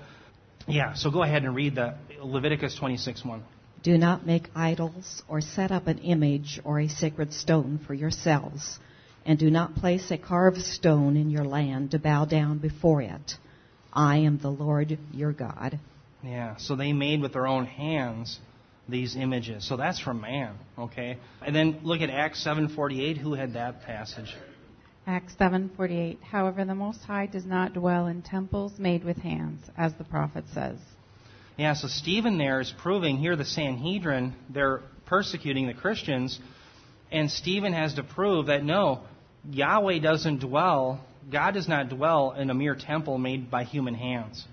Yeah. 0.67 0.93
So 0.95 1.11
go 1.11 1.23
ahead 1.23 1.43
and 1.43 1.55
read 1.55 1.75
the 1.75 1.95
Leviticus 2.21 2.77
26:1. 2.81 3.41
Do 3.85 3.99
not 3.99 4.25
make 4.25 4.49
idols 4.55 5.21
or 5.27 5.41
set 5.41 5.71
up 5.71 5.85
an 5.85 5.99
image 5.99 6.59
or 6.63 6.79
a 6.79 6.87
sacred 6.87 7.31
stone 7.31 7.79
for 7.85 7.93
yourselves, 7.93 8.79
and 9.27 9.37
do 9.37 9.51
not 9.51 9.75
place 9.75 10.09
a 10.09 10.17
carved 10.17 10.63
stone 10.63 11.15
in 11.15 11.29
your 11.29 11.45
land 11.45 11.91
to 11.91 11.99
bow 11.99 12.25
down 12.25 12.57
before 12.57 13.03
it. 13.03 13.33
I 13.93 14.17
am 14.17 14.39
the 14.39 14.49
Lord 14.49 14.97
your 15.13 15.33
God. 15.33 15.79
Yeah. 16.23 16.55
So 16.57 16.75
they 16.75 16.93
made 16.93 17.21
with 17.21 17.33
their 17.33 17.45
own 17.45 17.67
hands 17.67 18.39
these 18.89 19.15
images. 19.15 19.67
So 19.67 19.77
that's 19.77 19.99
from 19.99 20.19
man. 20.19 20.55
Okay. 20.79 21.19
And 21.45 21.55
then 21.55 21.81
look 21.83 22.01
at 22.01 22.09
Acts 22.09 22.43
7:48. 22.43 23.17
Who 23.17 23.35
had 23.35 23.53
that 23.53 23.83
passage? 23.83 24.33
Acts 25.05 25.35
7:48 25.35 26.23
However 26.23 26.65
the 26.65 26.73
most 26.73 27.03
high 27.03 27.27
does 27.27 27.45
not 27.45 27.75
dwell 27.75 28.07
in 28.07 28.23
temples 28.23 28.79
made 28.79 29.03
with 29.03 29.17
hands 29.17 29.69
as 29.77 29.93
the 29.93 30.05
prophet 30.05 30.45
says. 30.55 30.79
Yeah, 31.57 31.73
so 31.73 31.87
Stephen 31.87 32.37
there 32.37 32.59
is 32.59 32.73
proving 32.81 33.17
here 33.17 33.35
the 33.35 33.45
Sanhedrin, 33.45 34.35
they're 34.49 34.81
persecuting 35.05 35.67
the 35.67 35.73
Christians, 35.73 36.39
and 37.11 37.31
Stephen 37.31 37.71
has 37.71 37.93
to 37.93 38.03
prove 38.03 38.47
that 38.47 38.63
no, 38.63 39.01
Yahweh 39.49 39.99
doesn't 39.99 40.39
dwell, 40.39 41.05
God 41.31 41.53
does 41.53 41.67
not 41.67 41.89
dwell 41.89 42.31
in 42.31 42.49
a 42.49 42.53
mere 42.53 42.75
temple 42.75 43.17
made 43.17 43.49
by 43.49 43.63
human 43.63 43.95
hands. 43.95 44.43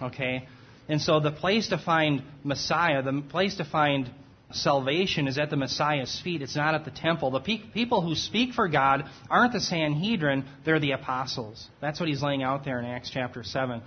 Okay? 0.00 0.48
And 0.88 1.00
so 1.00 1.20
the 1.20 1.32
place 1.32 1.68
to 1.68 1.78
find 1.78 2.22
Messiah, 2.42 3.02
the 3.02 3.22
place 3.28 3.56
to 3.56 3.64
find 3.64 4.10
salvation 4.52 5.26
is 5.26 5.38
at 5.38 5.50
the 5.50 5.56
Messiah's 5.56 6.20
feet. 6.22 6.40
It's 6.40 6.56
not 6.56 6.74
at 6.74 6.84
the 6.84 6.90
temple. 6.90 7.32
The 7.32 7.40
pe- 7.40 7.70
people 7.74 8.00
who 8.00 8.14
speak 8.14 8.54
for 8.54 8.68
God 8.68 9.04
aren't 9.28 9.52
the 9.52 9.60
Sanhedrin, 9.60 10.44
they're 10.64 10.80
the 10.80 10.92
apostles. 10.92 11.68
That's 11.80 11.98
what 11.98 12.08
he's 12.08 12.22
laying 12.22 12.42
out 12.42 12.64
there 12.64 12.78
in 12.78 12.84
Acts 12.86 13.10
chapter 13.12 13.42
7. 13.42 13.82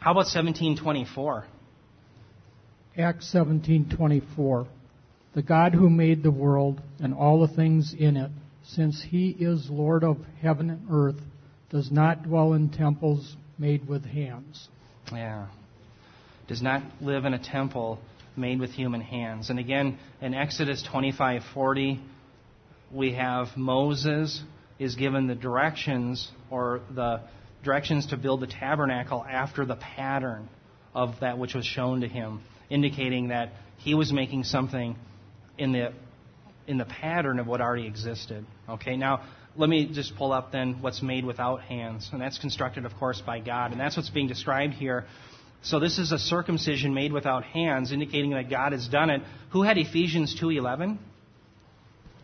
How 0.00 0.10
about 0.10 0.26
1724? 0.26 1.46
Acts 2.98 3.32
17:24 3.32 4.66
The 5.34 5.42
God 5.42 5.74
who 5.74 5.88
made 5.88 6.22
the 6.22 6.30
world 6.30 6.80
and 6.98 7.14
all 7.14 7.40
the 7.40 7.54
things 7.54 7.94
in 7.94 8.16
it 8.16 8.30
since 8.64 9.00
he 9.00 9.30
is 9.30 9.70
Lord 9.70 10.02
of 10.02 10.18
heaven 10.42 10.70
and 10.70 10.86
earth 10.90 11.20
does 11.70 11.90
not 11.92 12.24
dwell 12.24 12.52
in 12.52 12.68
temples 12.68 13.36
made 13.58 13.86
with 13.86 14.04
hands. 14.04 14.68
Yeah. 15.12 15.46
Does 16.48 16.60
not 16.60 16.82
live 17.00 17.24
in 17.24 17.32
a 17.32 17.38
temple 17.38 18.00
made 18.36 18.58
with 18.58 18.72
human 18.72 19.00
hands. 19.00 19.50
And 19.50 19.58
again, 19.60 19.98
in 20.20 20.34
Exodus 20.34 20.82
25:40, 20.82 22.00
we 22.92 23.12
have 23.12 23.56
Moses 23.56 24.42
is 24.80 24.96
given 24.96 25.28
the 25.28 25.36
directions 25.36 26.28
or 26.50 26.80
the 26.90 27.20
directions 27.62 28.06
to 28.06 28.16
build 28.16 28.40
the 28.40 28.46
tabernacle 28.48 29.24
after 29.24 29.64
the 29.64 29.76
pattern 29.76 30.48
of 30.92 31.20
that 31.20 31.38
which 31.38 31.54
was 31.54 31.64
shown 31.64 32.00
to 32.00 32.08
him, 32.08 32.40
indicating 32.70 33.28
that 33.28 33.52
he 33.78 33.94
was 33.94 34.12
making 34.12 34.44
something 34.44 34.96
in 35.58 35.72
the 35.72 35.92
in 36.66 36.78
the 36.78 36.84
pattern 36.84 37.40
of 37.40 37.46
what 37.46 37.60
already 37.60 37.86
existed. 37.86 38.46
Okay, 38.68 38.96
now 38.96 39.22
let 39.56 39.68
me 39.68 39.86
just 39.86 40.16
pull 40.16 40.32
up 40.32 40.52
then 40.52 40.80
what's 40.80 41.02
made 41.02 41.24
without 41.24 41.60
hands, 41.62 42.08
and 42.12 42.20
that's 42.20 42.38
constructed, 42.38 42.84
of 42.84 42.94
course, 42.94 43.20
by 43.20 43.40
God, 43.40 43.72
and 43.72 43.80
that's 43.80 43.96
what's 43.96 44.10
being 44.10 44.28
described 44.28 44.74
here. 44.74 45.04
So 45.62 45.80
this 45.80 45.98
is 45.98 46.12
a 46.12 46.18
circumcision 46.18 46.94
made 46.94 47.12
without 47.12 47.44
hands, 47.44 47.92
indicating 47.92 48.30
that 48.30 48.48
God 48.48 48.72
has 48.72 48.86
done 48.88 49.10
it. 49.10 49.22
Who 49.50 49.62
had 49.62 49.76
Ephesians 49.76 50.34
two 50.38 50.50
eleven? 50.50 50.98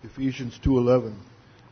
Ephesians 0.05 0.59
2:11. 0.65 1.15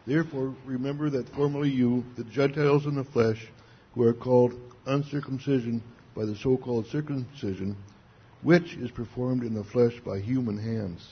Therefore 0.07 0.55
remember 0.67 1.09
that 1.11 1.29
formerly 1.31 1.71
you, 1.71 2.05
the 2.17 2.25
Gentiles 2.25 2.85
in 2.85 2.97
the 2.97 3.05
flesh, 3.05 3.47
who 3.95 4.03
are 4.03 4.13
called 4.13 4.55
uncircumcision 4.87 5.83
by 6.15 6.25
the 6.25 6.37
so-called 6.37 6.87
circumcision, 6.89 7.77
which 8.45 8.75
is 8.75 8.91
performed 8.91 9.43
in 9.43 9.55
the 9.55 9.65
flesh 9.65 9.95
by 10.05 10.21
human 10.21 10.59
hands. 10.59 11.05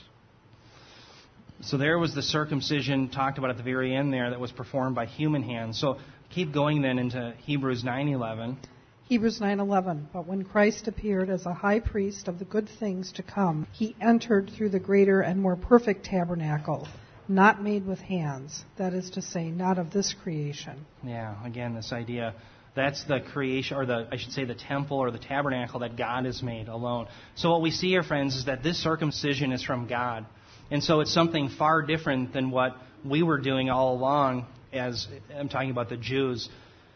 So 1.61 1.77
there 1.77 1.97
was 1.97 2.13
the 2.13 2.21
circumcision 2.21 3.09
talked 3.09 3.37
about 3.37 3.49
at 3.49 3.57
the 3.57 3.63
very 3.63 3.95
end 3.95 4.13
there 4.13 4.29
that 4.29 4.39
was 4.39 4.51
performed 4.51 4.95
by 4.95 5.07
human 5.07 5.43
hands. 5.43 5.79
So 5.79 5.97
keep 6.29 6.53
going 6.53 6.81
then 6.81 6.99
into 6.99 7.33
Hebrews 7.45 7.83
9:11. 7.83 8.57
Hebrews 9.05 9.39
9:11 9.39 10.07
But 10.13 10.27
when 10.27 10.43
Christ 10.43 10.87
appeared 10.87 11.29
as 11.29 11.45
a 11.45 11.53
high 11.53 11.79
priest 11.79 12.27
of 12.27 12.39
the 12.39 12.45
good 12.45 12.69
things 12.69 13.11
to 13.13 13.23
come 13.23 13.67
he 13.71 13.95
entered 13.99 14.49
through 14.49 14.69
the 14.69 14.79
greater 14.79 15.21
and 15.21 15.41
more 15.41 15.55
perfect 15.55 16.05
tabernacle 16.05 16.87
not 17.27 17.61
made 17.63 17.85
with 17.85 17.99
hands 17.99 18.63
that 18.77 18.93
is 18.93 19.09
to 19.11 19.21
say 19.21 19.49
not 19.49 19.77
of 19.77 19.91
this 19.91 20.13
creation 20.13 20.85
Yeah, 21.03 21.35
again 21.45 21.73
this 21.73 21.91
idea 21.91 22.33
that's 22.75 23.03
the 23.03 23.19
creation 23.19 23.77
or 23.77 23.85
the 23.85 24.07
I 24.11 24.17
should 24.17 24.31
say 24.31 24.45
the 24.45 24.55
temple 24.55 24.97
or 24.97 25.11
the 25.11 25.19
tabernacle 25.19 25.81
that 25.81 25.95
God 25.95 26.25
has 26.25 26.41
made 26.41 26.67
alone. 26.67 27.07
So 27.35 27.51
what 27.51 27.61
we 27.61 27.71
see 27.71 27.89
here 27.89 28.03
friends 28.03 28.35
is 28.35 28.45
that 28.45 28.63
this 28.63 28.81
circumcision 28.81 29.51
is 29.51 29.63
from 29.63 29.87
God. 29.87 30.25
And 30.71 30.83
so 30.83 31.01
it's 31.01 31.13
something 31.13 31.49
far 31.49 31.83
different 31.83 32.33
than 32.33 32.49
what 32.49 32.75
we 33.05 33.21
were 33.21 33.37
doing 33.37 33.69
all 33.69 33.93
along 33.95 34.47
as 34.71 35.07
I'm 35.35 35.49
talking 35.49 35.69
about 35.69 35.89
the 35.89 35.97
Jews. 35.97 36.49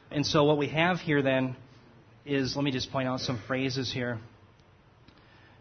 And 0.09 0.25
so 0.25 0.45
what 0.45 0.57
we 0.57 0.67
have 0.69 0.97
here 0.97 1.21
then 1.21 1.55
is 2.25 2.55
let 2.55 2.65
me 2.65 2.71
just 2.71 2.91
point 2.91 3.07
out 3.07 3.19
some 3.19 3.39
phrases 3.47 3.91
here. 3.93 4.19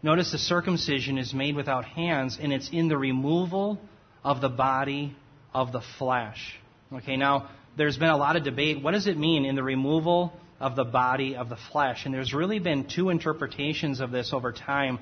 Notice 0.01 0.31
the 0.31 0.37
circumcision 0.37 1.17
is 1.17 1.33
made 1.33 1.55
without 1.55 1.85
hands 1.85 2.39
and 2.41 2.51
it's 2.51 2.69
in 2.71 2.87
the 2.87 2.97
removal 2.97 3.79
of 4.23 4.41
the 4.41 4.49
body 4.49 5.15
of 5.53 5.71
the 5.71 5.81
flesh. 5.97 6.59
Okay, 6.91 7.17
now 7.17 7.49
there's 7.77 7.97
been 7.97 8.09
a 8.09 8.17
lot 8.17 8.35
of 8.35 8.43
debate. 8.43 8.81
What 8.81 8.91
does 8.91 9.07
it 9.07 9.17
mean 9.17 9.45
in 9.45 9.55
the 9.55 9.63
removal 9.63 10.33
of 10.59 10.75
the 10.75 10.83
body 10.83 11.35
of 11.35 11.47
the 11.47 11.57
flesh? 11.71 12.05
And 12.05 12.13
there's 12.13 12.33
really 12.33 12.59
been 12.59 12.87
two 12.89 13.09
interpretations 13.09 13.99
of 13.99 14.11
this 14.11 14.33
over 14.33 14.51
time. 14.51 14.99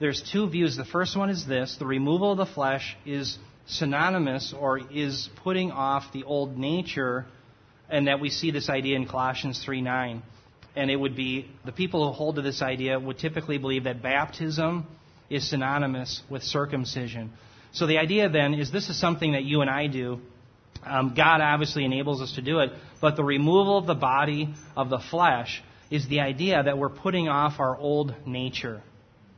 There's 0.00 0.22
two 0.32 0.48
views. 0.50 0.76
The 0.76 0.84
first 0.84 1.16
one 1.16 1.30
is 1.30 1.46
this 1.46 1.76
the 1.78 1.86
removal 1.86 2.32
of 2.32 2.38
the 2.38 2.46
flesh 2.46 2.96
is 3.06 3.38
synonymous 3.66 4.52
or 4.58 4.80
is 4.92 5.28
putting 5.42 5.70
off 5.70 6.12
the 6.12 6.24
old 6.24 6.58
nature, 6.58 7.26
and 7.88 8.08
that 8.08 8.20
we 8.20 8.30
see 8.30 8.50
this 8.50 8.68
idea 8.68 8.96
in 8.96 9.06
Colossians 9.06 9.62
3 9.64 9.80
9. 9.80 10.22
And 10.74 10.90
it 10.90 10.96
would 10.96 11.16
be 11.16 11.48
the 11.64 11.72
people 11.72 12.06
who 12.06 12.12
hold 12.12 12.36
to 12.36 12.42
this 12.42 12.60
idea 12.60 12.98
would 12.98 13.18
typically 13.18 13.56
believe 13.56 13.84
that 13.84 14.02
baptism 14.02 14.86
is 15.30 15.48
synonymous 15.48 16.22
with 16.28 16.42
circumcision. 16.42 17.32
So 17.72 17.86
the 17.86 17.98
idea 17.98 18.28
then 18.28 18.54
is 18.54 18.70
this 18.72 18.90
is 18.90 19.00
something 19.00 19.32
that 19.32 19.44
you 19.44 19.60
and 19.60 19.70
I 19.70 19.86
do. 19.86 20.20
Um, 20.86 21.14
God 21.16 21.40
obviously 21.40 21.84
enables 21.84 22.22
us 22.22 22.32
to 22.36 22.42
do 22.42 22.60
it, 22.60 22.70
but 23.00 23.16
the 23.16 23.24
removal 23.24 23.78
of 23.78 23.86
the 23.86 23.94
body 23.94 24.54
of 24.76 24.88
the 24.88 24.98
flesh 24.98 25.62
is 25.90 26.08
the 26.08 26.20
idea 26.20 26.62
that 26.62 26.78
we're 26.78 26.88
putting 26.90 27.28
off 27.28 27.58
our 27.58 27.76
old 27.76 28.14
nature. 28.26 28.82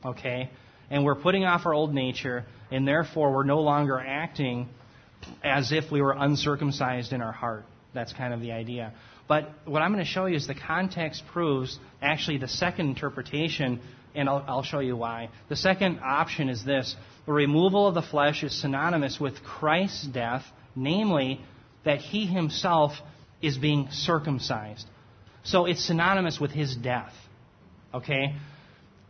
Okay? 0.04 0.50
And 0.90 1.04
we're 1.04 1.16
putting 1.16 1.44
off 1.44 1.66
our 1.66 1.74
old 1.74 1.94
nature, 1.94 2.44
and 2.70 2.86
therefore 2.86 3.34
we're 3.34 3.44
no 3.44 3.60
longer 3.60 3.98
acting 3.98 4.68
as 5.42 5.72
if 5.72 5.90
we 5.90 6.00
were 6.00 6.14
uncircumcised 6.16 7.12
in 7.12 7.20
our 7.20 7.32
heart. 7.32 7.64
That's 7.94 8.12
kind 8.12 8.32
of 8.32 8.40
the 8.40 8.52
idea. 8.52 8.92
But 9.26 9.50
what 9.66 9.82
I'm 9.82 9.92
going 9.92 10.04
to 10.04 10.10
show 10.10 10.26
you 10.26 10.36
is 10.36 10.46
the 10.46 10.54
context 10.54 11.24
proves 11.32 11.78
actually 12.00 12.38
the 12.38 12.48
second 12.48 12.88
interpretation, 12.88 13.80
and 14.14 14.28
I'll, 14.28 14.44
I'll 14.46 14.62
show 14.62 14.78
you 14.78 14.96
why. 14.96 15.28
The 15.48 15.56
second 15.56 16.00
option 16.02 16.48
is 16.48 16.64
this 16.64 16.96
the 17.26 17.32
removal 17.32 17.86
of 17.86 17.94
the 17.94 18.02
flesh 18.02 18.42
is 18.42 18.58
synonymous 18.58 19.20
with 19.20 19.42
Christ's 19.42 20.06
death, 20.06 20.44
namely, 20.78 21.40
that 21.84 21.98
he 21.98 22.26
himself 22.26 22.92
is 23.42 23.58
being 23.58 23.88
circumcised. 23.90 24.86
So 25.42 25.66
it's 25.66 25.84
synonymous 25.84 26.38
with 26.40 26.50
his 26.50 26.74
death. 26.76 27.12
Okay? 27.94 28.34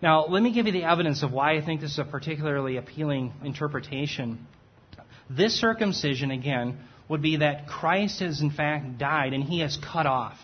Now, 0.00 0.26
let 0.26 0.42
me 0.42 0.52
give 0.52 0.66
you 0.66 0.72
the 0.72 0.84
evidence 0.84 1.22
of 1.22 1.32
why 1.32 1.56
I 1.56 1.64
think 1.64 1.80
this 1.80 1.92
is 1.92 1.98
a 1.98 2.04
particularly 2.04 2.76
appealing 2.76 3.32
interpretation. 3.42 4.46
This 5.28 5.60
circumcision, 5.60 6.30
again, 6.30 6.78
would 7.08 7.22
be 7.22 7.38
that 7.38 7.66
Christ 7.66 8.20
has 8.20 8.40
in 8.40 8.50
fact 8.50 8.98
died 8.98 9.32
and 9.32 9.42
he 9.42 9.60
has 9.60 9.76
cut 9.76 10.06
off 10.06 10.38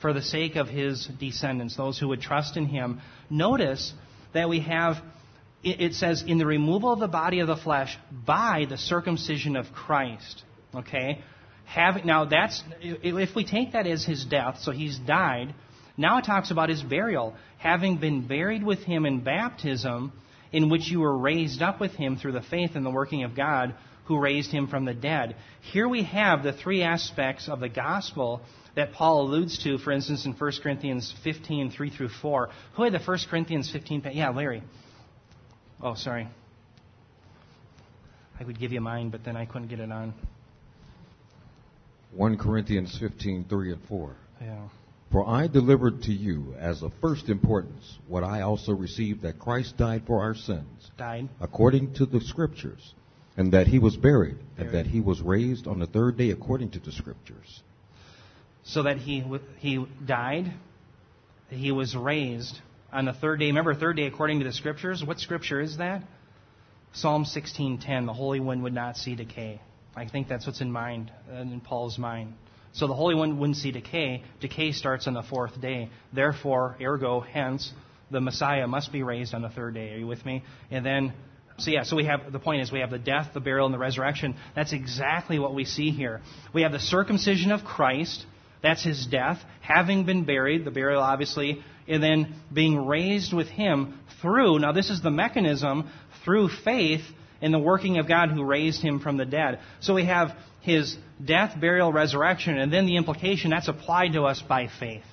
for 0.00 0.12
the 0.12 0.22
sake 0.22 0.56
of 0.56 0.68
his 0.68 1.08
descendants, 1.18 1.76
those 1.76 1.98
who 1.98 2.08
would 2.08 2.20
trust 2.20 2.56
in 2.56 2.66
him. 2.66 3.00
Notice 3.30 3.92
that 4.34 4.48
we 4.48 4.60
have, 4.60 4.96
it 5.62 5.94
says, 5.94 6.22
in 6.26 6.38
the 6.38 6.46
removal 6.46 6.92
of 6.92 6.98
the 6.98 7.08
body 7.08 7.40
of 7.40 7.46
the 7.46 7.56
flesh 7.56 7.96
by 8.26 8.66
the 8.68 8.76
circumcision 8.76 9.56
of 9.56 9.66
Christ. 9.72 10.42
Okay? 10.76 11.22
Have, 11.66 12.04
now 12.04 12.24
that's, 12.26 12.62
if 12.80 13.34
we 13.34 13.44
take 13.44 13.72
that 13.72 13.86
as 13.86 14.04
his 14.04 14.24
death, 14.24 14.58
so 14.60 14.70
he's 14.70 14.98
died, 14.98 15.54
now 15.96 16.18
it 16.18 16.24
talks 16.24 16.50
about 16.50 16.68
his 16.68 16.82
burial. 16.82 17.34
Having 17.58 17.98
been 17.98 18.26
buried 18.26 18.62
with 18.62 18.80
him 18.80 19.06
in 19.06 19.20
baptism, 19.20 20.12
in 20.52 20.68
which 20.70 20.88
you 20.88 21.00
were 21.00 21.16
raised 21.16 21.62
up 21.62 21.80
with 21.80 21.92
him 21.92 22.16
through 22.16 22.32
the 22.32 22.42
faith 22.42 22.72
and 22.74 22.86
the 22.86 22.90
working 22.90 23.24
of 23.24 23.34
God 23.34 23.74
who 24.04 24.18
raised 24.18 24.52
him 24.52 24.68
from 24.68 24.84
the 24.84 24.94
dead. 24.94 25.34
Here 25.72 25.88
we 25.88 26.04
have 26.04 26.42
the 26.42 26.52
three 26.52 26.82
aspects 26.82 27.48
of 27.48 27.58
the 27.60 27.68
gospel 27.68 28.40
that 28.76 28.92
Paul 28.92 29.22
alludes 29.22 29.62
to, 29.64 29.78
for 29.78 29.90
instance, 29.90 30.24
in 30.26 30.32
1 30.32 30.52
Corinthians 30.62 31.12
15, 31.24 31.70
3 31.70 31.90
through 31.90 32.08
4. 32.08 32.50
Who 32.74 32.82
had 32.84 32.92
the 32.92 33.00
1 33.00 33.18
Corinthians 33.28 33.70
15? 33.72 34.02
Yeah, 34.12 34.30
Larry. 34.30 34.62
Oh, 35.82 35.94
sorry. 35.94 36.28
I 38.38 38.44
would 38.44 38.60
give 38.60 38.72
you 38.72 38.80
mine, 38.80 39.10
but 39.10 39.24
then 39.24 39.36
I 39.36 39.46
couldn't 39.46 39.68
get 39.68 39.80
it 39.80 39.90
on. 39.90 40.14
1 42.12 42.38
Corinthians 42.38 42.96
15, 42.98 43.46
3 43.48 43.72
and 43.72 43.82
4. 43.88 44.16
Yeah. 44.40 44.68
For 45.12 45.26
I 45.26 45.46
delivered 45.46 46.02
to 46.02 46.12
you 46.12 46.54
as 46.58 46.82
of 46.82 46.92
first 47.00 47.28
importance 47.28 47.98
what 48.08 48.24
I 48.24 48.42
also 48.42 48.72
received 48.72 49.22
that 49.22 49.38
Christ 49.38 49.76
died 49.76 50.02
for 50.06 50.22
our 50.22 50.34
sins. 50.34 50.90
Died. 50.98 51.28
According 51.40 51.94
to 51.94 52.06
the 52.06 52.20
Scriptures. 52.20 52.94
And 53.36 53.52
that 53.52 53.66
he 53.66 53.78
was 53.78 53.96
buried, 53.96 54.38
buried. 54.38 54.44
and 54.58 54.74
that 54.74 54.86
he 54.86 55.00
was 55.00 55.20
raised 55.20 55.66
on 55.66 55.78
the 55.78 55.86
third 55.86 56.16
day 56.16 56.30
according 56.30 56.70
to 56.70 56.80
the 56.80 56.90
Scriptures. 56.90 57.62
So 58.64 58.82
that 58.82 58.96
he, 58.96 59.24
he 59.58 59.86
died, 60.04 60.52
he 61.50 61.70
was 61.70 61.94
raised 61.94 62.58
on 62.92 63.04
the 63.04 63.12
third 63.12 63.38
day. 63.38 63.46
Remember, 63.46 63.74
third 63.74 63.96
day 63.96 64.06
according 64.06 64.40
to 64.40 64.44
the 64.44 64.52
Scriptures? 64.52 65.04
What 65.04 65.20
Scripture 65.20 65.60
is 65.60 65.76
that? 65.76 66.02
Psalm 66.92 67.24
16:10, 67.24 68.06
the 68.06 68.12
Holy 68.12 68.40
One 68.40 68.62
would 68.62 68.72
not 68.72 68.96
see 68.96 69.14
decay. 69.14 69.60
I 69.96 70.06
think 70.06 70.28
that's 70.28 70.46
what's 70.46 70.60
in 70.60 70.70
mind, 70.70 71.10
uh, 71.32 71.36
in 71.36 71.60
Paul's 71.60 71.98
mind. 71.98 72.34
So 72.72 72.86
the 72.86 72.94
Holy 72.94 73.14
One 73.14 73.38
wouldn't 73.38 73.56
see 73.56 73.72
decay. 73.72 74.22
Decay 74.40 74.72
starts 74.72 75.06
on 75.06 75.14
the 75.14 75.22
fourth 75.22 75.58
day. 75.58 75.88
Therefore, 76.12 76.76
ergo, 76.78 77.20
hence, 77.20 77.72
the 78.10 78.20
Messiah 78.20 78.66
must 78.66 78.92
be 78.92 79.02
raised 79.02 79.32
on 79.32 79.40
the 79.40 79.48
third 79.48 79.72
day. 79.72 79.94
Are 79.94 79.96
you 79.96 80.06
with 80.06 80.24
me? 80.26 80.44
And 80.70 80.84
then, 80.84 81.14
so 81.56 81.70
yeah, 81.70 81.84
so 81.84 81.96
we 81.96 82.04
have, 82.04 82.30
the 82.30 82.38
point 82.38 82.60
is 82.60 82.70
we 82.70 82.80
have 82.80 82.90
the 82.90 82.98
death, 82.98 83.30
the 83.32 83.40
burial, 83.40 83.64
and 83.64 83.74
the 83.74 83.78
resurrection. 83.78 84.36
That's 84.54 84.74
exactly 84.74 85.38
what 85.38 85.54
we 85.54 85.64
see 85.64 85.90
here. 85.90 86.20
We 86.52 86.62
have 86.62 86.72
the 86.72 86.78
circumcision 86.78 87.50
of 87.50 87.64
Christ. 87.64 88.26
That's 88.62 88.84
his 88.84 89.06
death, 89.06 89.38
having 89.62 90.04
been 90.04 90.24
buried, 90.24 90.66
the 90.66 90.70
burial 90.70 91.00
obviously, 91.00 91.62
and 91.88 92.02
then 92.02 92.34
being 92.52 92.86
raised 92.86 93.32
with 93.32 93.46
him 93.46 93.98
through, 94.20 94.58
now 94.58 94.72
this 94.72 94.90
is 94.90 95.02
the 95.02 95.10
mechanism, 95.10 95.88
through 96.24 96.48
faith 96.48 97.02
in 97.40 97.52
the 97.52 97.58
working 97.58 97.98
of 97.98 98.08
God 98.08 98.30
who 98.30 98.44
raised 98.44 98.82
him 98.82 99.00
from 99.00 99.16
the 99.16 99.24
dead. 99.24 99.60
So 99.80 99.94
we 99.94 100.06
have 100.06 100.36
his 100.60 100.96
death, 101.24 101.58
burial, 101.60 101.92
resurrection, 101.92 102.58
and 102.58 102.72
then 102.72 102.86
the 102.86 102.96
implication 102.96 103.50
that's 103.50 103.68
applied 103.68 104.12
to 104.12 104.24
us 104.24 104.42
by 104.42 104.68
faith. 104.80 105.04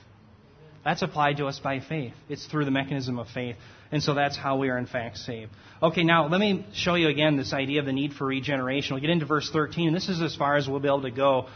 That's 0.83 1.01
applied 1.01 1.37
to 1.37 1.47
us 1.47 1.59
by 1.59 1.79
faith. 1.79 2.13
It's 2.27 2.45
through 2.45 2.65
the 2.65 2.71
mechanism 2.71 3.17
of 3.17 3.27
faith. 3.29 3.55
And 3.91 4.01
so 4.03 4.13
that's 4.13 4.35
how 4.35 4.57
we 4.57 4.69
are 4.69 4.77
in 4.77 4.85
fact 4.85 5.17
saved. 5.17 5.51
Okay, 5.81 6.03
now 6.03 6.27
let 6.27 6.39
me 6.39 6.65
show 6.73 6.95
you 6.95 7.07
again 7.07 7.37
this 7.37 7.53
idea 7.53 7.79
of 7.79 7.85
the 7.85 7.93
need 7.93 8.13
for 8.13 8.25
regeneration. 8.25 8.95
We'll 8.95 9.01
get 9.01 9.11
into 9.11 9.25
verse 9.25 9.49
13, 9.51 9.87
and 9.87 9.95
this 9.95 10.09
is 10.09 10.21
as 10.21 10.35
far 10.35 10.55
as 10.57 10.67
we'll 10.67 10.79
be 10.79 10.87
able 10.87 11.03
to 11.03 11.11
go. 11.11 11.47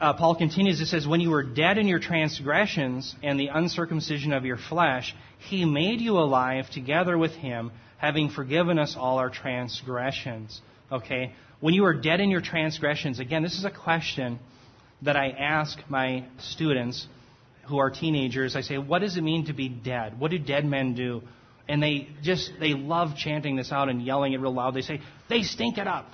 Uh, 0.00 0.12
Paul 0.12 0.36
continues, 0.36 0.80
it 0.80 0.86
says, 0.86 1.06
When 1.06 1.20
you 1.20 1.30
were 1.30 1.42
dead 1.42 1.78
in 1.78 1.86
your 1.86 1.98
transgressions 1.98 3.14
and 3.22 3.40
the 3.40 3.48
uncircumcision 3.48 4.32
of 4.32 4.44
your 4.44 4.58
flesh, 4.58 5.14
he 5.38 5.64
made 5.64 6.00
you 6.00 6.18
alive 6.18 6.68
together 6.70 7.16
with 7.16 7.32
him, 7.32 7.70
having 8.04 8.28
forgiven 8.28 8.78
us 8.78 8.96
all 8.98 9.18
our 9.18 9.30
transgressions. 9.30 10.60
Okay? 10.92 11.32
When 11.60 11.72
you 11.72 11.86
are 11.86 11.94
dead 11.94 12.20
in 12.20 12.28
your 12.28 12.42
transgressions, 12.42 13.18
again, 13.18 13.42
this 13.42 13.56
is 13.56 13.64
a 13.64 13.70
question 13.70 14.38
that 15.02 15.16
I 15.16 15.30
ask 15.30 15.78
my 15.88 16.26
students 16.38 17.06
who 17.66 17.78
are 17.78 17.88
teenagers. 17.88 18.56
I 18.56 18.60
say, 18.60 18.76
what 18.76 18.98
does 18.98 19.16
it 19.16 19.22
mean 19.22 19.46
to 19.46 19.54
be 19.54 19.70
dead? 19.70 20.20
What 20.20 20.30
do 20.30 20.38
dead 20.38 20.66
men 20.66 20.94
do? 20.94 21.22
And 21.66 21.82
they 21.82 22.08
just, 22.22 22.52
they 22.60 22.74
love 22.74 23.16
chanting 23.16 23.56
this 23.56 23.72
out 23.72 23.88
and 23.88 24.04
yelling 24.04 24.34
it 24.34 24.40
real 24.40 24.52
loud. 24.52 24.74
They 24.74 24.82
say, 24.82 25.00
they 25.30 25.42
stink 25.42 25.78
it 25.78 25.86
up. 25.86 26.06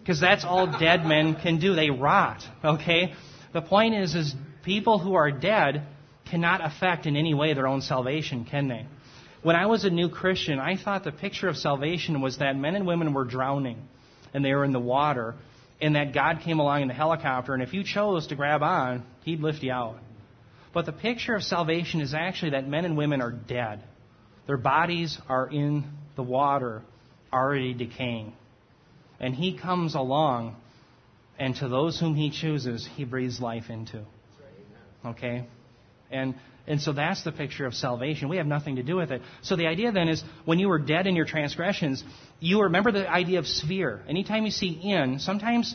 Because 0.00 0.20
that's 0.20 0.44
all 0.44 0.66
dead 0.78 1.06
men 1.06 1.36
can 1.36 1.58
do. 1.58 1.74
They 1.74 1.88
rot. 1.88 2.42
Okay? 2.62 3.14
The 3.54 3.62
point 3.62 3.94
is, 3.94 4.14
is 4.14 4.34
people 4.62 4.98
who 4.98 5.14
are 5.14 5.30
dead 5.30 5.86
cannot 6.30 6.62
affect 6.62 7.06
in 7.06 7.16
any 7.16 7.32
way 7.32 7.54
their 7.54 7.66
own 7.66 7.80
salvation, 7.80 8.44
can 8.44 8.68
they? 8.68 8.86
When 9.42 9.56
I 9.56 9.66
was 9.66 9.84
a 9.84 9.90
new 9.90 10.10
Christian, 10.10 10.58
I 10.58 10.76
thought 10.76 11.04
the 11.04 11.12
picture 11.12 11.48
of 11.48 11.56
salvation 11.56 12.20
was 12.20 12.38
that 12.38 12.56
men 12.56 12.74
and 12.74 12.86
women 12.86 13.14
were 13.14 13.24
drowning 13.24 13.88
and 14.34 14.44
they 14.44 14.52
were 14.52 14.64
in 14.64 14.72
the 14.72 14.80
water, 14.80 15.34
and 15.80 15.96
that 15.96 16.14
God 16.14 16.40
came 16.44 16.60
along 16.60 16.82
in 16.82 16.88
the 16.88 16.94
helicopter, 16.94 17.54
and 17.54 17.62
if 17.62 17.72
you 17.72 17.82
chose 17.82 18.28
to 18.28 18.36
grab 18.36 18.62
on, 18.62 19.04
He'd 19.24 19.40
lift 19.40 19.62
you 19.62 19.72
out. 19.72 19.98
But 20.72 20.86
the 20.86 20.92
picture 20.92 21.34
of 21.34 21.42
salvation 21.42 22.00
is 22.00 22.14
actually 22.14 22.50
that 22.50 22.68
men 22.68 22.84
and 22.84 22.96
women 22.96 23.20
are 23.22 23.32
dead. 23.32 23.82
Their 24.46 24.56
bodies 24.56 25.18
are 25.28 25.48
in 25.48 25.84
the 26.16 26.22
water, 26.22 26.82
already 27.32 27.74
decaying. 27.74 28.34
And 29.18 29.34
He 29.34 29.58
comes 29.58 29.94
along, 29.94 30.56
and 31.38 31.56
to 31.56 31.68
those 31.68 31.98
whom 31.98 32.14
He 32.14 32.30
chooses, 32.30 32.88
He 32.94 33.04
breathes 33.04 33.40
life 33.40 33.68
into. 33.68 34.04
Okay? 35.04 35.46
And 36.10 36.34
and 36.70 36.80
so 36.80 36.92
that's 36.92 37.24
the 37.24 37.32
picture 37.32 37.66
of 37.66 37.74
salvation. 37.74 38.28
We 38.28 38.36
have 38.36 38.46
nothing 38.46 38.76
to 38.76 38.84
do 38.84 38.94
with 38.94 39.10
it. 39.10 39.22
So 39.42 39.56
the 39.56 39.66
idea 39.66 39.90
then 39.90 40.08
is 40.08 40.22
when 40.44 40.60
you 40.60 40.68
were 40.68 40.78
dead 40.78 41.08
in 41.08 41.16
your 41.16 41.24
transgressions, 41.26 42.04
you 42.38 42.62
remember 42.62 42.92
the 42.92 43.10
idea 43.10 43.40
of 43.40 43.46
sphere. 43.48 44.02
Anytime 44.08 44.44
you 44.44 44.52
see 44.52 44.68
in, 44.68 45.18
sometimes 45.18 45.74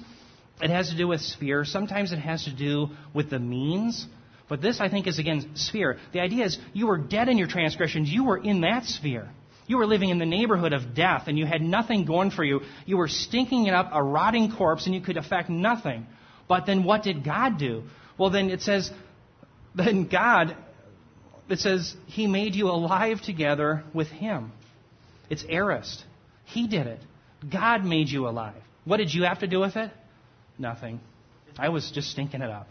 it 0.62 0.70
has 0.70 0.89
to 0.91 0.98
do 0.98 1.10
with 1.10 1.20
sphere, 1.20 1.66
sometimes 1.66 2.14
it 2.14 2.20
has 2.20 2.46
to 2.46 2.56
do 2.56 2.88
with 3.14 3.30
the 3.30 3.39
means. 3.39 4.08
But 4.48 4.62
this, 4.62 4.80
I 4.80 4.88
think, 4.88 5.06
is 5.06 5.20
again 5.20 5.56
sphere. 5.56 5.98
The 6.14 6.22
idea 6.22 6.46
is 6.46 6.58
you 6.72 6.88
were 6.88 6.98
dead 6.98 7.28
in 7.28 7.38
your 7.38 7.50
transgressions, 7.50 8.10
you 8.10 8.24
were 8.24 8.38
in 8.38 8.62
that 8.62 8.86
sphere. 8.86 9.30
You 9.68 9.78
were 9.78 9.88
living 9.88 10.12
in 10.12 10.18
the 10.18 10.26
neighborhood 10.26 10.72
of 10.72 10.96
death 10.96 11.24
and 11.28 11.38
you 11.38 11.46
had 11.46 11.62
nothing 11.62 12.06
going 12.06 12.32
for 12.32 12.46
you. 12.46 12.62
You 12.86 12.96
were 12.96 13.10
stinking 13.10 13.66
it 13.66 13.74
up, 13.74 13.89
a 13.91 14.02
rotting 14.02 14.50
corpse, 14.56 14.86
and 14.86 14.96
you 14.96 15.02
could 15.02 15.18
affect 15.18 15.50
nothing. 15.50 16.06
But 16.48 16.66
then 16.66 16.86
what 16.86 17.04
did 17.04 17.26
God 17.26 17.58
do? 17.58 17.84
Well, 18.18 18.30
then 18.30 18.50
it 18.50 18.62
says, 18.62 18.91
then 19.76 20.08
God 20.08 20.56
it 21.50 21.60
says 21.60 21.96
he 22.08 22.28
made 22.28 22.56
you 22.56 22.68
alive 22.70 23.22
together 23.22 23.84
with 23.93 24.08
him. 24.08 24.52
It's 25.30 25.43
aorist. 25.50 26.04
He 26.46 26.68
did 26.68 26.88
it. 26.88 27.00
God 27.52 27.84
made 27.84 28.10
you 28.10 28.28
alive. 28.28 28.62
What 28.86 28.98
did 28.98 29.14
you 29.14 29.24
have 29.24 29.39
to 29.39 29.48
do 29.48 29.60
with 29.60 29.76
it? 29.76 29.91
Nothing. 30.58 31.00
I 31.58 31.70
was 31.70 31.91
just 31.91 32.12
stinking 32.12 32.41
it 32.41 32.50
up. 32.50 32.68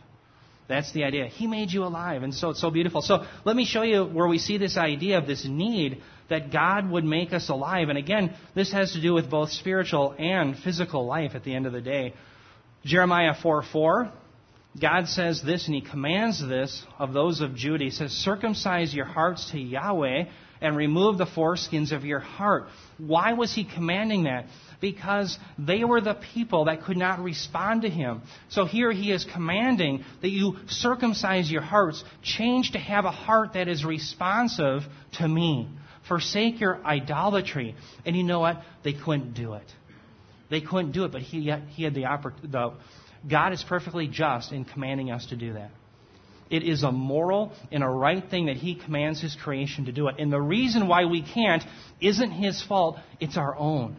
That's 0.66 0.92
the 0.92 1.04
idea. 1.04 1.26
He 1.26 1.46
made 1.46 1.72
you 1.72 1.84
alive, 1.84 2.22
and 2.22 2.32
so 2.32 2.50
it's 2.50 2.60
so 2.60 2.70
beautiful. 2.70 3.02
So 3.02 3.26
let 3.44 3.54
me 3.54 3.66
show 3.66 3.82
you 3.82 4.04
where 4.04 4.26
we 4.26 4.38
see 4.38 4.56
this 4.56 4.78
idea 4.78 5.18
of 5.18 5.26
this 5.26 5.44
need 5.44 6.00
that 6.30 6.50
God 6.50 6.88
would 6.90 7.04
make 7.04 7.34
us 7.34 7.50
alive. 7.50 7.90
And 7.90 7.98
again, 7.98 8.34
this 8.54 8.72
has 8.72 8.92
to 8.92 9.00
do 9.02 9.12
with 9.12 9.28
both 9.28 9.50
spiritual 9.50 10.14
and 10.18 10.56
physical 10.56 11.04
life 11.04 11.32
at 11.34 11.44
the 11.44 11.54
end 11.54 11.66
of 11.66 11.72
the 11.72 11.82
day. 11.82 12.14
Jeremiah 12.84 13.34
4 13.40 13.62
4 13.70 14.12
God 14.80 15.06
says 15.06 15.40
this, 15.40 15.66
and 15.66 15.74
He 15.74 15.80
commands 15.80 16.40
this 16.40 16.84
of 16.98 17.12
those 17.12 17.40
of 17.40 17.54
Judah. 17.54 17.84
He 17.84 17.90
says, 17.90 18.10
Circumcise 18.10 18.92
your 18.92 19.04
hearts 19.04 19.50
to 19.52 19.58
Yahweh 19.58 20.24
and 20.60 20.76
remove 20.76 21.18
the 21.18 21.26
foreskins 21.26 21.92
of 21.92 22.04
your 22.04 22.18
heart. 22.18 22.64
Why 22.98 23.34
was 23.34 23.54
He 23.54 23.64
commanding 23.64 24.24
that? 24.24 24.46
Because 24.80 25.38
they 25.58 25.84
were 25.84 26.00
the 26.00 26.18
people 26.34 26.64
that 26.64 26.82
could 26.82 26.96
not 26.96 27.20
respond 27.20 27.82
to 27.82 27.88
Him. 27.88 28.22
So 28.48 28.64
here 28.64 28.90
He 28.90 29.12
is 29.12 29.24
commanding 29.24 30.04
that 30.22 30.30
you 30.30 30.56
circumcise 30.66 31.50
your 31.50 31.62
hearts, 31.62 32.02
change 32.22 32.72
to 32.72 32.78
have 32.78 33.04
a 33.04 33.12
heart 33.12 33.52
that 33.54 33.68
is 33.68 33.84
responsive 33.84 34.82
to 35.18 35.28
me. 35.28 35.68
Forsake 36.08 36.60
your 36.60 36.84
idolatry. 36.84 37.76
And 38.04 38.16
you 38.16 38.24
know 38.24 38.40
what? 38.40 38.60
They 38.82 38.92
couldn't 38.92 39.34
do 39.34 39.54
it. 39.54 39.72
They 40.50 40.60
couldn't 40.60 40.92
do 40.92 41.04
it, 41.04 41.12
but 41.12 41.22
He, 41.22 41.52
he 41.68 41.84
had 41.84 41.94
the 41.94 42.06
opportunity 42.06 42.48
God 43.28 43.52
is 43.52 43.62
perfectly 43.62 44.06
just 44.06 44.52
in 44.52 44.64
commanding 44.64 45.10
us 45.10 45.26
to 45.26 45.36
do 45.36 45.54
that. 45.54 45.70
It 46.50 46.62
is 46.62 46.82
a 46.82 46.92
moral 46.92 47.52
and 47.72 47.82
a 47.82 47.88
right 47.88 48.22
thing 48.28 48.46
that 48.46 48.56
He 48.56 48.74
commands 48.74 49.20
His 49.20 49.34
creation 49.34 49.86
to 49.86 49.92
do 49.92 50.08
it. 50.08 50.16
And 50.18 50.32
the 50.32 50.40
reason 50.40 50.88
why 50.88 51.06
we 51.06 51.22
can't 51.22 51.62
isn't 52.00 52.30
His 52.30 52.62
fault, 52.62 52.96
it's 53.18 53.36
our 53.36 53.56
own. 53.56 53.96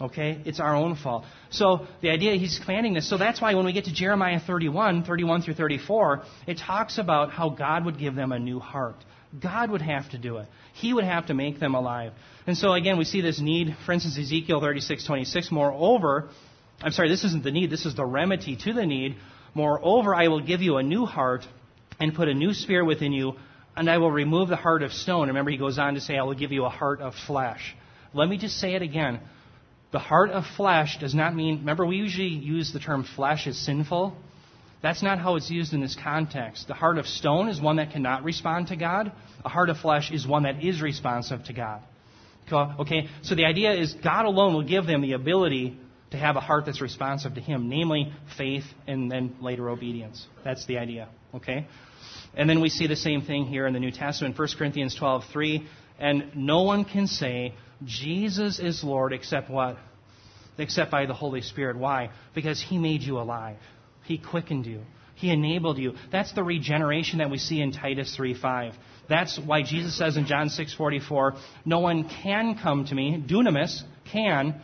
Okay? 0.00 0.40
It's 0.44 0.60
our 0.60 0.74
own 0.74 0.96
fault. 0.96 1.24
So 1.50 1.86
the 2.00 2.10
idea 2.10 2.36
He's 2.36 2.58
commanding 2.58 2.94
this. 2.94 3.08
So 3.08 3.18
that's 3.18 3.40
why 3.40 3.54
when 3.54 3.64
we 3.64 3.72
get 3.72 3.84
to 3.84 3.92
Jeremiah 3.92 4.40
31, 4.40 5.04
31 5.04 5.42
through 5.42 5.54
34, 5.54 6.22
it 6.46 6.58
talks 6.58 6.98
about 6.98 7.32
how 7.32 7.50
God 7.50 7.84
would 7.84 7.98
give 7.98 8.14
them 8.14 8.32
a 8.32 8.38
new 8.38 8.60
heart. 8.60 8.96
God 9.40 9.70
would 9.70 9.82
have 9.82 10.08
to 10.10 10.18
do 10.18 10.38
it. 10.38 10.46
He 10.74 10.92
would 10.92 11.04
have 11.04 11.26
to 11.26 11.34
make 11.34 11.58
them 11.58 11.74
alive. 11.74 12.12
And 12.46 12.56
so 12.56 12.72
again, 12.72 12.98
we 12.98 13.04
see 13.04 13.20
this 13.20 13.40
need. 13.40 13.76
For 13.84 13.92
instance, 13.92 14.16
Ezekiel 14.18 14.60
36:26. 14.60 15.50
Moreover, 15.50 16.28
I'm 16.80 16.92
sorry, 16.92 17.08
this 17.08 17.24
isn't 17.24 17.44
the 17.44 17.50
need. 17.50 17.70
This 17.70 17.86
is 17.86 17.94
the 17.94 18.04
remedy 18.04 18.56
to 18.64 18.72
the 18.72 18.84
need. 18.86 19.16
Moreover, 19.54 20.14
I 20.14 20.28
will 20.28 20.40
give 20.40 20.60
you 20.60 20.76
a 20.76 20.82
new 20.82 21.06
heart 21.06 21.46
and 22.00 22.14
put 22.14 22.28
a 22.28 22.34
new 22.34 22.52
spirit 22.52 22.84
within 22.86 23.12
you, 23.12 23.34
and 23.76 23.88
I 23.88 23.98
will 23.98 24.10
remove 24.10 24.48
the 24.48 24.56
heart 24.56 24.82
of 24.82 24.92
stone. 24.92 25.28
Remember, 25.28 25.50
he 25.50 25.56
goes 25.56 25.78
on 25.78 25.94
to 25.94 26.00
say, 26.00 26.16
I 26.16 26.22
will 26.22 26.34
give 26.34 26.52
you 26.52 26.64
a 26.64 26.70
heart 26.70 27.00
of 27.00 27.14
flesh. 27.26 27.74
Let 28.12 28.28
me 28.28 28.36
just 28.36 28.56
say 28.58 28.74
it 28.74 28.82
again. 28.82 29.20
The 29.92 29.98
heart 30.00 30.30
of 30.30 30.44
flesh 30.56 30.98
does 30.98 31.14
not 31.14 31.36
mean, 31.36 31.58
remember, 31.58 31.86
we 31.86 31.96
usually 31.96 32.28
use 32.28 32.72
the 32.72 32.80
term 32.80 33.04
flesh 33.04 33.46
as 33.46 33.56
sinful. 33.56 34.16
That's 34.82 35.02
not 35.02 35.18
how 35.18 35.36
it's 35.36 35.50
used 35.50 35.72
in 35.72 35.80
this 35.80 35.96
context. 36.02 36.66
The 36.68 36.74
heart 36.74 36.98
of 36.98 37.06
stone 37.06 37.48
is 37.48 37.60
one 37.60 37.76
that 37.76 37.92
cannot 37.92 38.24
respond 38.24 38.68
to 38.68 38.76
God. 38.76 39.12
A 39.44 39.48
heart 39.48 39.70
of 39.70 39.78
flesh 39.78 40.10
is 40.10 40.26
one 40.26 40.42
that 40.42 40.62
is 40.62 40.82
responsive 40.82 41.44
to 41.44 41.52
God. 41.52 41.80
Okay? 42.52 43.08
So 43.22 43.34
the 43.34 43.46
idea 43.46 43.72
is 43.72 43.94
God 43.94 44.26
alone 44.26 44.52
will 44.52 44.64
give 44.64 44.84
them 44.84 45.00
the 45.00 45.12
ability 45.12 45.78
to 46.14 46.20
have 46.20 46.36
a 46.36 46.40
heart 46.40 46.64
that's 46.66 46.80
responsive 46.80 47.34
to 47.34 47.40
Him, 47.40 47.68
namely 47.68 48.12
faith 48.38 48.64
and 48.86 49.10
then 49.10 49.36
later 49.40 49.68
obedience. 49.68 50.26
That's 50.44 50.64
the 50.66 50.78
idea. 50.78 51.08
Okay? 51.34 51.66
And 52.36 52.48
then 52.48 52.60
we 52.60 52.68
see 52.68 52.86
the 52.86 52.96
same 52.96 53.22
thing 53.22 53.44
here 53.46 53.66
in 53.66 53.72
the 53.72 53.80
New 53.80 53.90
Testament, 53.90 54.38
1 54.38 54.48
Corinthians 54.56 54.96
12:3, 54.96 55.66
and 55.98 56.36
no 56.36 56.62
one 56.62 56.84
can 56.84 57.06
say 57.06 57.54
Jesus 57.84 58.58
is 58.58 58.82
Lord 58.82 59.12
except 59.12 59.50
what? 59.50 59.76
Except 60.56 60.90
by 60.90 61.06
the 61.06 61.14
Holy 61.14 61.42
Spirit. 61.42 61.76
Why? 61.76 62.10
Because 62.34 62.60
He 62.62 62.78
made 62.78 63.02
you 63.02 63.18
alive. 63.18 63.58
He 64.04 64.18
quickened 64.18 64.66
you. 64.66 64.80
He 65.16 65.30
enabled 65.30 65.78
you. 65.78 65.94
That's 66.10 66.32
the 66.32 66.44
regeneration 66.44 67.18
that 67.18 67.30
we 67.30 67.38
see 67.38 67.60
in 67.60 67.72
Titus 67.72 68.16
3:5. 68.16 68.74
That's 69.08 69.38
why 69.38 69.62
Jesus 69.62 69.96
says 69.96 70.16
in 70.16 70.26
John 70.26 70.48
6:44, 70.48 71.34
"No 71.64 71.80
one 71.80 72.04
can 72.04 72.54
come 72.56 72.84
to 72.86 72.94
me, 72.94 73.22
dunamis 73.26 73.82
can." 74.04 74.60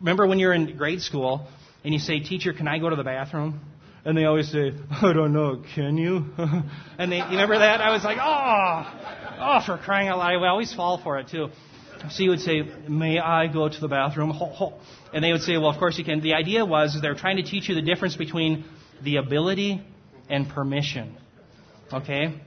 Remember 0.00 0.26
when 0.26 0.38
you're 0.38 0.52
in 0.52 0.76
grade 0.76 1.02
school 1.02 1.46
and 1.84 1.92
you 1.92 2.00
say, 2.00 2.20
"Teacher, 2.20 2.52
can 2.52 2.68
I 2.68 2.78
go 2.78 2.90
to 2.90 2.96
the 2.96 3.04
bathroom?" 3.04 3.60
And 4.04 4.16
they 4.16 4.24
always 4.24 4.50
say, 4.50 4.72
"I 4.90 5.12
don't 5.12 5.32
know, 5.32 5.62
can 5.74 5.96
you?" 5.96 6.26
and 6.98 7.10
they, 7.12 7.18
you 7.18 7.24
remember 7.24 7.58
that? 7.58 7.80
I 7.80 7.90
was 7.90 8.04
like, 8.04 8.18
"Oh, 8.20 8.92
oh, 9.40 9.60
for 9.66 9.78
crying 9.78 10.08
out 10.08 10.18
loud!" 10.18 10.40
We 10.40 10.46
always 10.46 10.72
fall 10.72 10.98
for 11.02 11.18
it 11.18 11.28
too. 11.28 11.48
So 12.10 12.22
you 12.22 12.30
would 12.30 12.40
say, 12.40 12.62
May 12.88 13.18
I 13.18 13.48
go 13.48 13.68
to 13.68 13.80
the 13.80 13.88
bathroom? 13.88 14.32
And 15.12 15.24
they 15.24 15.32
would 15.32 15.42
say, 15.42 15.56
Well, 15.56 15.70
of 15.70 15.78
course 15.78 15.98
you 15.98 16.04
can. 16.04 16.20
The 16.20 16.34
idea 16.34 16.64
was 16.64 16.96
they're 17.02 17.14
trying 17.14 17.36
to 17.36 17.42
teach 17.42 17.68
you 17.68 17.74
the 17.74 17.82
difference 17.82 18.16
between 18.16 18.64
the 19.02 19.16
ability 19.16 19.82
and 20.28 20.48
permission. 20.48 21.16
Okay? 21.92 22.40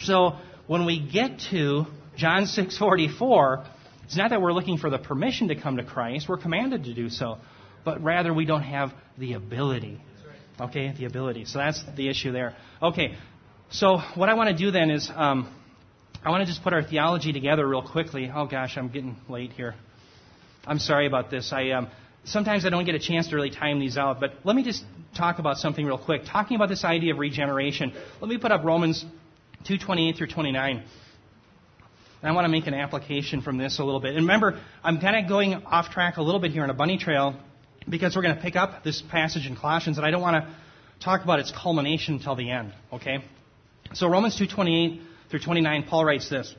So 0.00 0.36
when 0.66 0.84
we 0.84 1.00
get 1.00 1.40
to 1.50 1.86
John 2.16 2.44
6:44, 2.44 3.66
it's 4.08 4.16
not 4.16 4.30
that 4.30 4.40
we're 4.40 4.54
looking 4.54 4.78
for 4.78 4.88
the 4.88 4.96
permission 4.96 5.48
to 5.48 5.54
come 5.54 5.76
to 5.76 5.84
Christ, 5.84 6.30
we're 6.30 6.38
commanded 6.38 6.84
to 6.84 6.94
do 6.94 7.10
so, 7.10 7.36
but 7.84 8.02
rather 8.02 8.32
we 8.32 8.46
don't 8.46 8.62
have 8.62 8.94
the 9.18 9.34
ability. 9.34 10.00
Okay, 10.58 10.94
the 10.96 11.04
ability. 11.04 11.44
So 11.44 11.58
that's 11.58 11.84
the 11.94 12.08
issue 12.08 12.32
there. 12.32 12.56
Okay, 12.82 13.16
so 13.68 13.98
what 14.14 14.30
I 14.30 14.34
want 14.34 14.48
to 14.48 14.56
do 14.56 14.70
then 14.70 14.90
is 14.90 15.10
um, 15.14 15.54
I 16.24 16.30
want 16.30 16.40
to 16.40 16.46
just 16.46 16.62
put 16.62 16.72
our 16.72 16.82
theology 16.82 17.34
together 17.34 17.68
real 17.68 17.82
quickly. 17.82 18.32
Oh 18.34 18.46
gosh, 18.46 18.78
I'm 18.78 18.88
getting 18.88 19.14
late 19.28 19.52
here. 19.52 19.74
I'm 20.66 20.78
sorry 20.78 21.06
about 21.06 21.30
this. 21.30 21.52
I 21.52 21.72
um, 21.72 21.88
sometimes 22.24 22.64
I 22.64 22.70
don't 22.70 22.86
get 22.86 22.94
a 22.94 22.98
chance 22.98 23.28
to 23.28 23.36
really 23.36 23.50
time 23.50 23.78
these 23.78 23.98
out, 23.98 24.20
but 24.20 24.32
let 24.42 24.56
me 24.56 24.64
just 24.64 24.86
talk 25.18 25.38
about 25.38 25.58
something 25.58 25.84
real 25.84 25.98
quick. 25.98 26.22
Talking 26.24 26.56
about 26.56 26.70
this 26.70 26.82
idea 26.82 27.12
of 27.12 27.18
regeneration, 27.18 27.92
let 28.22 28.30
me 28.30 28.38
put 28.38 28.52
up 28.52 28.64
Romans 28.64 29.04
2:28 29.66 30.16
through 30.16 30.28
29. 30.28 30.82
And 32.20 32.30
I 32.30 32.34
want 32.34 32.44
to 32.44 32.48
make 32.48 32.66
an 32.66 32.74
application 32.74 33.42
from 33.42 33.58
this 33.58 33.78
a 33.78 33.84
little 33.84 34.00
bit. 34.00 34.10
And 34.10 34.22
remember, 34.22 34.60
I'm 34.82 35.00
kind 35.00 35.16
of 35.16 35.28
going 35.28 35.54
off 35.54 35.90
track 35.90 36.16
a 36.16 36.22
little 36.22 36.40
bit 36.40 36.50
here 36.50 36.62
on 36.62 36.70
a 36.70 36.74
bunny 36.74 36.98
trail 36.98 37.36
because 37.88 38.16
we're 38.16 38.22
going 38.22 38.36
to 38.36 38.42
pick 38.42 38.56
up 38.56 38.82
this 38.84 39.02
passage 39.02 39.46
in 39.46 39.56
Colossians, 39.56 39.98
and 39.98 40.06
I 40.06 40.10
don't 40.10 40.22
want 40.22 40.44
to 40.44 40.54
talk 41.04 41.22
about 41.22 41.38
its 41.38 41.52
culmination 41.52 42.14
until 42.14 42.34
the 42.34 42.50
end. 42.50 42.72
Okay? 42.92 43.18
So 43.94 44.08
Romans 44.08 44.38
2:28 44.38 45.00
through 45.30 45.40
29, 45.40 45.84
Paul 45.84 46.04
writes 46.04 46.28
this: 46.28 46.54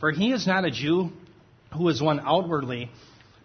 For 0.00 0.10
he 0.10 0.32
is 0.32 0.46
not 0.46 0.64
a 0.64 0.70
Jew 0.70 1.12
who 1.76 1.88
is 1.88 2.00
one 2.00 2.20
outwardly 2.20 2.90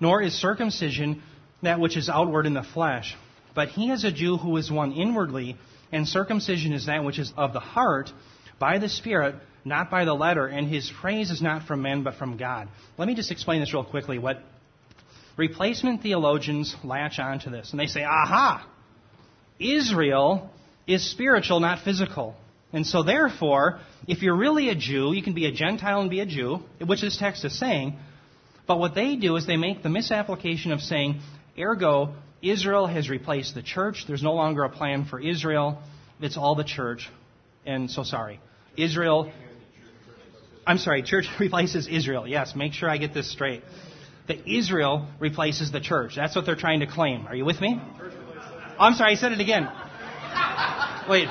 nor 0.04 0.22
is 0.22 0.34
circumcision 0.34 1.24
that 1.62 1.80
which 1.80 1.96
is 1.96 2.10
outward 2.10 2.46
in 2.46 2.54
the 2.54 2.62
flesh. 2.62 3.16
But 3.56 3.70
he 3.70 3.90
is 3.90 4.04
a 4.04 4.12
Jew 4.12 4.36
who 4.36 4.58
is 4.58 4.70
one 4.70 4.92
inwardly, 4.92 5.56
and 5.94 6.06
circumcision 6.06 6.74
is 6.74 6.88
that 6.88 7.06
which 7.06 7.20
is 7.20 7.32
of 7.38 7.54
the 7.54 7.62
heart, 7.62 8.12
by 8.60 8.80
the 8.80 8.90
Spirit, 8.90 9.36
not 9.66 9.90
by 9.90 10.06
the 10.06 10.14
letter. 10.14 10.48
And 10.48 10.68
his 10.68 10.92
praise 11.02 11.32
is 11.32 11.42
not 11.42 11.68
from 11.68 11.82
men, 11.82 12.04
but 12.04 12.16
from 12.16 12.38
God. 12.38 12.68
Let 12.98 13.08
me 13.08 13.16
just 13.16 13.32
explain 13.32 13.60
this 13.60 13.74
real 13.74 13.84
quickly. 13.84 14.20
What 14.20 14.42
replacement 15.38 16.02
theologians 16.02 16.76
latch 16.84 17.20
onto 17.20 17.50
this, 17.50 17.72
and 17.72 17.80
they 17.80 17.88
say, 17.88 18.04
aha, 18.04 18.68
Israel 19.60 20.50
is 20.88 21.10
spiritual, 21.10 21.60
not 21.60 21.84
physical. 21.84 22.36
And 22.72 22.86
so, 22.86 23.04
therefore, 23.04 23.80
if 24.08 24.22
you're 24.22 24.36
really 24.36 24.70
a 24.70 24.76
Jew, 24.76 25.14
you 25.14 25.22
can 25.22 25.34
be 25.34 25.46
a 25.46 25.52
Gentile 25.52 26.02
and 26.02 26.10
be 26.10 26.22
a 26.22 26.26
Jew, 26.26 26.60
which 26.84 27.02
this 27.02 27.18
text 27.18 27.46
is 27.46 27.58
saying. 27.58 27.98
But 28.66 28.80
what 28.80 28.96
they 28.96 29.16
do 29.16 29.36
is 29.36 29.46
they 29.46 29.58
make 29.58 29.84
the 29.84 29.90
misapplication 29.90 30.72
of 30.72 30.82
saying, 30.82 31.22
ergo, 31.58 32.16
Israel 32.42 32.88
has 32.88 33.10
replaced 33.10 33.54
the 33.54 33.62
church. 33.62 34.06
There's 34.08 34.24
no 34.24 34.34
longer 34.34 34.64
a 34.64 34.70
plan 34.70 35.06
for 35.06 35.20
Israel. 35.20 35.82
It's 36.20 36.36
all 36.36 36.56
the 36.56 36.64
church. 36.64 37.10
And 37.66 37.90
so 37.92 38.04
sorry. 38.04 38.40
Israel. 38.76 39.32
I'm 40.66 40.78
sorry, 40.78 41.04
church 41.04 41.28
replaces 41.40 41.88
Israel. 41.88 42.28
Yes, 42.28 42.56
make 42.56 42.74
sure 42.74 42.90
I 42.90 42.98
get 42.98 43.14
this 43.14 43.32
straight. 43.32 43.64
The 44.28 44.40
Israel 44.50 45.08
replaces 45.20 45.72
the 45.72 45.82
church. 45.82 46.16
That's 46.16 46.36
what 46.36 46.46
they're 46.46 46.56
trying 46.56 46.80
to 46.80 46.88
claim. 46.88 47.28
Are 47.28 47.36
you 47.36 47.44
with 47.44 47.60
me? 47.60 47.82
I'm 48.80 48.94
sorry, 48.94 49.14
I 49.14 49.16
said 49.16 49.34
it 49.34 49.42
again. 49.42 49.70
Wait, 51.10 51.28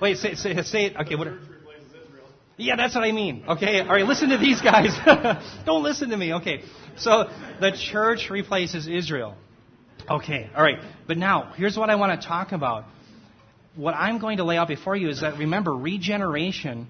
wait, 0.00 0.18
say, 0.18 0.34
say, 0.34 0.62
say 0.62 0.84
it. 0.86 0.96
Okay, 0.96 1.16
what? 1.16 1.28
Yeah, 2.58 2.76
that's 2.76 2.94
what 2.94 3.04
I 3.04 3.12
mean. 3.12 3.44
Okay, 3.48 3.80
all 3.80 3.88
right, 3.88 4.04
listen 4.04 4.28
to 4.30 4.38
these 4.38 4.60
guys. 4.60 4.90
Don't 5.64 5.82
listen 5.82 6.10
to 6.10 6.16
me. 6.16 6.34
Okay, 6.34 6.62
so 6.96 7.30
the 7.60 7.72
church 7.72 8.28
replaces 8.30 8.86
Israel. 8.86 9.36
Okay, 10.10 10.50
all 10.54 10.62
right, 10.62 10.80
but 11.06 11.16
now 11.16 11.52
here's 11.56 11.76
what 11.76 11.88
I 11.88 11.94
want 11.94 12.20
to 12.20 12.26
talk 12.26 12.52
about. 12.52 12.84
What 13.74 13.94
I'm 13.94 14.18
going 14.18 14.38
to 14.38 14.44
lay 14.44 14.56
out 14.56 14.68
before 14.68 14.96
you 14.96 15.08
is 15.08 15.20
that 15.20 15.38
remember, 15.38 15.74
regeneration 15.74 16.88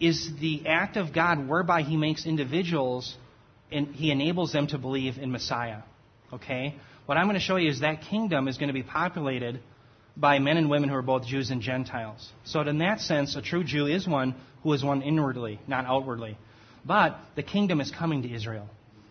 is 0.00 0.30
the 0.40 0.66
act 0.66 0.96
of 0.96 1.12
God 1.12 1.48
whereby 1.48 1.82
He 1.82 1.96
makes 1.96 2.26
individuals 2.26 3.14
and 3.70 3.88
He 3.88 4.10
enables 4.10 4.52
them 4.52 4.66
to 4.68 4.78
believe 4.78 5.18
in 5.18 5.30
Messiah. 5.30 5.82
Okay? 6.32 6.74
What 7.06 7.18
I'm 7.18 7.26
going 7.26 7.34
to 7.34 7.40
show 7.40 7.56
you 7.56 7.70
is 7.70 7.80
that 7.80 8.02
kingdom 8.02 8.48
is 8.48 8.56
going 8.56 8.68
to 8.68 8.74
be 8.74 8.82
populated 8.82 9.60
by 10.16 10.38
men 10.38 10.56
and 10.56 10.68
women 10.70 10.88
who 10.88 10.96
are 10.96 11.02
both 11.02 11.26
Jews 11.26 11.50
and 11.50 11.60
Gentiles. 11.60 12.28
So, 12.44 12.60
in 12.60 12.78
that 12.78 13.00
sense, 13.00 13.36
a 13.36 13.42
true 13.42 13.64
Jew 13.64 13.86
is 13.86 14.06
one 14.06 14.34
who 14.62 14.72
is 14.72 14.82
one 14.82 15.02
inwardly, 15.02 15.60
not 15.66 15.86
outwardly. 15.86 16.36
But 16.84 17.18
the 17.36 17.42
kingdom 17.42 17.80
is 17.80 17.90
coming 17.90 18.22
to 18.22 18.32
Israel. 18.32 18.68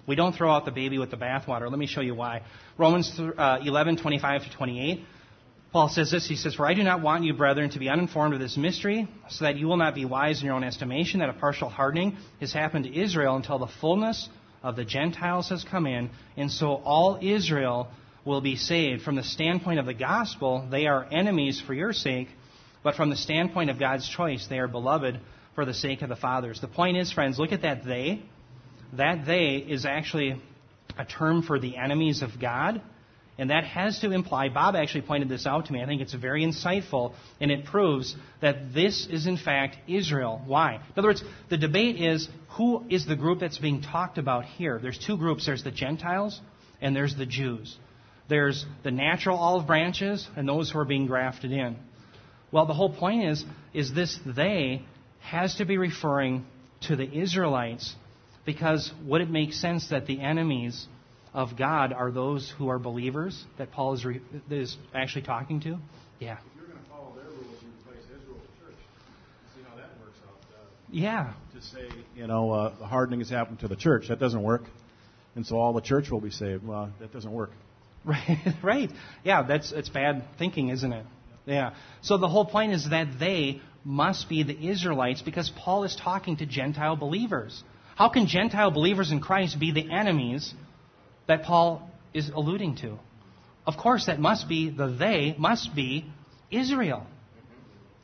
We 0.08 0.16
don't 0.16 0.36
throw 0.36 0.52
out 0.52 0.66
the 0.66 0.72
baby 0.72 0.98
with 0.98 1.12
the 1.12 1.18
bathwater. 1.18 1.70
Let 1.70 1.78
me 1.78 1.86
show 1.86 2.02
you 2.02 2.16
why. 2.16 2.42
Romans 2.78 3.20
uh, 3.20 3.60
11, 3.64 3.98
25 3.98 4.44
to 4.44 4.52
28. 4.58 5.06
Paul 5.72 5.89
says 5.89 6.09
this. 6.09 6.28
He 6.28 6.36
says, 6.36 6.55
For 6.55 6.65
I 6.65 6.74
do 6.74 6.84
not 6.84 7.01
want 7.01 7.24
you, 7.24 7.34
brethren, 7.34 7.70
to 7.72 7.80
be 7.80 7.89
uninformed 7.89 8.34
of 8.34 8.39
this 8.39 8.57
mystery, 8.57 9.07
so 9.30 9.45
that 9.45 9.57
you 9.57 9.67
will 9.67 9.78
not 9.78 9.93
be 9.93 10.05
wise 10.05 10.39
in 10.39 10.47
your 10.47 10.55
own 10.55 10.63
estimation, 10.63 11.20
that 11.20 11.30
a 11.30 11.34
partial 11.34 11.70
hardening 11.70 12.17
has 12.39 12.51
happened 12.51 12.86
to 12.86 12.99
Israel 12.99 13.36
until 13.36 13.59
the 13.59 13.67
fullness 13.80 14.30
of 14.63 14.76
the 14.76 14.84
Gentiles 14.84 15.49
has 15.49 15.63
come 15.63 15.86
in, 15.86 16.09
and 16.36 16.51
so 16.51 16.74
all 16.74 17.20
Israel 17.22 17.88
will 18.26 18.41
be 18.41 18.55
saved. 18.55 19.03
From 19.03 19.15
the 19.15 19.24
standpoint 19.24 19.80
of 19.80 19.86
the 19.86 19.93
gospel, 19.93 20.67
they 20.70 20.88
are 20.88 21.07
enemies 21.11 21.61
for 21.65 21.74
your 21.74 21.93
sake, 21.93 22.30
but 22.84 22.95
from 22.95 23.09
the 23.09 23.15
standpoint 23.15 23.70
of 23.70 23.80
God's 23.80 24.09
choice, 24.09 24.47
they 24.47 24.59
are 24.59 24.67
beloved 24.67 25.20
for 25.55 25.65
the 25.65 25.74
sake 25.74 26.01
of 26.01 26.09
the 26.09 26.15
fathers. 26.15 26.59
The 26.61 26.67
point 26.67 26.97
is, 26.97 27.11
friends, 27.11 27.38
look 27.38 27.51
at 27.51 27.61
that 27.61 27.86
they. 27.86 28.24
That 28.93 29.26
they 29.26 29.55
is 29.55 29.86
actually 29.86 30.41
a 30.97 31.05
term 31.05 31.43
for 31.43 31.59
the 31.59 31.78
enemies 31.78 32.22
of 32.24 32.39
God. 32.39 32.82
And 33.40 33.52
that 33.52 33.64
has 33.64 34.00
to 34.00 34.12
imply, 34.12 34.50
Bob 34.50 34.76
actually 34.76 35.04
pointed 35.04 35.30
this 35.30 35.48
out 35.48 35.68
to 35.68 35.74
me. 35.74 35.82
I 35.82 35.86
think 35.86 36.02
it's 36.02 36.14
very 36.14 36.44
insightful, 36.46 37.14
and 37.40 37.52
it 37.52 37.64
proves 37.64 38.14
that 38.42 38.74
this 38.74 39.08
is 39.10 39.28
in 39.28 39.38
fact 39.38 39.78
Israel. 39.88 40.42
Why? 40.46 40.76
In 40.76 40.82
other 40.98 41.08
words, 41.08 41.24
the 41.50 41.58
debate 41.58 42.02
is 42.02 42.28
who 42.58 42.84
is 42.90 43.06
the 43.06 43.16
group 43.16 43.40
that's 43.40 43.58
being 43.58 43.82
talked 43.82 44.18
about 44.18 44.44
here? 44.44 44.78
There's 44.82 45.00
two 45.00 45.16
groups 45.18 45.46
there's 45.46 45.64
the 45.64 45.72
Gentiles, 45.72 46.42
and 46.82 46.94
there's 46.94 47.16
the 47.16 47.26
Jews. 47.26 47.78
There's 48.28 48.66
the 48.84 48.92
natural 48.92 49.38
olive 49.38 49.66
branches, 49.66 50.28
and 50.36 50.46
those 50.46 50.70
who 50.70 50.80
are 50.80 50.86
being 50.86 51.08
grafted 51.08 51.54
in. 51.54 51.78
Well, 52.52 52.66
the 52.66 52.74
whole 52.74 52.94
point 52.94 53.24
is, 53.24 53.46
is 53.74 53.94
this 53.94 54.20
they 54.26 54.84
has 55.22 55.56
to 55.56 55.66
be 55.66 55.78
referring 55.78 56.46
to 56.82 56.98
the 56.98 57.10
Israelites 57.10 57.96
because 58.46 58.92
would 59.06 59.22
it 59.22 59.30
make 59.30 59.54
sense 59.54 59.90
that 59.92 60.08
the 60.08 60.20
enemies 60.20 60.88
of 61.34 61.57
God 61.57 61.93
are 61.93 62.11
those 62.11 62.51
who 62.57 62.69
are 62.69 62.80
believers 62.80 63.45
that 63.57 63.71
Paul 63.71 63.93
is, 63.93 64.05
re, 64.05 64.21
is 64.49 64.77
actually 64.93 65.23
talking 65.23 65.59
to? 65.61 65.77
Yeah. 66.19 66.38
If 66.38 66.39
you're 66.57 66.67
going 66.67 66.84
to 66.84 66.89
follow 66.89 67.13
their 67.15 67.25
rules, 67.25 67.61
you 67.61 67.69
replace 67.82 68.03
Israel's 68.05 68.41
church. 68.59 68.75
See 69.55 69.61
how 69.69 69.75
that 69.75 69.89
works 70.01 70.17
out. 70.27 70.38
Uh, 70.51 70.65
Yeah. 70.89 71.34
To 71.55 71.61
say, 71.61 71.89
you 72.15 72.27
know, 72.27 72.51
uh, 72.51 72.77
the 72.80 72.86
hardening 72.86 73.19
has 73.19 73.30
happened 73.30 73.59
to 73.59 73.67
the 73.67 73.75
church. 73.75 74.07
That 74.09 74.19
doesn't 74.19 74.41
work. 74.41 74.63
And 75.36 75.45
so 75.45 75.57
all 75.57 75.73
the 75.73 75.82
church 75.82 76.09
will 76.09 76.21
be 76.21 76.32
saved. 76.32 76.65
Well, 76.65 76.91
that 76.99 77.13
doesn't 77.13 77.32
work. 77.32 77.51
Right, 78.05 78.55
right. 78.63 78.89
Yeah, 79.25 79.43
that's 79.43 79.73
it's 79.73 79.89
bad 79.89 80.23
thinking, 80.38 80.69
isn't 80.69 80.93
it? 80.93 81.05
Yeah. 81.45 81.73
So 82.01 82.17
the 82.17 82.30
whole 82.30 82.45
point 82.45 82.71
is 82.71 82.89
that 82.91 83.19
they 83.19 83.61
must 83.84 84.30
be 84.30 84.43
the 84.43 84.69
Israelites 84.69 85.21
because 85.21 85.49
Paul 85.49 85.84
is 85.84 85.97
talking 86.01 86.38
to 86.38 86.45
Gentile 86.45 86.95
believers. 86.95 87.61
How 87.95 88.07
can 88.07 88.27
Gentile 88.27 88.71
believers 88.71 89.11
in 89.11 89.19
Christ 89.19 89.59
be 89.59 89.73
the 89.73 89.91
enemies 89.91 90.53
that 91.30 91.43
Paul 91.43 91.89
is 92.13 92.30
alluding 92.30 92.75
to? 92.77 92.97
Of 93.65 93.77
course, 93.77 94.07
that 94.07 94.19
must 94.19 94.49
be 94.49 94.69
the 94.69 94.88
they 94.88 95.36
must 95.38 95.73
be 95.75 96.05
Israel. 96.51 97.05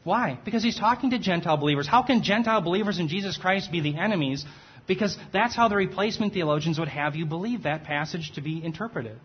Why? 0.03 0.39
Because 0.45 0.63
he's 0.63 0.77
talking 0.77 1.09
to 1.09 1.17
Gentile 1.17 1.57
believers. 1.57 1.87
How 1.87 2.03
can 2.03 2.21
Gentile 2.21 2.61
believers 2.61 2.99
in 2.99 3.07
Jesus 3.07 3.35
Christ 3.37 3.71
be 3.71 3.81
the 3.81 3.97
enemies? 3.97 4.45
Because 4.87 5.17
that's 5.33 5.55
how 5.55 5.67
the 5.67 5.75
replacement 5.75 6.33
theologians 6.33 6.77
would 6.77 6.87
have 6.87 7.15
you 7.15 7.25
believe 7.25 7.63
that 7.63 7.83
passage 7.83 8.31
to 8.35 8.41
be 8.41 8.63
interpreted. 8.63 9.17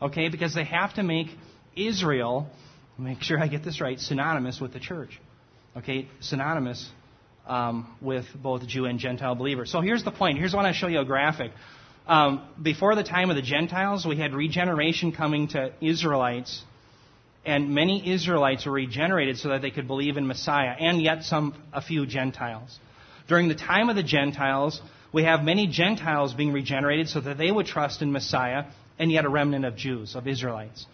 Okay? 0.00 0.30
Because 0.30 0.54
they 0.54 0.64
have 0.64 0.94
to 0.94 1.02
make 1.02 1.26
Israel, 1.76 2.48
make 2.96 3.22
sure 3.22 3.38
I 3.38 3.48
get 3.48 3.62
this 3.62 3.82
right, 3.82 4.00
synonymous 4.00 4.58
with 4.58 4.72
the 4.72 4.80
church. 4.80 5.20
Okay? 5.76 6.08
Synonymous 6.20 6.90
um, 7.46 7.94
with 8.00 8.24
both 8.34 8.66
Jew 8.66 8.86
and 8.86 8.98
Gentile 8.98 9.34
believers. 9.34 9.70
So 9.70 9.82
here's 9.82 10.04
the 10.04 10.10
point. 10.10 10.38
Here's 10.38 10.54
what 10.54 10.64
I 10.64 10.72
show 10.72 10.86
you 10.86 11.00
a 11.00 11.04
graphic. 11.04 11.52
Um, 12.06 12.42
before 12.60 12.96
the 12.96 13.04
time 13.04 13.30
of 13.30 13.36
the 13.36 13.42
Gentiles, 13.42 14.04
we 14.04 14.16
had 14.16 14.34
regeneration 14.34 15.12
coming 15.12 15.48
to 15.48 15.72
Israelites, 15.80 16.62
and 17.44 17.74
many 17.74 18.12
Israelites 18.12 18.66
were 18.66 18.72
regenerated 18.72 19.38
so 19.38 19.50
that 19.50 19.62
they 19.62 19.70
could 19.70 19.86
believe 19.86 20.16
in 20.16 20.26
Messiah, 20.26 20.74
and 20.78 21.00
yet 21.00 21.22
some, 21.22 21.54
a 21.72 21.80
few 21.80 22.04
Gentiles. 22.06 22.78
During 23.28 23.48
the 23.48 23.54
time 23.54 23.88
of 23.88 23.94
the 23.94 24.02
Gentiles, 24.02 24.80
we 25.12 25.24
have 25.24 25.44
many 25.44 25.68
Gentiles 25.68 26.34
being 26.34 26.52
regenerated 26.52 27.08
so 27.08 27.20
that 27.20 27.38
they 27.38 27.52
would 27.52 27.66
trust 27.66 28.02
in 28.02 28.10
Messiah, 28.10 28.64
and 28.98 29.12
yet 29.12 29.24
a 29.24 29.28
remnant 29.28 29.64
of 29.64 29.76
Jews, 29.76 30.16
of 30.16 30.26
Israelites. 30.26 30.86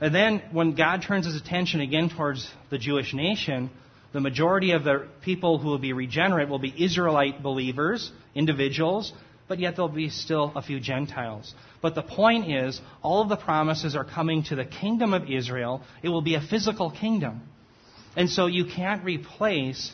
And 0.00 0.14
then, 0.14 0.42
when 0.52 0.74
God 0.74 1.02
turns 1.02 1.26
his 1.26 1.36
attention 1.36 1.80
again 1.80 2.08
towards 2.08 2.48
the 2.70 2.78
Jewish 2.78 3.14
nation, 3.14 3.70
the 4.12 4.20
majority 4.20 4.72
of 4.72 4.84
the 4.84 5.08
people 5.22 5.58
who 5.58 5.68
will 5.68 5.78
be 5.78 5.92
regenerate 5.92 6.48
will 6.48 6.58
be 6.58 6.74
Israelite 6.76 7.42
believers, 7.42 8.12
individuals, 8.34 9.12
but 9.48 9.58
yet 9.58 9.76
there'll 9.76 9.88
be 9.88 10.08
still 10.08 10.52
a 10.54 10.62
few 10.62 10.80
Gentiles. 10.80 11.54
But 11.80 11.94
the 11.94 12.02
point 12.02 12.50
is, 12.50 12.80
all 13.02 13.22
of 13.22 13.28
the 13.28 13.36
promises 13.36 13.94
are 13.96 14.04
coming 14.04 14.44
to 14.44 14.56
the 14.56 14.64
kingdom 14.64 15.12
of 15.12 15.28
Israel. 15.28 15.82
It 16.02 16.08
will 16.08 16.22
be 16.22 16.34
a 16.34 16.40
physical 16.40 16.90
kingdom. 16.90 17.42
And 18.16 18.28
so 18.28 18.46
you 18.46 18.64
can't 18.64 19.04
replace 19.04 19.92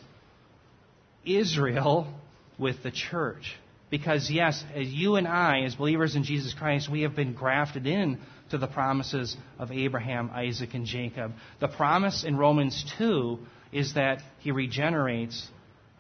Israel 1.25 2.13
with 2.59 2.83
the 2.83 2.91
church. 2.91 3.57
Because, 3.91 4.31
yes, 4.31 4.63
as 4.75 4.89
you 4.89 5.17
and 5.17 5.27
I, 5.27 5.63
as 5.63 5.75
believers 5.75 6.15
in 6.15 6.25
Jesus 6.25 6.53
Christ, 6.53 6.91
we 6.91 7.03
have 7.03 7.17
been 7.17 7.33
grafted 7.33 7.87
in 7.87 8.19
to 8.51 8.59
the 8.59 8.67
promises 8.67 9.37
of 9.59 9.73
Abraham, 9.73 10.31
Isaac, 10.33 10.75
and 10.75 10.85
Jacob. 10.85 11.33
The 11.61 11.69
promise 11.69 12.25
in 12.25 12.37
Romans 12.37 12.85
2 12.99 13.39
is 13.73 13.95
that 13.95 14.23
he 14.41 14.53
regenerates 14.53 15.49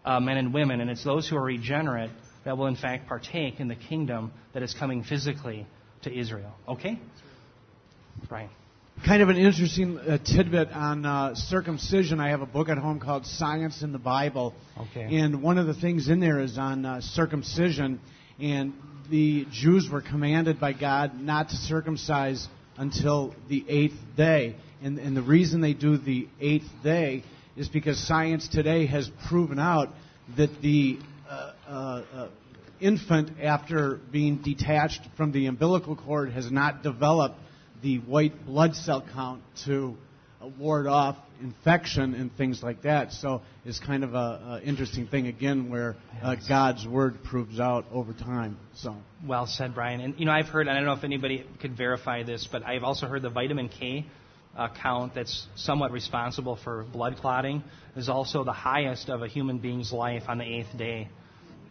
uh, 0.04 0.20
men 0.20 0.36
and 0.36 0.52
women, 0.52 0.80
and 0.80 0.90
it's 0.90 1.04
those 1.04 1.28
who 1.28 1.36
are 1.36 1.42
regenerate 1.42 2.10
that 2.48 2.56
will, 2.56 2.66
in 2.66 2.76
fact, 2.76 3.06
partake 3.06 3.60
in 3.60 3.68
the 3.68 3.74
kingdom 3.74 4.32
that 4.54 4.62
is 4.62 4.72
coming 4.72 5.04
physically 5.04 5.66
to 6.00 6.10
Israel. 6.10 6.54
Okay? 6.66 6.98
Brian. 8.26 8.48
Kind 9.04 9.20
of 9.20 9.28
an 9.28 9.36
interesting 9.36 9.98
uh, 9.98 10.16
tidbit 10.16 10.70
on 10.72 11.04
uh, 11.04 11.34
circumcision. 11.34 12.20
I 12.20 12.30
have 12.30 12.40
a 12.40 12.46
book 12.46 12.70
at 12.70 12.78
home 12.78 13.00
called 13.00 13.26
Science 13.26 13.82
in 13.82 13.92
the 13.92 13.98
Bible. 13.98 14.54
Okay. 14.80 15.18
And 15.18 15.42
one 15.42 15.58
of 15.58 15.66
the 15.66 15.74
things 15.74 16.08
in 16.08 16.20
there 16.20 16.40
is 16.40 16.56
on 16.56 16.86
uh, 16.86 17.02
circumcision. 17.02 18.00
And 18.40 18.72
the 19.10 19.44
Jews 19.52 19.86
were 19.92 20.00
commanded 20.00 20.58
by 20.58 20.72
God 20.72 21.20
not 21.20 21.50
to 21.50 21.56
circumcise 21.56 22.48
until 22.78 23.34
the 23.50 23.62
eighth 23.68 23.98
day. 24.16 24.56
And, 24.82 24.98
and 24.98 25.14
the 25.14 25.20
reason 25.20 25.60
they 25.60 25.74
do 25.74 25.98
the 25.98 26.26
eighth 26.40 26.70
day 26.82 27.24
is 27.58 27.68
because 27.68 27.98
science 28.08 28.48
today 28.48 28.86
has 28.86 29.10
proven 29.28 29.58
out 29.58 29.90
that 30.38 30.62
the 30.62 30.98
infant, 32.80 33.30
after 33.42 34.00
being 34.10 34.36
detached 34.36 35.00
from 35.16 35.32
the 35.32 35.46
umbilical 35.46 35.96
cord, 35.96 36.30
has 36.32 36.50
not 36.50 36.82
developed 36.82 37.36
the 37.82 37.98
white 37.98 38.46
blood 38.46 38.74
cell 38.74 39.04
count 39.12 39.42
to 39.64 39.96
uh, 40.40 40.48
ward 40.58 40.86
off 40.86 41.16
infection 41.40 42.14
and 42.14 42.34
things 42.36 42.62
like 42.62 42.82
that. 42.82 43.12
So 43.12 43.42
it's 43.64 43.78
kind 43.78 44.02
of 44.02 44.14
a, 44.14 44.16
a 44.16 44.60
interesting 44.64 45.06
thing 45.06 45.26
again, 45.26 45.70
where 45.70 45.96
uh, 46.22 46.36
God's 46.48 46.86
word 46.86 47.22
proves 47.22 47.60
out 47.60 47.84
over 47.92 48.12
time. 48.12 48.56
So 48.74 48.96
well 49.24 49.46
said, 49.46 49.74
Brian. 49.74 50.00
And 50.00 50.18
you 50.18 50.26
know, 50.26 50.32
I've 50.32 50.46
heard, 50.46 50.68
I 50.68 50.74
don't 50.74 50.84
know 50.84 50.92
if 50.92 51.04
anybody 51.04 51.44
could 51.60 51.76
verify 51.76 52.22
this, 52.24 52.48
but 52.50 52.64
I've 52.64 52.82
also 52.82 53.06
heard 53.06 53.22
the 53.22 53.30
vitamin 53.30 53.68
K 53.68 54.06
uh, 54.56 54.68
count 54.82 55.14
that's 55.14 55.46
somewhat 55.54 55.92
responsible 55.92 56.56
for 56.56 56.84
blood 56.92 57.16
clotting 57.16 57.62
is 57.94 58.08
also 58.08 58.42
the 58.42 58.52
highest 58.52 59.08
of 59.08 59.22
a 59.22 59.28
human 59.28 59.58
being's 59.58 59.92
life 59.92 60.24
on 60.28 60.38
the 60.38 60.44
eighth 60.44 60.76
day. 60.76 61.08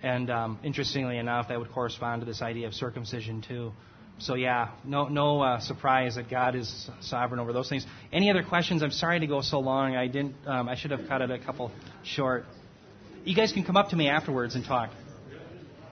And 0.03 0.29
um, 0.29 0.59
interestingly 0.63 1.17
enough, 1.17 1.49
that 1.49 1.59
would 1.59 1.71
correspond 1.71 2.21
to 2.21 2.25
this 2.25 2.41
idea 2.41 2.67
of 2.67 2.73
circumcision 2.73 3.41
too. 3.41 3.71
So 4.19 4.33
yeah, 4.33 4.71
no 4.83 5.07
no 5.07 5.41
uh, 5.41 5.59
surprise 5.59 6.15
that 6.15 6.29
God 6.29 6.55
is 6.55 6.89
sovereign 7.01 7.39
over 7.39 7.53
those 7.53 7.69
things. 7.69 7.85
Any 8.11 8.31
other 8.31 8.43
questions? 8.43 8.81
I'm 8.81 8.91
sorry 8.91 9.19
to 9.19 9.27
go 9.27 9.41
so 9.41 9.59
long. 9.59 9.95
I 9.95 10.07
didn't. 10.07 10.35
Um, 10.45 10.67
I 10.67 10.75
should 10.75 10.91
have 10.91 11.07
cut 11.07 11.21
it 11.21 11.29
a 11.29 11.37
couple 11.37 11.71
short. 12.03 12.45
You 13.23 13.35
guys 13.35 13.51
can 13.51 13.63
come 13.63 13.77
up 13.77 13.89
to 13.89 13.95
me 13.95 14.09
afterwards 14.09 14.55
and 14.55 14.65
talk. 14.65 14.89